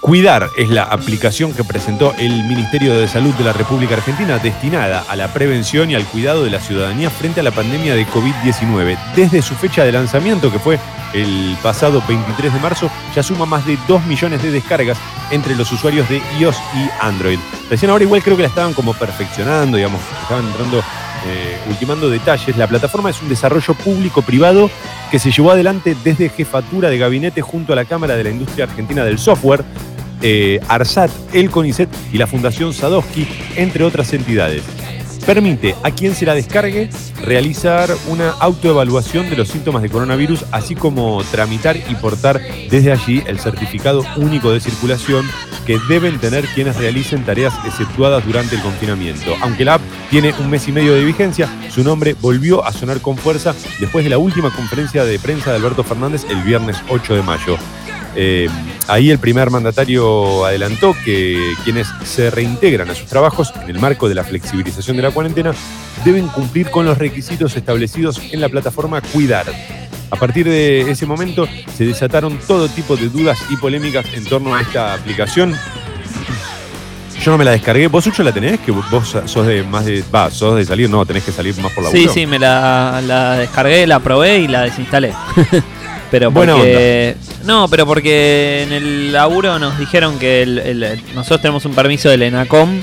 [0.02, 5.04] Cuidar es la aplicación que presentó el Ministerio de Salud de la República Argentina destinada
[5.08, 8.98] a la prevención y al cuidado de la ciudadanía frente a la pandemia de COVID-19.
[9.14, 10.80] Desde su fecha de lanzamiento, que fue
[11.14, 14.98] el pasado 23 de marzo, ya suma más de 2 millones de descargas
[15.30, 17.38] entre los usuarios de iOS y Android.
[17.70, 22.56] Recién ahora igual creo que la estaban como perfeccionando, digamos, estaban entrando, eh, ultimando detalles.
[22.56, 24.68] La plataforma es un desarrollo público-privado
[25.12, 28.64] que se llevó adelante desde jefatura de gabinete junto a la Cámara de la Industria
[28.64, 29.62] Argentina del Software,
[30.22, 33.26] eh, ARSAT, el CONICET y la Fundación Sadowski,
[33.56, 34.62] entre otras entidades.
[35.26, 36.90] Permite a quien se la descargue
[37.24, 43.22] realizar una autoevaluación de los síntomas de coronavirus, así como tramitar y portar desde allí
[43.26, 45.24] el certificado único de circulación
[45.64, 49.36] que deben tener quienes realicen tareas exceptuadas durante el confinamiento.
[49.42, 53.00] Aunque la app tiene un mes y medio de vigencia, su nombre volvió a sonar
[53.00, 57.14] con fuerza después de la última conferencia de prensa de Alberto Fernández el viernes 8
[57.14, 57.56] de mayo.
[58.14, 58.48] Eh,
[58.88, 64.08] ahí el primer mandatario adelantó que quienes se reintegran a sus trabajos en el marco
[64.08, 65.52] de la flexibilización de la cuarentena
[66.04, 69.46] deben cumplir con los requisitos establecidos en la plataforma Cuidar.
[70.10, 74.54] A partir de ese momento se desataron todo tipo de dudas y polémicas en torno
[74.54, 75.56] a esta aplicación.
[77.22, 77.86] Yo no me la descargué.
[77.86, 78.58] ¿Vos, Sucho, la tenés?
[78.60, 78.84] Que vos
[79.24, 80.04] sos de más de.
[80.14, 83.00] Va, sos de salir, no, tenés que salir más por la Sí, sí, me la,
[83.06, 85.14] la descargué, la probé y la desinstalé.
[86.10, 87.16] pero Buena porque.
[87.44, 92.08] No, pero porque en el laburo nos dijeron que el- el- nosotros tenemos un permiso
[92.08, 92.80] del ENACOM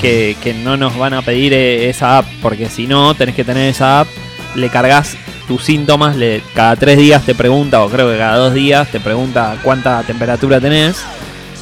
[0.00, 3.42] que, que no nos van a pedir eh, esa app, porque si no, tenés que
[3.44, 4.08] tener esa app,
[4.54, 5.16] le cargas
[5.48, 9.00] tus síntomas, le, cada tres días te pregunta, o creo que cada dos días te
[9.00, 11.02] pregunta cuánta temperatura tenés,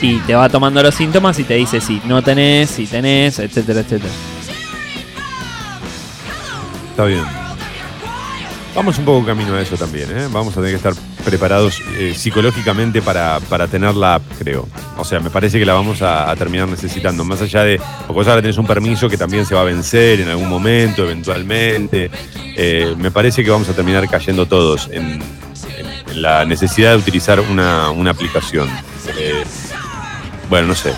[0.03, 3.81] y te va tomando los síntomas y te dice si no tenés, si tenés, etcétera,
[3.81, 4.13] etcétera.
[6.91, 7.25] Está bien.
[8.77, 10.29] Vamos un poco camino a eso también, ¿eh?
[10.31, 10.93] Vamos a tener que estar
[11.25, 14.69] preparados eh, psicológicamente para, para tener la app, creo.
[14.99, 17.25] O sea, me parece que la vamos a, terminar necesitando.
[17.25, 17.81] Más allá de.
[18.07, 22.11] Porque ahora tenés un permiso que también se va a vencer en algún momento, eventualmente.
[22.55, 25.21] Eh, me parece que vamos a terminar cayendo todos en
[26.15, 28.69] la necesidad de utilizar una, una aplicación.
[29.19, 29.43] Eh,
[30.49, 30.93] bueno, no sé.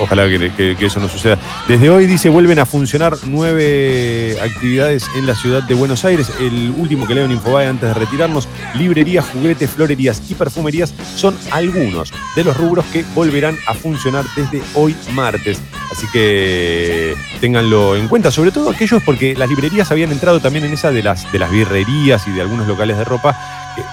[0.00, 1.38] Ojalá que, eso no suceda.
[1.66, 6.30] Desde hoy dice vuelven a funcionar nueve actividades en la ciudad de Buenos Aires.
[6.40, 8.48] El último que leo en Infobae antes de retirarnos.
[8.74, 14.62] Librerías, juguetes, florerías y perfumerías son algunos de los rubros que volverán a funcionar desde
[14.74, 15.60] hoy martes.
[15.90, 20.72] Así que ténganlo en cuenta, sobre todo aquellos porque las librerías habían entrado también en
[20.72, 23.36] esa de las, de las birrerías y de algunos locales de ropa,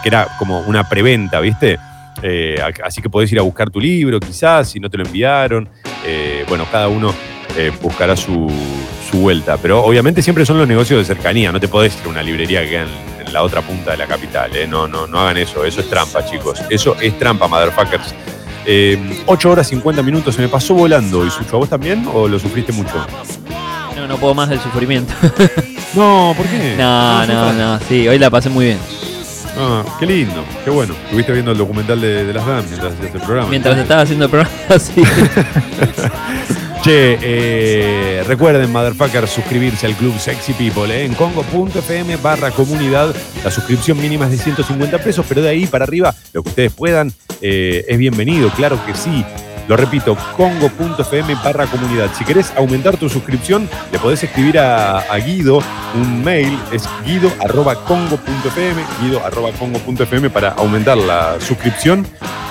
[0.04, 1.80] que era como una preventa, ¿viste?
[2.28, 5.70] Eh, así que podés ir a buscar tu libro, quizás, si no te lo enviaron.
[6.04, 7.14] Eh, bueno, cada uno
[7.56, 8.52] eh, buscará su,
[9.12, 9.58] su vuelta.
[9.58, 11.52] Pero obviamente siempre son los negocios de cercanía.
[11.52, 13.98] No te podés ir a una librería que queda en, en la otra punta de
[13.98, 14.56] la capital.
[14.56, 14.66] ¿eh?
[14.66, 15.64] No, no, no hagan eso.
[15.64, 16.62] Eso es trampa, chicos.
[16.70, 18.16] Eso es trampa, motherfuckers.
[18.66, 20.34] Eh, 8 horas 50 minutos.
[20.34, 21.24] Se me pasó volando.
[21.24, 22.08] ¿Y Sucho, a vos también?
[22.12, 23.06] ¿O lo sufriste mucho?
[23.96, 25.14] No, no puedo más del sufrimiento.
[25.96, 26.76] No, ¿por qué?
[26.78, 28.78] No, no, no, sí, hoy la pasé muy bien.
[29.58, 30.94] Ah, qué lindo, qué bueno.
[31.06, 33.50] Estuviste viendo el documental de, de las DAM mientras hacías el programa.
[33.50, 35.04] Mientras estaba haciendo el programa, sí.
[36.86, 43.16] Che, eh, recuerden, motherfuckers, suscribirse al Club Sexy People eh, en congo.fm barra comunidad.
[43.44, 46.74] La suscripción mínima es de 150 pesos, pero de ahí para arriba, lo que ustedes
[46.74, 47.12] puedan,
[47.42, 49.26] eh, es bienvenido, claro que sí.
[49.68, 52.10] Lo repito, congo.fm barra comunidad.
[52.18, 55.60] Si querés aumentar tu suscripción, le podés escribir a, Guido
[55.96, 57.76] un mail, es guido arroba
[60.34, 62.06] para aumentar la suscripción.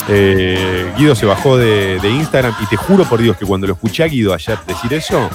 [0.08, 3.74] Eh, Guido se bajó de, de Instagram y te juro por Dios que cuando lo
[3.74, 5.30] escuché a Guido ayer decir eso,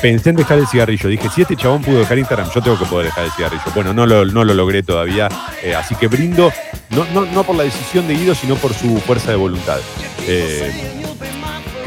[0.00, 1.08] pensé en dejar el cigarrillo.
[1.08, 3.62] Dije, si este chabón pudo dejar Instagram, yo tengo que poder dejar el cigarrillo.
[3.74, 5.28] Bueno, no lo, no lo logré todavía,
[5.62, 6.52] eh, así que brindo,
[6.90, 9.78] no, no, no por la decisión de Guido, sino por su fuerza de voluntad.
[10.26, 10.72] Eh,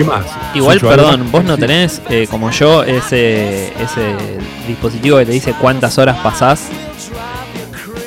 [0.03, 0.25] ¿Qué más?
[0.55, 4.15] Igual, Sucho, ¿algo perdón, vos no tenés, eh, como yo, ese, ese
[4.67, 6.67] dispositivo que te dice cuántas horas pasás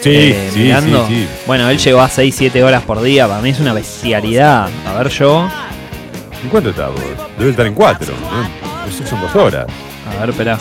[0.03, 1.07] Sí, eh, sí, mirando.
[1.07, 1.27] sí.
[1.47, 3.27] Bueno, él llegó a 6-7 horas por día.
[3.27, 4.69] Para mí es una bestialidad.
[4.87, 5.49] A ver, yo.
[6.43, 7.01] ¿En cuánto está vos?
[7.39, 8.87] Debe estar en cuatro, ¿no?
[8.87, 9.65] Eso son dos horas.
[10.15, 10.59] A ver, espera.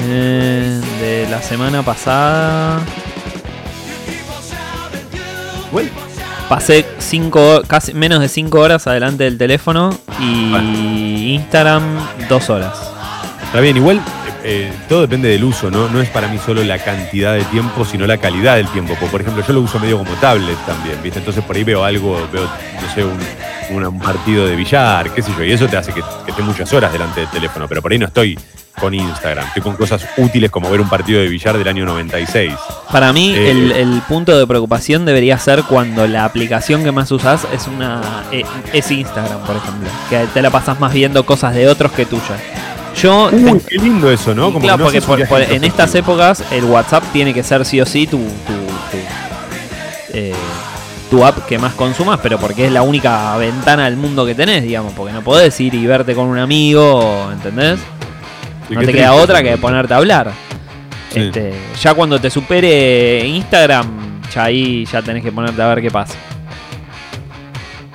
[0.00, 2.80] Eh, de la semana pasada.
[5.68, 5.90] Igual,
[6.50, 11.84] Pasé cinco, casi menos de 5 horas adelante del teléfono y Instagram
[12.28, 12.76] 2 horas.
[13.44, 14.02] Está bien, igual eh,
[14.42, 15.88] eh, todo depende del uso, ¿no?
[15.88, 18.96] No es para mí solo la cantidad de tiempo, sino la calidad del tiempo.
[18.96, 21.20] Por por ejemplo, yo lo uso medio como tablet también, ¿viste?
[21.20, 25.30] Entonces por ahí veo algo, veo, no sé, un, un partido de billar, qué sé
[25.38, 27.92] yo, y eso te hace que, que esté muchas horas delante del teléfono, pero por
[27.92, 28.36] ahí no estoy
[28.80, 32.52] con Instagram, estoy con cosas útiles como ver un partido de billar del año 96.
[32.90, 37.10] Para mí, Eh, el, el punto de preocupación debería ser cuando la aplicación que más
[37.12, 38.00] usás es una
[38.32, 39.88] eh, es Instagram, por ejemplo.
[40.08, 42.40] Que te la pasás más viendo cosas de otros que tuyas.
[43.00, 43.30] Yo.
[43.32, 44.46] Uy, qué lindo eso, ¿no?
[44.52, 47.64] Como claro, que no porque por- por- en estas épocas el WhatsApp tiene que ser
[47.64, 48.24] sí o sí tu, tu,
[48.90, 48.98] tu,
[50.12, 50.34] eh,
[51.10, 54.62] tu app que más consumas, pero porque es la única ventana del mundo que tenés,
[54.62, 57.78] digamos, porque no podés ir y verte con un amigo, ¿entendés?
[58.70, 60.32] No te queda otra que ponerte a hablar.
[61.12, 61.20] Sí.
[61.20, 65.90] Este, ya cuando te supere Instagram, ya ahí ya tenés que ponerte a ver qué
[65.90, 66.14] pasa.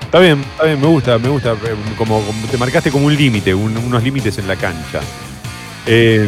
[0.01, 1.51] Está bien, está bien, me gusta, me gusta.
[1.53, 4.99] eh, Como, como te marcaste como un límite, un- unos límites en la cancha.
[5.87, 6.27] Eh,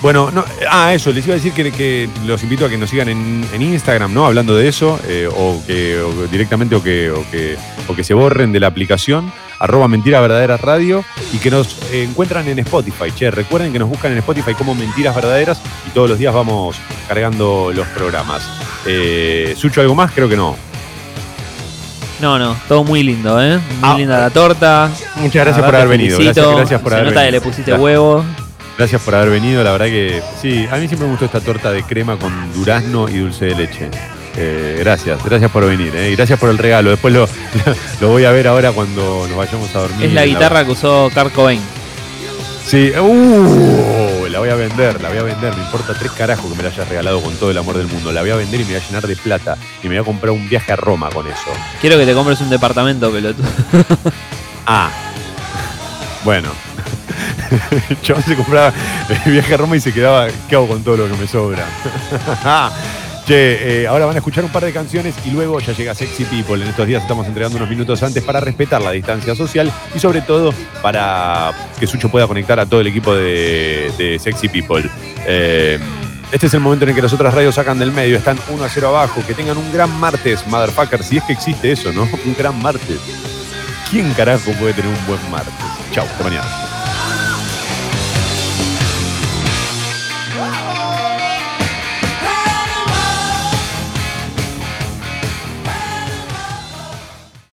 [0.00, 2.88] bueno, no, ah, eso, les iba a decir que, que los invito a que nos
[2.90, 4.26] sigan en, en Instagram, ¿no?
[4.26, 7.56] Hablando de eso, eh, o que o directamente o que, o, que,
[7.88, 12.04] o que se borren de la aplicación, arroba mentira verdadera radio, y que nos eh,
[12.08, 13.10] encuentran en Spotify.
[13.14, 16.76] Che, recuerden que nos buscan en Spotify como mentiras verdaderas y todos los días vamos
[17.08, 18.42] cargando los programas.
[18.86, 20.12] Eh, ¿Sucho algo más?
[20.12, 20.54] Creo que no.
[22.20, 23.58] No, no, todo muy lindo, ¿eh?
[23.58, 24.90] Muy Ah, linda la torta.
[25.16, 26.18] Muchas gracias por haber venido.
[26.18, 27.84] Gracias, gracias por Se haber nota que le pusiste Gracias.
[27.84, 28.24] huevo.
[28.78, 31.72] Gracias por haber venido, la verdad que sí, a mí siempre me gustó esta torta
[31.72, 33.90] de crema con durazno y dulce de leche.
[34.36, 36.90] Eh, gracias, gracias por venir, eh, y gracias por el regalo.
[36.90, 37.28] Después lo,
[38.00, 40.06] lo voy a ver ahora cuando nos vayamos a dormir.
[40.06, 41.60] Es la guitarra que usó Kurt Cobain.
[42.64, 45.56] Sí, uh, la voy a vender, la voy a vender.
[45.56, 48.12] Me importa tres carajos que me la hayas regalado con todo el amor del mundo.
[48.12, 49.56] La voy a vender y me voy a llenar de plata.
[49.82, 51.50] Y me voy a comprar un viaje a Roma con eso.
[51.80, 53.48] Quiero que te compres un departamento, pelotudo.
[54.66, 54.90] Ah,
[56.24, 56.67] bueno.
[58.02, 58.72] Yo se compraba
[59.24, 61.64] el viaje a Roma y se quedaba, ¿qué hago con todo lo que me sobra?
[63.28, 66.24] Che, eh, ahora van a escuchar un par de canciones y luego ya llega Sexy
[66.24, 66.62] People.
[66.62, 70.22] En estos días estamos entregando unos minutos antes para respetar la distancia social y sobre
[70.22, 74.88] todo para que Sucho pueda conectar a todo el equipo de, de Sexy People.
[75.26, 75.78] Eh,
[76.32, 78.64] este es el momento en el que las otras radios sacan del medio, están 1
[78.64, 79.22] a 0 abajo.
[79.26, 82.02] Que tengan un gran martes, motherfucker, si es que existe eso, ¿no?
[82.24, 82.98] Un gran martes.
[83.90, 85.54] ¿Quién carajo puede tener un buen martes?
[85.92, 86.67] Chau, hasta mañana.